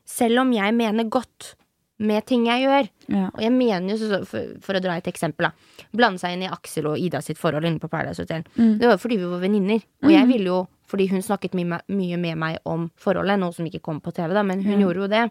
Selv 0.06 0.39
om 0.39 0.52
jeg 0.54 0.74
mener 0.74 1.04
godt 1.10 1.54
med 2.00 2.26
ting 2.30 2.45
jeg 2.45 2.62
gjør, 2.66 2.89
Ja. 3.10 3.30
og 3.34 3.41
jeg 3.41 3.52
mener 3.52 3.89
jo, 3.95 3.98
så, 3.98 4.20
for, 4.26 4.54
for 4.62 4.78
å 4.78 4.82
dra 4.84 4.98
et 4.98 5.08
eksempel, 5.10 5.48
da. 5.48 5.86
Blande 5.98 6.20
seg 6.22 6.34
inn 6.36 6.43
i 6.45 6.50
Aksel 6.52 6.86
og 6.91 6.98
Ida 7.02 7.22
sitt 7.26 7.38
forhold 7.41 7.66
inne 7.66 7.80
på 7.82 7.89
Paradise 7.89 8.22
Hotel. 8.22 8.43
Mm. 8.58 8.78
Det 8.80 8.86
var 8.86 8.98
jo 8.98 9.02
fordi 9.02 9.18
vi 9.18 9.30
var 9.32 9.39
venninner. 9.41 9.82
Og 10.04 10.12
jeg 10.14 10.28
ville 10.30 10.45
jo, 10.52 10.60
fordi 10.88 11.08
hun 11.10 11.22
snakket 11.26 11.56
mye, 11.58 11.80
mye 11.89 12.18
med 12.22 12.38
meg 12.38 12.60
om 12.66 12.89
forholdet, 13.02 13.39
noe 13.41 13.52
som 13.56 13.66
ikke 13.66 13.82
kom 13.82 14.00
på 14.02 14.14
TV, 14.14 14.34
da, 14.38 14.43
men 14.43 14.62
hun 14.64 14.80
gjorde 14.86 15.02
jo 15.06 15.08
det. 15.08 15.24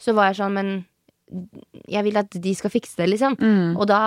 Så 0.00 0.14
var 0.16 0.32
jeg 0.32 0.40
sånn, 0.42 0.52
men 0.58 0.72
jeg 1.86 2.02
vil 2.08 2.16
at 2.18 2.34
de 2.42 2.52
skal 2.58 2.72
fikse 2.74 2.96
det, 2.98 3.06
liksom. 3.12 3.36
Mm. 3.38 3.76
Og 3.78 3.86
da 3.86 4.00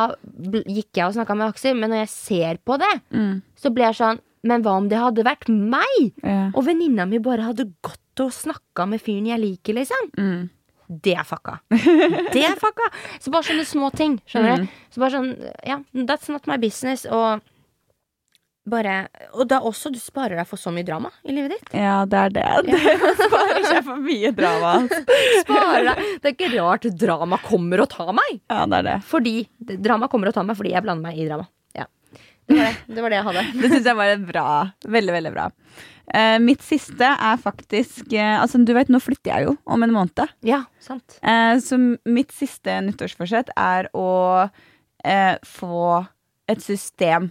gikk 0.68 1.00
jeg 1.00 1.06
og 1.08 1.16
snakka 1.16 1.38
med 1.40 1.54
Aksel, 1.54 1.78
men 1.80 1.94
når 1.94 2.02
jeg 2.04 2.10
ser 2.12 2.60
på 2.68 2.76
det, 2.82 2.92
Mm. 3.16 3.42
så 3.56 3.72
ble 3.74 3.84
jeg 3.88 3.96
sånn 4.02 4.20
Men 4.46 4.62
hva 4.62 4.72
om 4.76 4.90
det 4.90 4.98
hadde 5.00 5.24
vært 5.24 5.48
meg? 5.48 6.12
Ja. 6.22 6.52
Og 6.54 6.66
venninna 6.66 7.06
mi 7.08 7.18
bare 7.24 7.46
hadde 7.48 7.64
gått 7.82 8.20
og 8.20 8.30
snakka 8.36 8.86
med 8.86 9.00
fyren 9.00 9.26
jeg 9.30 9.40
liker, 9.40 9.74
liksom. 9.74 10.10
Mm. 10.20 10.50
Det 10.88 11.16
er 11.16 11.24
fucka. 11.28 11.60
Det 11.70 12.44
er 12.44 12.58
fucka. 12.60 12.90
Så 13.24 13.32
bare 13.34 13.48
sånne 13.48 13.66
små 13.68 13.90
ting. 13.96 14.20
Skjønner 14.30 14.64
du? 14.66 14.78
Så 14.94 15.02
bare 15.04 15.16
sånn, 15.16 15.32
ja, 15.68 15.80
that's 16.08 16.30
not 16.34 16.48
my 16.50 16.58
business. 16.62 17.06
Og 17.10 17.42
bare 18.70 19.08
Og 19.36 19.48
da 19.52 19.58
også, 19.60 19.90
du 19.92 19.98
sparer 20.00 20.38
deg 20.40 20.48
for 20.48 20.56
så 20.60 20.72
mye 20.72 20.86
drama 20.88 21.10
i 21.28 21.34
livet 21.36 21.52
ditt. 21.58 21.74
ja, 21.76 22.06
det 22.08 22.20
er 22.20 22.30
det. 22.38 22.46
Det 23.04 23.16
sparer 23.20 23.66
seg 23.68 23.82
for 23.90 24.00
mye 24.00 24.32
drama. 24.38 24.76
Sparer 25.42 25.90
deg. 25.90 26.04
Det 26.24 26.30
er 26.32 26.36
ikke 26.38 26.52
rart 26.56 26.88
drama 27.00 27.40
kommer 27.44 27.84
og 27.84 27.90
tar 27.92 28.14
meg. 28.16 28.40
Ja, 28.52 28.64
det 28.72 28.80
er 28.84 28.88
det. 28.92 28.98
Fordi 29.10 29.36
Drama 29.60 30.08
kommer 30.12 30.32
og 30.32 30.38
tar 30.38 30.48
meg 30.48 30.56
fordi 30.60 30.72
jeg 30.76 30.86
blander 30.86 31.10
meg 31.10 31.20
i 31.20 31.28
drama. 31.28 31.48
Ja. 31.76 31.90
Det 32.48 32.56
var 32.60 32.64
det, 32.70 32.96
det, 32.96 33.02
var 33.04 33.12
det 33.12 33.20
jeg 33.20 33.28
hadde. 33.32 33.44
Det 33.64 33.74
syns 33.74 33.92
jeg 33.92 34.00
var 34.00 34.16
bra. 34.32 34.48
Veldig, 34.96 35.14
veldig 35.20 35.34
bra. 35.36 35.50
Eh, 36.14 36.36
mitt 36.44 36.62
siste 36.66 37.08
er 37.16 37.38
faktisk 37.40 38.12
eh, 38.14 38.36
Altså, 38.42 38.60
du 38.66 38.74
vet, 38.76 38.90
nå 38.92 39.00
flytter 39.00 39.32
jeg 39.32 39.46
jo 39.48 39.54
om 39.66 39.84
en 39.86 39.94
måned. 39.96 40.26
Ja, 40.44 40.64
sant. 40.84 41.20
Eh, 41.24 41.56
så 41.64 41.78
mitt 42.06 42.34
siste 42.36 42.76
nyttårsforsett 42.84 43.54
er 43.56 43.88
å 43.96 44.10
eh, 45.06 45.36
få 45.48 46.02
et 46.52 46.60
system 46.62 47.30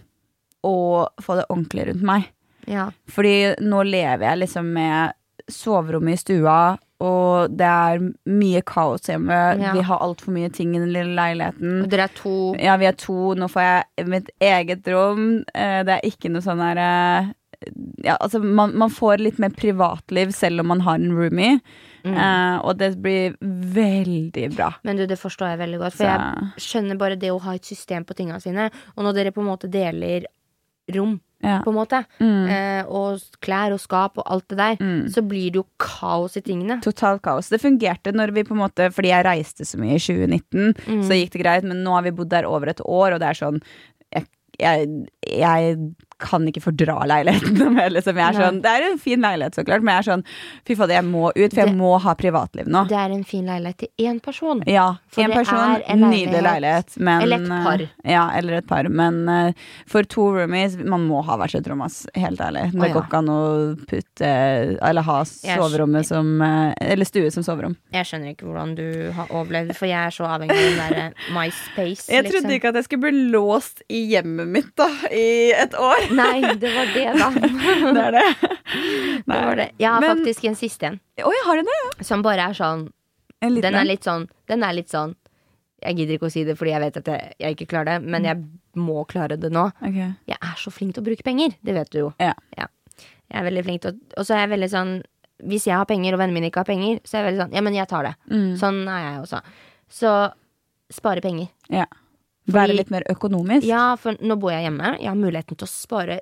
og 0.65 1.11
få 1.21 1.35
det 1.37 1.45
ordentlig 1.51 1.85
rundt 1.91 2.07
meg. 2.07 2.31
Ja. 2.65 2.87
Fordi 3.11 3.53
nå 3.61 3.83
lever 3.85 4.25
jeg 4.31 4.41
liksom 4.45 4.71
med 4.73 5.13
soverommet 5.51 6.15
i 6.15 6.21
stua, 6.21 6.57
og 7.03 7.51
det 7.59 7.67
er 7.67 7.99
mye 8.31 8.61
kaos 8.63 9.09
hjemme. 9.09 9.35
Ja. 9.59 9.73
Vi 9.75 9.81
har 9.83 9.99
altfor 10.05 10.31
mye 10.31 10.47
ting 10.55 10.71
i 10.71 10.79
den 10.79 10.93
lille 10.95 11.11
leiligheten. 11.17 11.81
Og 11.83 11.89
dere 11.91 12.05
er 12.07 12.13
to 12.15 12.35
Ja, 12.63 12.77
vi 12.79 12.87
er 12.87 12.95
to. 12.95 13.33
Nå 13.35 13.49
får 13.51 13.65
jeg 13.67 14.07
mitt 14.07 14.29
eget 14.39 14.87
rom. 14.87 15.41
Eh, 15.53 15.81
Det 15.83 15.97
er 15.97 16.07
ikke 16.07 16.31
noe 16.31 16.45
sånn 16.45 16.63
her 16.63 16.79
eh, 16.79 17.33
ja, 18.03 18.17
altså 18.19 18.39
man, 18.43 18.75
man 18.77 18.89
får 18.93 19.19
litt 19.23 19.39
mer 19.39 19.49
privatliv 19.55 20.31
selv 20.35 20.59
om 20.63 20.67
man 20.67 20.81
har 20.81 20.95
en 20.95 21.11
roomie. 21.17 21.59
Mm. 22.03 22.15
Uh, 22.17 22.57
og 22.67 22.77
det 22.77 22.91
blir 23.01 23.35
veldig 23.41 24.49
bra. 24.57 24.73
Men 24.83 24.97
du, 24.99 25.05
det 25.07 25.19
forstår 25.21 25.53
jeg 25.53 25.61
veldig 25.63 25.79
godt. 25.79 25.93
For 25.99 26.03
Så- 26.03 26.13
jeg 26.13 26.65
skjønner 26.67 26.97
bare 26.99 27.15
det 27.19 27.31
å 27.31 27.39
ha 27.41 27.53
et 27.55 27.65
system 27.65 28.03
på 28.05 28.15
tinga 28.17 28.39
sine. 28.43 28.69
Og 28.97 29.03
når 29.05 29.13
dere 29.15 29.31
på 29.31 29.41
en 29.41 29.47
måte 29.53 29.69
deler 29.71 30.25
rom, 30.93 31.19
Ja. 31.43 31.61
på 31.63 31.71
en 31.71 31.75
måte, 31.75 32.05
Mm. 32.19 32.49
eh, 32.49 32.85
og 32.87 33.19
klær 33.41 33.73
og 33.73 33.79
skap 33.79 34.17
og 34.17 34.23
alt 34.27 34.47
det 34.47 34.57
der, 34.57 34.75
Mm. 34.77 35.07
så 35.11 35.21
blir 35.27 35.51
det 35.51 35.55
jo 35.59 35.65
kaos 35.77 36.37
i 36.37 36.41
tingene. 36.41 36.81
Totalt 36.81 37.21
kaos. 37.21 37.49
Det 37.49 37.59
fungerte 37.61 38.13
når 38.13 38.31
vi 38.33 38.43
på 38.43 38.51
en 38.51 38.61
måte 38.69 38.91
Fordi 38.93 39.09
jeg 39.09 39.25
reiste 39.25 39.63
så 39.65 39.77
mye 39.77 39.95
i 39.95 39.99
2019, 39.99 40.73
Mm. 40.87 41.03
så 41.03 41.11
gikk 41.19 41.31
det 41.31 41.41
greit. 41.43 41.63
Men 41.63 41.83
nå 41.83 41.91
har 41.95 42.01
vi 42.03 42.11
bodd 42.11 42.29
der 42.29 42.43
over 42.45 42.67
et 42.69 42.79
år, 42.79 43.13
og 43.13 43.19
det 43.19 43.29
er 43.29 43.45
sånn 43.45 43.61
Jeg, 44.13 44.27
jeg, 44.59 45.07
jeg 45.27 45.77
kan 46.23 46.47
ikke 46.49 46.63
fordra 46.63 46.95
leiligheten 47.09 47.57
noe 47.59 47.73
mer, 47.75 47.89
liksom. 47.93 48.17
Jeg 48.17 48.25
er 48.29 48.37
Nei. 48.39 48.45
sånn, 48.47 48.61
det 48.63 48.71
er 48.73 48.87
en 48.89 48.97
fin 49.03 49.21
leilighet, 49.27 49.57
så 49.59 49.65
klart, 49.67 49.83
men 49.85 49.93
jeg 49.97 50.03
er 50.05 50.09
sånn 50.11 50.23
Fy 50.67 50.75
fader, 50.79 50.95
jeg 50.97 51.05
må 51.09 51.27
ut, 51.35 51.51
for 51.53 51.59
jeg 51.59 51.69
Det- 51.69 51.77
må 51.77 51.91
ha 52.01 52.13
privatliv 52.15 52.67
nå. 52.71 52.85
Det 52.87 52.97
er 52.97 53.11
en 53.17 53.23
fin 53.27 53.45
leilighet 53.45 53.77
til 53.83 53.89
én 54.07 54.21
person. 54.23 54.63
Ja, 54.67 54.87
Én 55.17 55.33
person, 55.33 55.57
er 55.57 55.83
en 55.93 55.99
nydelig 56.07 56.41
leilighet. 56.41 56.61
leilighet. 56.63 56.97
Men, 57.03 57.21
Eller 57.21 57.41
et 57.43 57.49
par. 57.65 57.81
eh, 57.81 58.11
Ja, 58.13 58.23
eller 58.37 58.53
et 58.61 58.67
par. 58.67 58.89
Men 58.89 59.29
uh, 59.29 59.51
for 59.85 60.03
to 60.03 60.21
roomies, 60.37 60.77
man 60.83 61.07
må 61.07 61.23
ha 61.25 61.37
hvert 61.37 61.51
sitt 61.51 61.67
rom, 61.67 61.81
ass. 61.81 62.05
Helt 62.15 62.39
ærlig. 62.39 62.71
Det 62.71 62.91
går 62.93 63.03
ikke 63.07 63.17
an 63.19 63.27
å 63.33 63.75
putte 63.89 64.29
Eller 64.81 65.01
ha 65.01 65.23
soverommet 65.25 66.05
som 66.05 66.41
eh, 66.41 66.73
Eller 66.81 67.05
stue 67.05 67.31
som 67.31 67.43
soverom. 67.43 67.75
Jeg 67.93 68.05
skjønner 68.09 68.33
ikke 68.35 68.47
hvordan 68.47 68.75
du 68.77 69.11
har 69.15 69.27
overlevd, 69.33 69.75
for 69.75 69.85
jeg 69.89 69.99
er 70.07 70.13
så 70.15 70.25
avhengig 70.29 70.55
av 70.55 70.63
den 70.63 70.79
derre 70.81 71.05
MySpace. 71.33 72.07
Jeg 72.11 72.25
trodde 72.25 72.47
liksom. 72.47 72.55
ikke 72.57 72.69
at 72.73 72.75
jeg 72.79 72.87
skulle 72.87 73.05
bli 73.09 73.23
låst 73.33 73.81
i 73.89 74.01
hjemmet 74.13 74.47
mitt 74.47 74.71
da 74.79 74.87
i 75.11 75.51
et 75.57 75.73
år. 75.77 76.07
Nei, 76.15 76.53
det 76.61 76.71
var 76.73 76.91
det, 76.93 77.05
da. 77.19 77.29
Det 77.93 78.03
er 78.03 78.15
det. 78.17 78.23
Det 79.23 79.39
var 79.45 79.55
det. 79.59 79.67
Jeg 79.79 79.89
har 79.89 80.01
Men- 80.01 80.17
faktisk 80.17 80.45
en 80.49 80.55
siste 80.59 80.87
en, 80.89 80.99
Oi, 81.23 81.35
har 81.45 81.57
du 81.61 81.63
det? 81.69 82.05
som 82.05 82.21
bare 82.25 82.49
er 82.49 82.53
sånn 82.57 82.87
En 83.43 83.51
liten 83.53 83.61
Den 83.71 83.75
er 83.81 83.85
litt 83.85 84.03
sånn 84.07 84.27
Den 84.49 84.63
er 84.63 84.73
litt 84.73 84.89
sånn 84.89 85.15
Jeg 85.85 85.95
gidder 85.99 86.17
ikke 86.17 86.29
å 86.29 86.33
si 86.33 86.43
det 86.47 86.55
fordi 86.57 86.71
jeg 86.73 86.81
vet 86.81 86.97
at 86.97 87.05
jeg, 87.11 87.33
jeg 87.43 87.55
ikke 87.57 87.67
klarer 87.73 87.85
det, 87.99 88.07
men 88.07 88.23
jeg 88.23 88.37
må 88.79 89.03
klare 89.05 89.35
det 89.37 89.51
nå. 89.51 89.65
Ok. 89.83 89.97
Jeg 90.31 90.37
er 90.39 90.55
så 90.57 90.71
flink 90.71 90.95
til 90.95 91.03
å 91.03 91.05
bruke 91.05 91.23
penger. 91.27 91.53
Det 91.61 91.73
vet 91.75 91.89
du 91.91 91.97
jo. 91.99 92.13
Ja. 92.23 92.33
Jeg 92.57 92.69
er 93.41 93.43
veldig 93.49 93.63
flink 93.67 93.81
til 93.83 93.91
å 93.91 94.19
Og 94.21 94.25
så 94.25 94.35
er 94.37 94.45
jeg 94.47 94.53
veldig 94.55 94.69
sånn 94.71 94.93
Hvis 95.43 95.65
jeg 95.67 95.75
har 95.75 95.85
penger, 95.89 96.13
og 96.15 96.19
vennene 96.23 96.39
mine 96.39 96.49
ikke 96.49 96.63
har 96.63 96.69
penger, 96.71 97.01
så 97.03 97.17
er 97.17 97.23
jeg 97.23 97.27
veldig 97.31 97.43
sånn 97.43 97.53
Ja, 97.57 97.61
men 97.67 97.73
jeg 97.77 97.87
tar 97.91 98.03
det. 98.07 98.15
Mm. 98.31 98.53
Sånn 98.61 98.79
er 98.87 99.01
jeg 99.09 99.21
også. 99.25 99.41
Så 99.89 100.13
spare 100.93 101.21
penger. 101.21 101.49
Ja. 101.69 101.85
Være 102.51 102.75
litt 102.75 102.91
mer 102.91 103.05
økonomisk. 103.11 103.65
Ja, 103.67 103.93
for 103.99 104.19
nå 104.19 104.35
bor 104.39 104.51
jeg 104.51 104.65
hjemme. 104.67 104.95
Jeg 104.99 105.09
har 105.09 105.19
muligheten 105.19 105.57
til 105.59 105.67
å 105.67 105.71
spare 105.71 106.19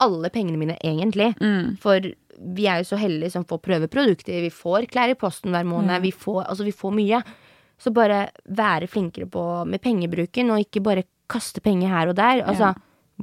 alle 0.00 0.30
pengene 0.32 0.60
mine, 0.60 0.78
egentlig. 0.80 1.34
Mm. 1.40 1.76
For 1.82 2.06
vi 2.40 2.66
er 2.70 2.80
jo 2.80 2.88
så 2.88 2.98
heldige 3.00 3.34
som 3.34 3.44
får 3.48 3.60
prøve 3.64 3.90
produkter. 3.92 4.40
Vi 4.46 4.52
får 4.54 4.88
klær 4.92 5.12
i 5.12 5.18
posten 5.20 5.52
hver 5.52 5.66
måned. 5.68 5.98
Mm. 5.98 6.04
Vi, 6.06 6.12
får, 6.16 6.42
altså, 6.46 6.64
vi 6.64 6.76
får 6.76 6.94
mye. 6.96 7.22
Så 7.80 7.92
bare 7.96 8.26
være 8.44 8.88
flinkere 8.92 9.28
på 9.28 9.44
med 9.68 9.82
pengebruken, 9.84 10.52
og 10.52 10.64
ikke 10.64 10.84
bare 10.84 11.06
kaste 11.30 11.62
penger 11.64 11.92
her 11.92 12.12
og 12.12 12.16
der. 12.18 12.42
Altså, 12.48 12.72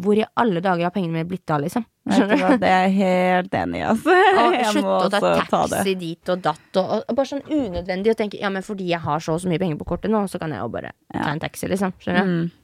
hvor 0.03 0.19
i 0.19 0.25
alle 0.39 0.61
dager 0.63 0.87
har 0.87 0.93
pengene 0.95 1.15
mine 1.15 1.29
blitt 1.29 1.49
av, 1.53 1.63
liksom? 1.63 1.85
Skjønner 2.07 2.39
du? 2.39 2.61
det 2.61 2.69
er 2.71 2.85
jeg 2.87 2.93
helt 2.97 3.57
enig 3.59 3.81
i, 3.81 3.85
altså. 3.87 4.19
Og 4.43 4.59
slutte 4.71 4.93
å 4.93 5.09
ta 5.11 5.21
taxi 5.21 5.95
ta 5.95 5.97
dit 6.03 6.31
og 6.33 6.45
datt. 6.45 6.69
Og, 6.79 6.93
og, 7.01 7.17
bare 7.17 7.31
sånn 7.31 7.43
unødvendig 7.47 8.13
å 8.13 8.19
tenke 8.19 8.39
ja, 8.41 8.51
men 8.53 8.65
fordi 8.65 8.91
jeg 8.93 9.03
har 9.03 9.23
så 9.23 9.35
og 9.35 9.43
så 9.43 9.51
mye 9.51 9.61
penger 9.61 9.79
på 9.81 9.89
kortet 9.89 10.13
nå, 10.13 10.23
så 10.31 10.39
kan 10.41 10.53
jeg 10.55 10.63
jo 10.63 10.71
bare 10.73 10.93
ta 11.11 11.33
en 11.33 11.43
taxi, 11.43 11.69
liksom. 11.71 11.95
Skjønner 12.03 12.23
du? 12.23 12.37
Mm. 12.37 12.55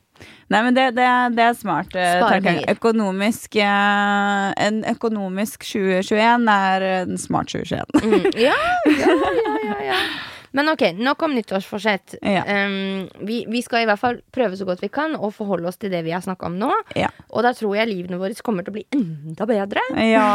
Nei, 0.54 0.60
men 0.62 0.76
det, 0.78 0.84
det, 0.96 1.08
det 1.36 1.46
er 1.48 1.56
smart. 1.58 1.96
eh. 1.98 2.60
Økonomisk 2.76 3.58
eh, 3.58 4.52
En 4.68 4.84
økonomisk 4.94 5.66
2021 5.66 6.46
er 6.54 6.86
en 7.02 7.18
smart 7.20 7.50
2021. 7.52 7.98
Mm. 8.04 8.30
Ja, 8.46 8.60
ja, 8.86 9.18
ja, 9.42 9.58
ja, 9.66 9.82
ja. 9.90 10.00
Men 10.54 10.70
ok, 10.70 10.84
nok 11.02 11.24
om 11.26 11.34
nyttårsforsett. 11.34 12.16
Ja. 12.22 12.44
Um, 12.46 13.08
vi, 13.26 13.42
vi 13.50 13.62
skal 13.66 13.84
i 13.84 13.88
hvert 13.90 14.02
fall 14.02 14.20
prøve 14.34 14.58
så 14.60 14.68
godt 14.70 14.84
vi 14.84 14.92
kan 14.94 15.16
å 15.18 15.32
forholde 15.34 15.70
oss 15.70 15.80
til 15.82 15.94
det 15.94 16.04
vi 16.06 16.14
har 16.14 16.22
snakka 16.22 16.50
om 16.52 16.60
nå. 16.62 16.70
Ja. 16.98 17.10
Og 17.34 17.46
da 17.46 17.56
tror 17.58 17.74
jeg 17.80 17.90
livene 17.90 18.20
våre 18.22 18.38
kommer 18.46 18.66
til 18.66 18.74
å 18.74 18.78
bli 18.78 18.86
enda 18.94 19.48
bedre. 19.50 19.86
Ja, 19.98 20.28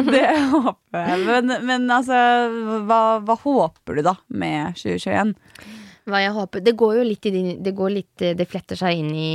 det 0.16 0.26
håper 0.52 1.10
jeg. 1.10 1.26
Men, 1.28 1.56
men 1.68 1.90
altså, 1.92 2.20
hva, 2.88 3.00
hva 3.20 3.40
håper 3.42 4.00
du 4.00 4.06
da 4.06 4.16
med 4.32 4.80
2021? 4.80 5.36
Hva 6.06 6.20
jeg 6.22 6.34
håper 6.36 6.62
Det 6.62 6.76
går 6.78 6.98
jo 7.00 7.04
litt 7.06 7.26
i 7.26 7.32
de, 7.34 7.40
det, 7.66 7.72
går 7.74 7.90
litt, 7.90 8.22
eh, 8.22 8.34
det 8.38 8.46
fletter 8.46 8.78
seg 8.78 9.00
inn 9.00 9.08
i 9.10 9.30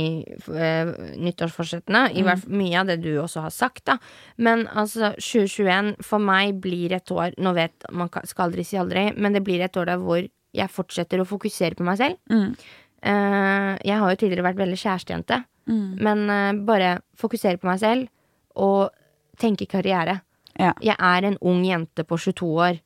uh, 0.48 0.92
nyttårsforsettene. 1.20 2.06
I 2.16 2.24
hvert 2.24 2.44
fall 2.44 2.58
mye 2.62 2.78
av 2.80 2.88
det 2.88 2.96
du 3.04 3.10
også 3.20 3.44
har 3.44 3.52
sagt, 3.52 3.84
da. 3.90 3.98
Men 4.40 4.64
altså, 4.68 5.12
2021 5.20 5.94
for 6.06 6.22
meg 6.22 6.56
blir 6.64 6.94
et 6.96 7.12
år 7.12 7.36
Nå 7.36 7.52
vet 7.58 7.84
man 7.92 8.08
skal 8.24 8.48
aldri 8.48 8.64
si 8.64 8.80
aldri, 8.80 9.10
men 9.16 9.36
det 9.36 9.44
blir 9.44 9.60
et 9.64 9.76
år 9.76 9.90
der 9.92 10.00
hvor 10.00 10.22
jeg 10.52 10.68
fortsetter 10.72 11.20
å 11.20 11.28
fokusere 11.28 11.76
på 11.76 11.84
meg 11.84 12.00
selv. 12.00 12.18
Mm. 12.32 12.56
Uh, 13.02 13.72
jeg 13.82 13.98
har 13.98 14.12
jo 14.12 14.20
tidligere 14.20 14.48
vært 14.50 14.62
veldig 14.64 14.80
kjærestejente, 14.84 15.44
Mm. 15.62 15.94
men 16.02 16.22
uh, 16.26 16.64
bare 16.66 16.88
fokusere 17.14 17.60
på 17.62 17.68
meg 17.68 17.78
selv 17.78 18.08
og 18.58 18.90
tenke 19.38 19.68
karriere. 19.70 20.16
Ja. 20.58 20.72
Jeg 20.82 20.96
er 20.98 21.28
en 21.28 21.36
ung 21.40 21.62
jente 21.64 22.02
på 22.04 22.18
22 22.18 22.48
år. 22.58 22.80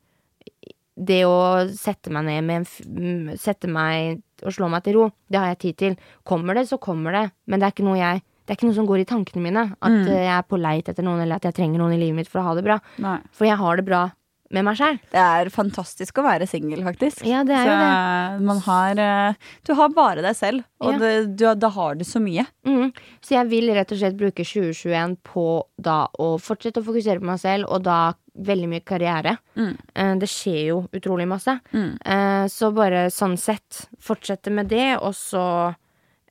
Det 0.96 1.24
å 1.28 1.66
sette 1.76 2.08
meg 2.10 2.24
ned 2.24 2.44
med 2.44 2.62
en 2.62 3.36
Sette 3.36 3.68
meg 3.68 4.22
og 4.44 4.52
slå 4.52 4.68
meg 4.72 4.82
til 4.84 4.94
ro, 4.96 5.10
det 5.28 5.38
har 5.40 5.48
jeg 5.54 5.58
tid 5.58 5.76
til. 5.76 5.96
Kommer 6.24 6.54
det, 6.56 6.66
så 6.68 6.78
kommer 6.80 7.12
det, 7.12 7.30
men 7.46 7.60
det 7.60 7.66
er 7.68 7.72
ikke 7.76 7.84
noe 7.88 7.98
jeg 8.00 8.22
det 8.46 8.52
er 8.54 8.58
ikke 8.60 8.66
noe 8.68 8.76
som 8.76 8.86
går 8.86 9.00
i 9.02 9.04
tankene 9.10 9.42
mine. 9.42 9.62
At 9.82 9.90
Mm. 9.90 10.06
jeg 10.06 10.26
er 10.30 10.42
på 10.46 10.56
leit 10.60 10.86
etter 10.88 11.02
noen, 11.02 11.20
eller 11.20 11.34
at 11.34 11.42
jeg 11.42 11.54
trenger 11.54 11.78
noen 11.82 11.94
i 11.94 11.98
livet 11.98 12.14
mitt 12.14 12.28
for 12.28 12.38
å 12.38 12.44
ha 12.44 12.54
det 12.54 12.62
bra. 12.62 12.76
Nei. 13.02 13.18
For 13.32 13.44
jeg 13.44 13.56
har 13.58 13.76
det 13.76 13.84
bra 13.84 14.12
med 14.54 14.64
meg 14.64 14.76
sjæl. 14.78 14.98
Det 15.10 15.18
er 15.22 15.48
fantastisk 15.50 16.18
å 16.20 16.24
være 16.26 16.46
singel, 16.46 16.82
faktisk. 16.86 17.24
Ja, 17.26 17.40
det 17.46 17.54
er 17.56 17.66
jo 17.66 17.76
det. 17.80 18.44
man 18.46 18.60
har 18.66 18.98
eh, 19.02 19.34
Du 19.66 19.72
har 19.74 19.88
bare 19.90 20.22
deg 20.22 20.36
selv, 20.38 20.64
og 20.80 20.92
Ja. 20.92 20.98
det, 20.98 21.36
du, 21.36 21.46
da 21.54 21.68
har 21.68 21.94
du 21.98 22.04
så 22.04 22.20
mye. 22.22 22.44
Mm. 22.66 22.92
Så 23.20 23.34
jeg 23.34 23.48
vil 23.50 23.72
rett 23.74 23.90
og 23.92 23.98
slett 23.98 24.16
bruke 24.16 24.44
2021 24.46 25.16
på 25.26 25.46
da 25.78 26.06
å 26.18 26.36
fortsette 26.38 26.78
å 26.80 26.86
fokusere 26.86 27.18
på 27.20 27.26
meg 27.32 27.40
selv, 27.42 27.66
og 27.68 27.82
da 27.82 28.14
veldig 28.36 28.68
mye 28.68 28.84
karriere. 28.84 29.38
Mm. 29.56 29.74
Eh, 29.94 30.14
Det 30.20 30.28
skjer 30.28 30.62
jo 30.68 30.78
utrolig 30.92 31.26
masse. 31.26 31.58
Mm. 31.72 31.96
Eh, 32.04 32.46
Så 32.52 32.72
bare 32.74 33.06
sånn 33.10 33.36
sett 33.38 33.88
fortsette 33.98 34.52
med 34.52 34.68
det, 34.68 34.96
og 35.00 35.12
så 35.14 35.74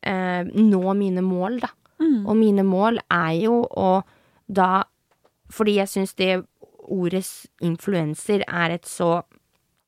eh, 0.03 0.43
nå 0.55 0.93
mine 0.95 1.22
mål, 1.26 1.59
da. 1.66 1.70
Mm. 1.99 2.26
Og 2.28 2.36
mine 2.36 2.63
mål 2.68 2.99
er 3.09 3.34
jo 3.43 3.61
å 3.72 4.03
da 4.51 4.84
Fordi 5.49 5.76
jeg 5.78 5.88
syns 5.88 6.13
det 6.18 6.43
ordet 6.92 7.26
influenser 7.62 8.44
er 8.48 8.76
et 8.78 8.86
så 8.90 9.24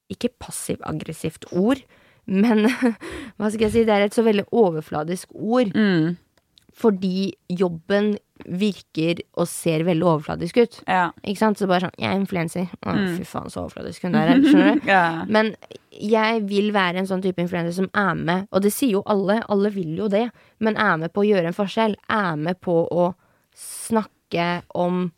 Ikke 0.09 0.29
passiv-aggressivt 0.39 1.49
ord, 1.51 1.81
men 2.27 2.61
hva 3.37 3.49
skal 3.51 3.65
jeg 3.67 3.71
si, 3.73 3.81
det 3.83 3.91
er 3.91 4.05
et 4.05 4.15
så 4.15 4.23
veldig 4.23 4.45
overfladisk 4.55 5.33
ord. 5.35 5.73
Mm. 5.75 6.13
Fordi 6.77 7.33
jobben 7.49 8.13
virker 8.45 9.19
og 9.35 9.47
ser 9.51 9.83
veldig 9.83 10.05
overfladisk 10.07 10.59
ut. 10.61 10.77
Ja. 10.87 11.09
Ikke 11.25 11.41
sant? 11.41 11.57
Så 11.59 11.67
bare 11.67 11.87
sånn 11.89 11.97
Jeg 11.99 12.07
er 12.13 12.19
influenser. 12.21 12.67
Å, 12.85 12.93
Mm. 12.95 13.17
fy 13.17 13.25
faen, 13.27 13.49
så 13.51 13.65
overfladisk 13.65 14.03
hun 14.07 14.15
er. 14.15 14.31
Skjønner 14.45 14.79
du? 14.79 14.87
ja. 14.93 15.25
Men 15.27 15.51
jeg 15.91 16.43
vil 16.47 16.71
være 16.71 17.01
en 17.01 17.07
sånn 17.09 17.23
type 17.25 17.41
influenser 17.41 17.73
som 17.73 17.89
er 17.97 18.13
med, 18.15 18.47
og 18.53 18.61
det 18.63 18.71
sier 18.71 18.91
jo 18.99 19.03
alle, 19.09 19.41
alle 19.49 19.73
vil 19.75 19.97
jo 19.97 20.07
det, 20.07 20.29
men 20.63 20.77
er 20.77 20.95
med 21.01 21.11
på 21.11 21.25
å 21.25 21.27
gjøre 21.27 21.49
en 21.51 21.57
forskjell. 21.57 21.97
Er 22.07 22.35
med 22.37 22.61
på 22.61 22.79
å 22.93 23.09
snakke 23.57 24.61
om 24.77 25.09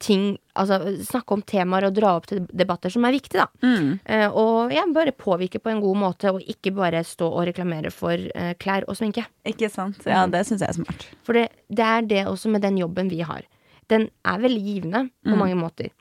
ting 0.00 0.38
Altså 0.60 0.76
snakke 1.06 1.36
om 1.36 1.42
temaer 1.46 1.86
og 1.86 1.94
dra 1.96 2.10
opp 2.18 2.26
til 2.28 2.42
debatter 2.52 2.92
som 2.92 3.04
er 3.06 3.14
viktige, 3.14 3.44
da. 3.46 3.46
Mm. 3.64 3.92
Uh, 4.04 4.26
og 4.36 4.74
ja, 4.74 4.82
bare 4.92 5.14
påvirke 5.16 5.60
på 5.62 5.70
en 5.72 5.80
god 5.80 5.96
måte, 5.96 6.32
og 6.34 6.44
ikke 6.44 6.74
bare 6.76 7.00
stå 7.06 7.30
og 7.30 7.46
reklamere 7.48 7.92
for 7.94 8.12
uh, 8.12 8.50
klær 8.60 8.84
og 8.90 8.98
sminke. 8.98 9.24
Ikke 9.48 9.70
sant. 9.72 10.02
Ja, 10.04 10.26
det 10.28 10.42
syns 10.48 10.66
jeg 10.66 10.68
er 10.68 10.78
smart. 10.82 11.06
For 11.24 11.38
det, 11.38 11.46
det 11.72 11.86
er 11.86 12.04
det 12.10 12.26
også 12.28 12.52
med 12.52 12.66
den 12.66 12.76
jobben 12.82 13.08
vi 13.08 13.22
har. 13.24 13.46
Den 13.88 14.10
er 14.26 14.42
veldig 14.42 14.60
givende 14.66 15.06
på 15.24 15.38
mange 15.38 15.56
måter. 15.56 15.94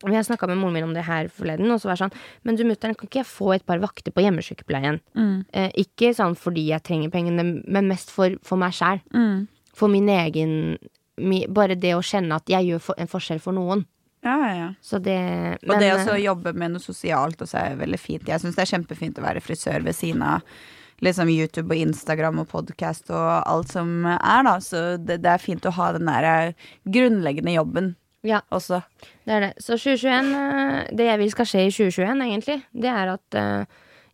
Og 0.00 0.14
Jeg 0.14 0.24
snakka 0.24 0.48
med 0.48 0.56
moren 0.56 0.78
min 0.78 0.86
om 0.86 0.94
det 0.96 1.04
her 1.04 1.28
forleden, 1.28 1.68
og 1.70 1.80
så 1.80 1.90
var 1.90 1.98
det 1.98 2.06
sånn 2.06 2.20
Men 2.48 2.56
du 2.56 2.64
mutter'n, 2.64 2.96
kan 2.96 3.08
ikke 3.08 3.20
jeg 3.20 3.28
få 3.28 3.52
et 3.52 3.66
par 3.68 3.82
vakter 3.82 4.14
på 4.14 4.24
hjemmesykepleien? 4.24 5.00
Eh, 5.52 5.68
ikke 5.82 6.14
sånn 6.16 6.36
fordi 6.40 6.70
jeg 6.70 6.84
trenger 6.86 7.12
pengene, 7.12 7.44
men 7.66 7.90
mest 7.90 8.12
for, 8.14 8.38
for 8.46 8.60
meg 8.60 8.72
sjæl. 8.76 9.02
Mm. 9.12 9.44
For 9.76 9.92
min 9.92 10.08
egen 10.08 10.54
Bare 11.48 11.76
det 11.78 11.94
å 11.96 12.02
kjenne 12.04 12.36
at 12.40 12.50
jeg 12.50 12.70
gjør 12.70 12.92
en 12.96 13.10
forskjell 13.10 13.40
for 13.42 13.56
noen. 13.56 13.86
Ja, 14.20 14.36
ja, 14.52 14.98
det 15.00 15.20
Og 15.64 15.78
det 15.80 15.94
å 15.94 16.00
eh, 16.12 16.18
jobbe 16.26 16.52
med 16.52 16.74
noe 16.74 16.82
sosialt 16.84 17.40
også 17.40 17.56
er 17.56 17.78
veldig 17.80 18.00
fint. 18.00 18.28
Jeg 18.28 18.42
syns 18.42 18.58
det 18.58 18.66
er 18.66 18.72
kjempefint 18.74 19.16
å 19.16 19.24
være 19.24 19.40
frisør 19.40 19.80
ved 19.86 19.96
siden 19.96 20.24
av 20.26 20.44
liksom 21.00 21.30
YouTube 21.32 21.72
og 21.72 21.80
Instagram 21.80 22.42
og 22.42 22.50
podkast 22.50 23.08
og 23.14 23.30
alt 23.48 23.72
som 23.72 24.04
er, 24.04 24.42
da. 24.44 24.58
Så 24.60 24.82
det, 25.00 25.22
det 25.24 25.32
er 25.32 25.40
fint 25.40 25.64
å 25.64 25.72
ha 25.78 25.88
den 25.96 26.10
der 26.10 26.28
eh, 26.28 26.68
grunnleggende 26.84 27.56
jobben 27.56 27.94
Ja, 28.28 28.42
også. 28.52 28.82
det 29.24 29.38
er 29.38 29.46
det. 29.46 29.52
Så 29.64 29.80
2021 29.80 30.34
eh, 30.36 30.92
Det 31.00 31.08
jeg 31.08 31.22
vil 31.24 31.32
skal 31.32 31.48
skje 31.54 31.64
i 31.64 31.72
2021, 31.72 32.24
egentlig, 32.28 32.60
det 32.76 32.92
er 32.92 33.16
at 33.16 33.42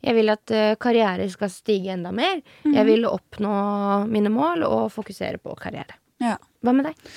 jeg 0.07 0.15
vil 0.15 0.31
at 0.31 0.53
karriere 0.79 1.25
skal 1.33 1.51
stige 1.51 1.97
enda 1.97 2.13
mer. 2.15 2.39
Jeg 2.63 2.87
vil 2.87 3.09
oppnå 3.11 3.55
mine 4.07 4.31
mål 4.31 4.63
og 4.69 4.93
fokusere 4.95 5.41
på 5.43 5.57
karriere. 5.59 5.97
Ja. 6.23 6.37
Hva 6.65 6.73
med 6.75 6.89
deg? 6.89 7.11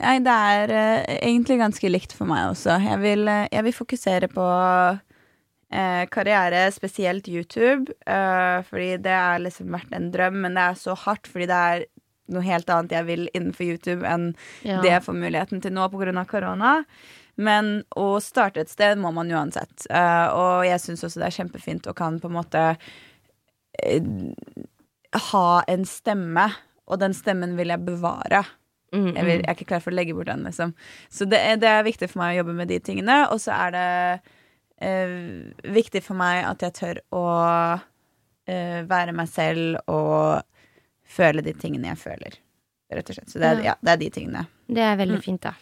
Nei, 0.00 0.14
det 0.24 0.36
er 0.50 0.72
uh, 0.72 1.10
egentlig 1.20 1.58
ganske 1.60 1.90
likt 1.90 2.14
for 2.16 2.28
meg 2.28 2.48
også. 2.50 2.78
Jeg 2.82 3.02
vil, 3.02 3.26
uh, 3.28 3.44
jeg 3.52 3.66
vil 3.66 3.76
fokusere 3.76 4.30
på 4.32 4.46
uh, 4.46 6.04
karriere, 6.12 6.64
spesielt 6.74 7.28
YouTube. 7.28 7.92
fordi 8.70 8.96
det 9.02 9.12
har 9.12 9.42
liksom 9.42 9.70
vært 9.74 9.92
en 9.94 10.10
drøm, 10.14 10.40
men 10.42 10.56
det 10.56 10.64
er 10.64 10.80
så 10.80 10.96
hardt 11.06 11.28
fordi 11.28 11.46
det 11.50 11.60
er 11.70 11.86
noe 12.32 12.42
helt 12.42 12.70
annet 12.70 12.90
jeg 12.96 13.06
vil 13.06 13.28
innenfor 13.34 13.64
YouTube 13.64 14.06
enn 14.08 14.32
Ja. 14.66 14.80
det 14.82 14.90
jeg 14.90 15.04
får 15.04 15.14
muligheten 15.14 15.62
til 15.62 15.72
nå 15.72 15.86
pga. 15.92 16.24
korona. 16.26 16.84
Men 17.36 17.84
å 17.94 18.18
starte 18.18 18.60
et 18.60 18.70
sted 18.70 18.98
må 18.98 19.12
man 19.12 19.30
uansett. 19.30 19.86
Og 20.32 20.64
jeg 20.64 20.80
syns 20.80 21.04
også 21.04 21.20
det 21.20 21.26
er 21.26 21.44
kjempefint 21.44 21.86
å 21.86 21.94
kan 21.94 22.18
på 22.18 22.26
en 22.26 22.38
måte 22.40 22.62
ha 25.30 25.62
en 25.68 25.84
stemme, 25.84 26.50
og 26.86 27.00
den 27.02 27.14
stemmen 27.14 27.56
vil 27.58 27.68
jeg 27.74 27.84
bevare. 27.86 28.44
Mm, 28.94 29.08
Jeg, 29.16 29.24
vil, 29.26 29.32
jeg 29.40 29.48
er 29.50 29.54
ikke 29.56 29.66
klar 29.72 29.80
for 29.82 29.90
å 29.90 29.96
legge 29.98 30.14
bort 30.14 30.28
den, 30.30 30.44
liksom. 30.46 30.72
Så 31.10 31.26
det 31.28 31.40
det 31.60 31.68
er 31.68 31.82
viktig 31.84 32.08
for 32.08 32.20
meg 32.22 32.36
å 32.36 32.38
jobbe 32.44 32.54
med 32.54 32.68
de 32.70 32.78
tingene. 32.80 33.16
Og 33.34 33.40
så 33.42 33.52
er 33.56 33.74
det 33.74 33.86
eh, 34.78 35.16
viktig 35.74 36.02
for 36.06 36.14
meg 36.16 36.44
at 36.46 36.62
jeg 36.62 36.72
tør 36.78 37.00
å 37.18 37.24
eh, 38.46 38.82
være 38.86 39.12
meg 39.16 39.28
selv 39.28 39.80
og 39.90 40.42
føle 41.06 41.42
de 41.42 41.52
tingene 41.58 41.90
jeg 41.92 41.98
føler. 42.02 42.38
Rett 42.94 43.10
og 43.10 43.18
slett. 43.18 43.30
Så 43.34 43.42
det 43.42 43.48
er, 43.50 43.58
Ja. 43.64 43.64
ja, 43.72 43.74
det 43.82 43.92
er 43.96 44.00
de 44.04 44.10
tingene. 44.14 44.46
Det 44.70 44.82
er 44.82 44.96
veldig 44.98 45.20
fint, 45.22 45.42
da. 45.42 45.52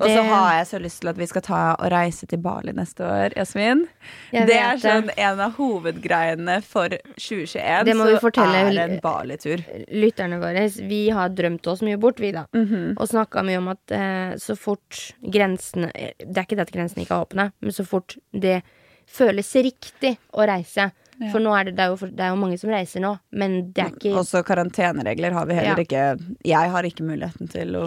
Og 0.00 0.08
så 0.10 0.22
har 0.26 0.48
jeg 0.58 0.66
så 0.66 0.78
lyst 0.82 1.00
til 1.02 1.08
at 1.12 1.18
vi 1.20 1.26
skal 1.30 1.42
ta 1.46 1.58
og 1.78 1.90
reise 1.92 2.26
til 2.26 2.40
Bali 2.42 2.72
neste 2.74 3.04
år, 3.06 3.34
Jasmin. 3.38 3.84
Det 4.32 4.56
er 4.58 4.80
sånn 4.82 5.10
en 5.14 5.42
av 5.44 5.52
hovedgreiene 5.58 6.56
for 6.66 6.88
2021. 7.14 7.84
Det 7.86 7.94
må 7.96 8.08
vi 8.10 8.16
fortelle- 8.18 8.64
er 8.74 8.80
en 8.88 8.98
Bali-tur. 9.04 9.62
Lytterne 9.94 10.40
våre, 10.42 10.66
vi 10.88 11.08
har 11.10 11.28
drømt 11.30 11.66
oss 11.70 11.80
mye 11.86 11.96
bort, 12.00 12.18
vi, 12.18 12.32
da. 12.32 12.46
Mhm. 12.52 12.96
Og 12.98 13.06
snakka 13.08 13.44
mye 13.46 13.58
om 13.58 13.68
at 13.68 13.94
eh, 13.94 14.34
så 14.36 14.56
fort 14.58 15.12
grensene 15.22 15.92
Det 15.94 16.36
er 16.36 16.42
ikke 16.42 16.56
det 16.58 16.66
at 16.68 16.72
grensene 16.74 17.04
ikke 17.06 17.14
er 17.14 17.26
åpne, 17.26 17.52
men 17.60 17.70
så 17.70 17.86
fort 17.86 18.16
det 18.32 18.62
føles 19.06 19.52
riktig 19.54 20.16
å 20.34 20.46
reise. 20.48 20.90
Ja. 21.20 21.28
For 21.30 21.38
nå 21.40 21.52
er 21.54 21.64
det, 21.68 21.76
det, 21.78 21.84
er 21.84 21.92
jo, 21.94 22.08
det 22.10 22.24
er 22.26 22.32
jo 22.32 22.38
mange 22.40 22.58
som 22.58 22.70
reiser 22.74 23.00
nå, 23.04 23.12
men 23.32 23.72
det 23.72 23.84
er 23.84 23.92
ikke 23.94 24.14
Også 24.18 24.42
karanteneregler 24.46 25.32
har 25.36 25.46
vi 25.46 25.54
heller 25.54 25.78
Ja. 25.78 25.84
ikke 25.84 26.38
Jeg 26.44 26.70
har 26.70 26.82
ikke 26.88 27.04
muligheten 27.06 27.48
til 27.52 27.76
å 27.76 27.84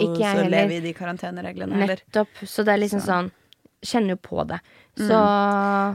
leve 0.48 0.78
i 0.78 0.80
de 0.80 0.92
karantenereglene 0.96 1.76
heller. 1.76 2.00
nettopp. 2.06 2.28
Så 2.48 2.64
det 2.64 2.72
er 2.72 2.78
liksom 2.86 3.00
Så. 3.04 3.06
sånn 3.12 3.30
Kjenner 3.78 4.16
jo 4.16 4.16
på 4.16 4.42
det. 4.48 4.56
Så 4.98 5.14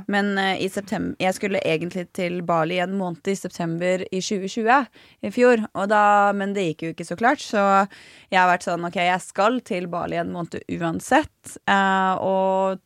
Men 0.08 0.38
uh, 0.38 0.56
i 0.56 0.70
september 0.72 1.16
Jeg 1.20 1.36
skulle 1.36 1.60
egentlig 1.68 2.06
til 2.16 2.42
Bali 2.42 2.78
en 2.80 2.94
måned 2.96 3.28
i 3.28 3.36
september 3.36 4.06
i 4.08 4.22
2020 4.22 4.88
i 5.28 5.32
fjor, 5.36 5.66
og 5.76 5.90
da, 5.92 6.32
men 6.32 6.54
det 6.56 6.64
gikk 6.70 6.86
jo 6.86 6.94
ikke 6.94 7.08
så 7.10 7.18
klart, 7.20 7.44
så 7.44 7.88
jeg 8.32 8.40
har 8.40 8.48
vært 8.48 8.64
sånn 8.64 8.88
OK, 8.88 8.96
jeg 8.96 9.20
skal 9.26 9.60
til 9.68 9.88
Bali 9.92 10.16
en 10.22 10.32
måned 10.32 10.62
uansett, 10.80 11.58
Uh, 11.68 12.16
og 12.24 12.80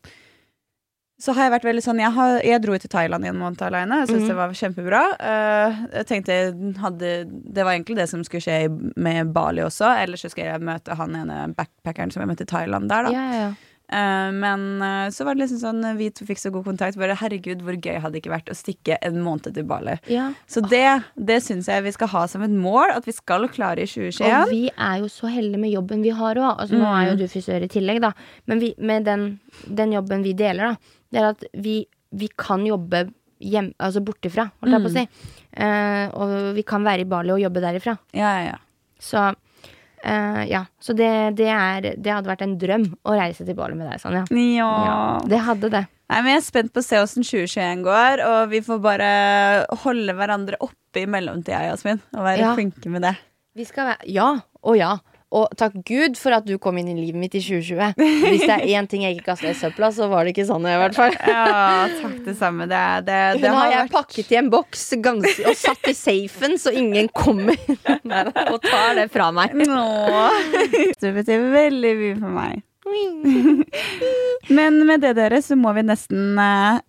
så 1.18 1.34
har 1.34 1.48
jeg 1.48 1.54
vært 1.56 1.66
veldig 1.66 1.82
sånn 1.82 1.98
Jeg, 1.98 2.14
har, 2.14 2.36
jeg 2.46 2.62
dro 2.62 2.76
til 2.78 2.90
Thailand 2.92 3.26
i 3.26 3.30
en 3.32 3.40
måned 3.40 3.62
alene. 3.66 4.02
Jeg 4.04 4.10
syntes 4.12 4.26
mm. 4.26 4.30
det 4.30 4.36
var 4.38 4.58
kjempebra. 4.60 5.00
Uh, 5.18 5.80
jeg 5.98 6.08
tenkte 6.12 6.36
hadde, 6.78 7.14
Det 7.26 7.64
var 7.66 7.74
egentlig 7.74 7.98
det 7.98 8.06
som 8.12 8.22
skulle 8.26 8.44
skje 8.44 8.60
med 8.94 9.32
Bali 9.34 9.64
også. 9.66 9.90
Ellers 10.04 10.22
så 10.22 10.30
skal 10.30 10.52
jeg 10.52 10.68
møte 10.68 10.94
han 10.98 11.16
ene 11.18 11.40
backpackeren 11.58 12.14
som 12.14 12.22
jeg 12.22 12.30
møtte 12.30 12.46
i 12.46 12.52
Thailand 12.52 12.86
der, 12.92 13.08
da. 13.08 13.16
ja, 13.16 13.24
ja, 13.32 13.48
ja. 13.48 13.56
Eh, 13.92 14.32
men 14.32 14.82
eh, 14.82 15.10
så 15.10 15.24
var 15.24 15.34
det 15.34 15.46
liksom 15.46 15.60
sånn 15.62 15.96
vi 15.96 16.10
to 16.12 16.26
fikk 16.28 16.40
så 16.42 16.52
god 16.52 16.66
kontakt. 16.68 16.98
Bare 17.00 17.16
herregud, 17.16 17.62
hvor 17.64 17.78
gøy 17.78 17.96
hadde 17.96 18.16
det 18.16 18.22
ikke 18.22 18.34
vært 18.34 18.52
å 18.52 18.56
stikke 18.56 18.98
en 19.04 19.22
måned 19.24 19.48
til 19.56 19.64
Bali. 19.68 19.96
ja. 20.12 20.28
Så 20.48 20.60
det, 20.64 20.84
det 21.16 21.40
syns 21.44 21.70
jeg 21.70 21.86
vi 21.86 21.94
skal 21.96 22.12
ha 22.12 22.26
som 22.28 22.44
et 22.44 22.52
mål, 22.52 22.92
at 22.98 23.08
vi 23.08 23.16
skal 23.16 23.48
klare 23.52 23.84
i 23.84 23.88
2021. 23.88 24.28
Og 24.36 24.52
vi 24.52 24.62
er 24.74 25.00
jo 25.00 25.08
så 25.12 25.32
heldige 25.32 25.62
med 25.64 25.72
jobben 25.72 26.04
vi 26.04 26.12
har 26.20 26.40
òg. 26.40 26.50
Altså, 26.52 26.76
Nå 26.76 26.84
er 26.92 27.08
jo 27.08 27.16
Mm. 27.16 27.22
du 27.22 27.26
frisør 27.32 27.64
i 27.64 27.72
tillegg, 27.72 28.02
da. 28.04 28.12
Men 28.46 28.60
vi, 28.60 28.74
med 28.78 29.04
den, 29.08 29.40
den 29.64 29.92
jobben 29.96 30.22
vi 30.22 30.34
deler, 30.36 30.74
da, 30.74 30.94
det 31.12 31.20
er 31.22 31.30
at 31.32 31.44
vi, 31.54 31.80
vi 32.12 32.28
kan 32.38 32.64
jobbe 32.66 33.06
hjem, 33.40 33.72
altså 33.78 34.00
bortifra, 34.04 34.48
holdt 34.60 34.74
jeg 34.74 34.82
på 34.82 34.88
å 34.88 34.94
Mm. 34.94 34.96
si. 34.98 35.34
Eh, 35.58 36.08
og 36.14 36.54
vi 36.56 36.62
kan 36.66 36.82
være 36.84 37.04
i 37.04 37.08
Bali 37.08 37.30
og 37.32 37.40
jobbe 37.40 37.60
derifra. 37.62 37.98
Ja, 38.12 38.32
ja, 38.40 38.48
ja. 38.52 38.58
Så 38.98 39.20
eh, 40.04 40.42
ja. 40.50 40.64
Så 40.80 40.94
det, 40.98 41.36
det, 41.38 41.46
er, 41.48 41.92
det 41.96 42.12
hadde 42.12 42.28
vært 42.30 42.42
en 42.46 42.56
drøm 42.58 42.88
å 43.06 43.14
reise 43.18 43.46
til 43.46 43.54
Bali 43.58 43.74
med 43.78 43.88
deg, 43.90 44.00
Sonja. 44.02 44.24
Ja. 44.34 44.70
Ja, 44.88 44.98
det 45.28 45.38
hadde 45.46 45.70
det. 45.74 45.84
Nei, 46.08 46.22
men 46.24 46.32
Jeg 46.32 46.40
er 46.40 46.46
spent 46.46 46.72
på 46.72 46.80
å 46.80 46.86
se 46.86 46.96
åssen 47.02 47.22
2021 47.26 47.82
går, 47.84 48.22
og 48.24 48.48
vi 48.50 48.62
får 48.64 48.78
bare 48.80 49.08
holde 49.84 50.14
hverandre 50.16 50.56
oppe 50.64 51.02
i 51.02 51.06
mellomtida, 51.10 51.66
Jasmin. 51.68 52.00
Og 52.16 52.24
være 52.24 52.38
Ja. 52.46 52.54
flinke 52.56 52.88
med 52.90 53.02
det. 53.04 53.14
Vi 53.54 53.64
skal 53.68 53.90
være 53.92 54.08
Ja 54.08 54.28
og 54.62 54.76
ja. 54.78 54.96
Og 55.28 55.50
takk 55.60 55.74
Gud 55.84 56.14
for 56.16 56.32
at 56.32 56.46
du 56.48 56.54
kom 56.56 56.78
inn 56.80 56.86
i 56.88 56.94
livet 56.96 57.18
mitt 57.20 57.34
i 57.36 57.40
2020. 57.44 57.98
Hvis 57.98 58.46
det 58.48 58.54
er 58.54 58.62
én 58.80 58.86
ting 58.88 59.02
jeg 59.04 59.18
ikke 59.18 59.26
kasta 59.34 59.50
i 59.50 59.56
søpla, 59.58 59.90
så 59.92 60.06
var 60.08 60.24
det 60.24 60.32
ikke 60.32 60.46
sånn 60.48 60.64
i 60.64 60.76
hvert 60.80 60.96
fall. 60.96 61.12
Ja, 61.20 61.84
takk 62.00 62.14
det 62.24 62.34
samme. 62.38 62.64
Det, 62.70 62.80
det, 63.04 63.18
det 63.42 63.50
Hun 63.52 63.58
har 63.58 63.74
jeg 63.74 63.82
vært- 63.82 63.96
pakket 63.98 64.32
i 64.32 64.38
en 64.40 64.48
boks 64.54 64.86
ganske, 65.04 65.44
og 65.50 65.58
satt 65.60 65.90
i 65.92 65.94
safen, 65.98 66.56
så 66.62 66.72
ingen 66.72 67.10
kommer 67.12 67.60
og 68.54 68.56
tar 68.64 68.96
det 69.02 69.08
fra 69.12 69.28
meg. 69.36 69.52
Nå. 69.68 69.84
Det 71.02 71.12
betyr 71.14 71.44
veldig 71.52 71.92
mye 72.00 72.16
for 72.18 72.32
meg. 72.40 72.64
Men 74.48 74.78
med 74.88 75.02
det, 75.04 75.12
dere, 75.18 75.42
så 75.44 75.56
må 75.60 75.72
vi 75.76 75.82
nesten 75.86 76.38
eh, 76.40 76.80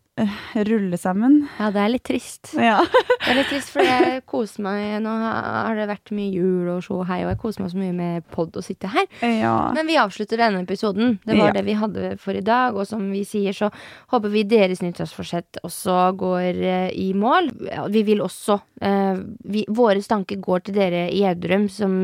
rulle 0.70 0.98
sammen. 0.98 1.48
Ja, 1.60 1.70
det 1.72 1.82
er 1.84 1.90
litt 1.94 2.04
trist. 2.10 2.54
Ja. 2.58 2.80
Det 3.20 3.34
er 3.34 3.38
litt 3.44 3.50
trist, 3.52 3.70
for 3.70 3.84
jeg 3.86 4.22
koser 4.26 4.64
meg 4.64 5.02
Nå 5.04 5.12
har 5.12 5.76
det 5.78 5.86
vært 5.90 6.10
mye 6.16 6.32
jul 6.34 6.70
og 6.72 6.80
så 6.86 7.02
hei, 7.06 7.20
og 7.26 7.34
jeg 7.34 7.40
koser 7.42 7.62
meg 7.66 7.72
så 7.74 7.78
mye 7.82 7.94
med 7.94 8.24
pod 8.32 8.56
og 8.58 8.64
sitte 8.66 8.90
her. 8.90 9.06
ja. 9.22 9.52
Men 9.76 9.86
vi 9.92 9.98
avslutter 10.02 10.40
denne 10.40 10.64
episoden. 10.64 11.18
Det 11.28 11.36
var 11.38 11.52
Ja. 11.52 11.54
det 11.60 11.66
vi 11.68 11.76
hadde 11.78 12.14
for 12.18 12.34
i 12.34 12.42
dag. 12.42 12.76
Og 12.80 12.88
som 12.90 13.04
vi 13.12 13.22
sier, 13.28 13.54
så 13.54 13.70
håper 14.10 14.32
vi 14.34 14.44
deres 14.50 14.82
nyttårsforsett 14.82 15.60
også 15.68 16.00
går 16.18 16.64
eh, 16.64 16.90
i 16.96 17.12
mål. 17.14 17.52
Vi 17.94 18.04
vil 18.08 18.24
også 18.26 18.58
eh, 18.82 19.20
vi, 19.46 19.66
Våre 19.70 20.02
tanker 20.02 20.40
går 20.42 20.64
til 20.70 20.80
dere 20.80 21.06
i 21.12 21.22
Gjerdrum, 21.22 21.68
som 21.70 22.00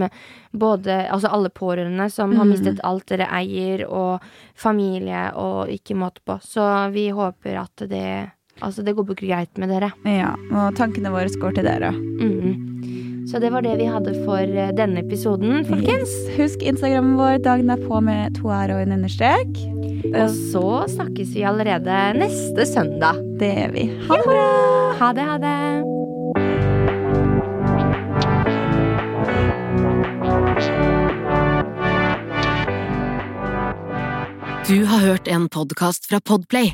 både 0.55 1.01
Altså 1.11 1.27
alle 1.35 1.49
pårørende 1.51 2.05
som 2.11 2.35
har 2.37 2.45
Mm. 2.45 2.51
mistet 2.53 2.79
alt 2.83 3.07
dere 3.11 3.25
eier, 3.31 3.87
og 3.89 4.21
familie, 4.55 5.31
og 5.35 5.67
ikke 5.73 5.95
måte 5.99 6.21
på. 6.25 6.37
Så 6.43 6.63
vi 6.93 7.09
håper 7.11 7.57
at 7.59 7.83
det 7.89 8.04
Altså, 8.63 8.85
det 8.85 8.95
går 8.95 9.09
greit 9.19 9.57
med 9.59 9.69
dere. 9.69 9.91
ja. 10.07 10.31
Og 10.51 10.75
tankene 10.77 11.11
våre 11.11 11.27
går 11.27 11.57
til 11.57 11.67
dere. 11.67 11.91
Mm 11.91 12.71
Så 13.25 13.31
Så 13.31 13.39
det 13.41 13.51
var 13.51 13.61
det 13.61 13.77
vi 13.77 13.85
hadde 13.85 14.13
for 14.23 14.37
eh, 14.37 14.71
denne 14.77 15.01
episoden, 15.01 15.65
folkens. 15.65 16.09
Husk 16.37 16.61
Instagrammen 16.61 17.17
vår, 17.17 17.43
dagen 17.43 17.69
er 17.69 17.81
på 17.81 17.99
med 17.99 18.35
to 18.35 18.49
r 18.49 18.71
og 18.71 18.81
en 18.81 18.91
understrek. 18.91 19.49
Og 20.13 20.29
så 20.29 20.85
snakkes 20.87 21.33
vi 21.35 21.43
allerede 21.43 22.13
neste 22.19 22.65
søndag. 22.65 23.17
Det 23.39 23.49
gjør 23.55 23.71
vi. 23.73 23.89
Ha 24.07 24.15
det 24.15 24.25
bra! 24.29 24.75
Ha 24.99 25.11
det, 25.13 25.23
ha 25.23 25.37
det. 25.37 25.55
Du 34.67 34.85
har 34.85 34.99
hørt 34.99 35.27
en 35.27 35.49
podkast 35.49 36.05
fra 36.05 36.19
Podplay. 36.19 36.73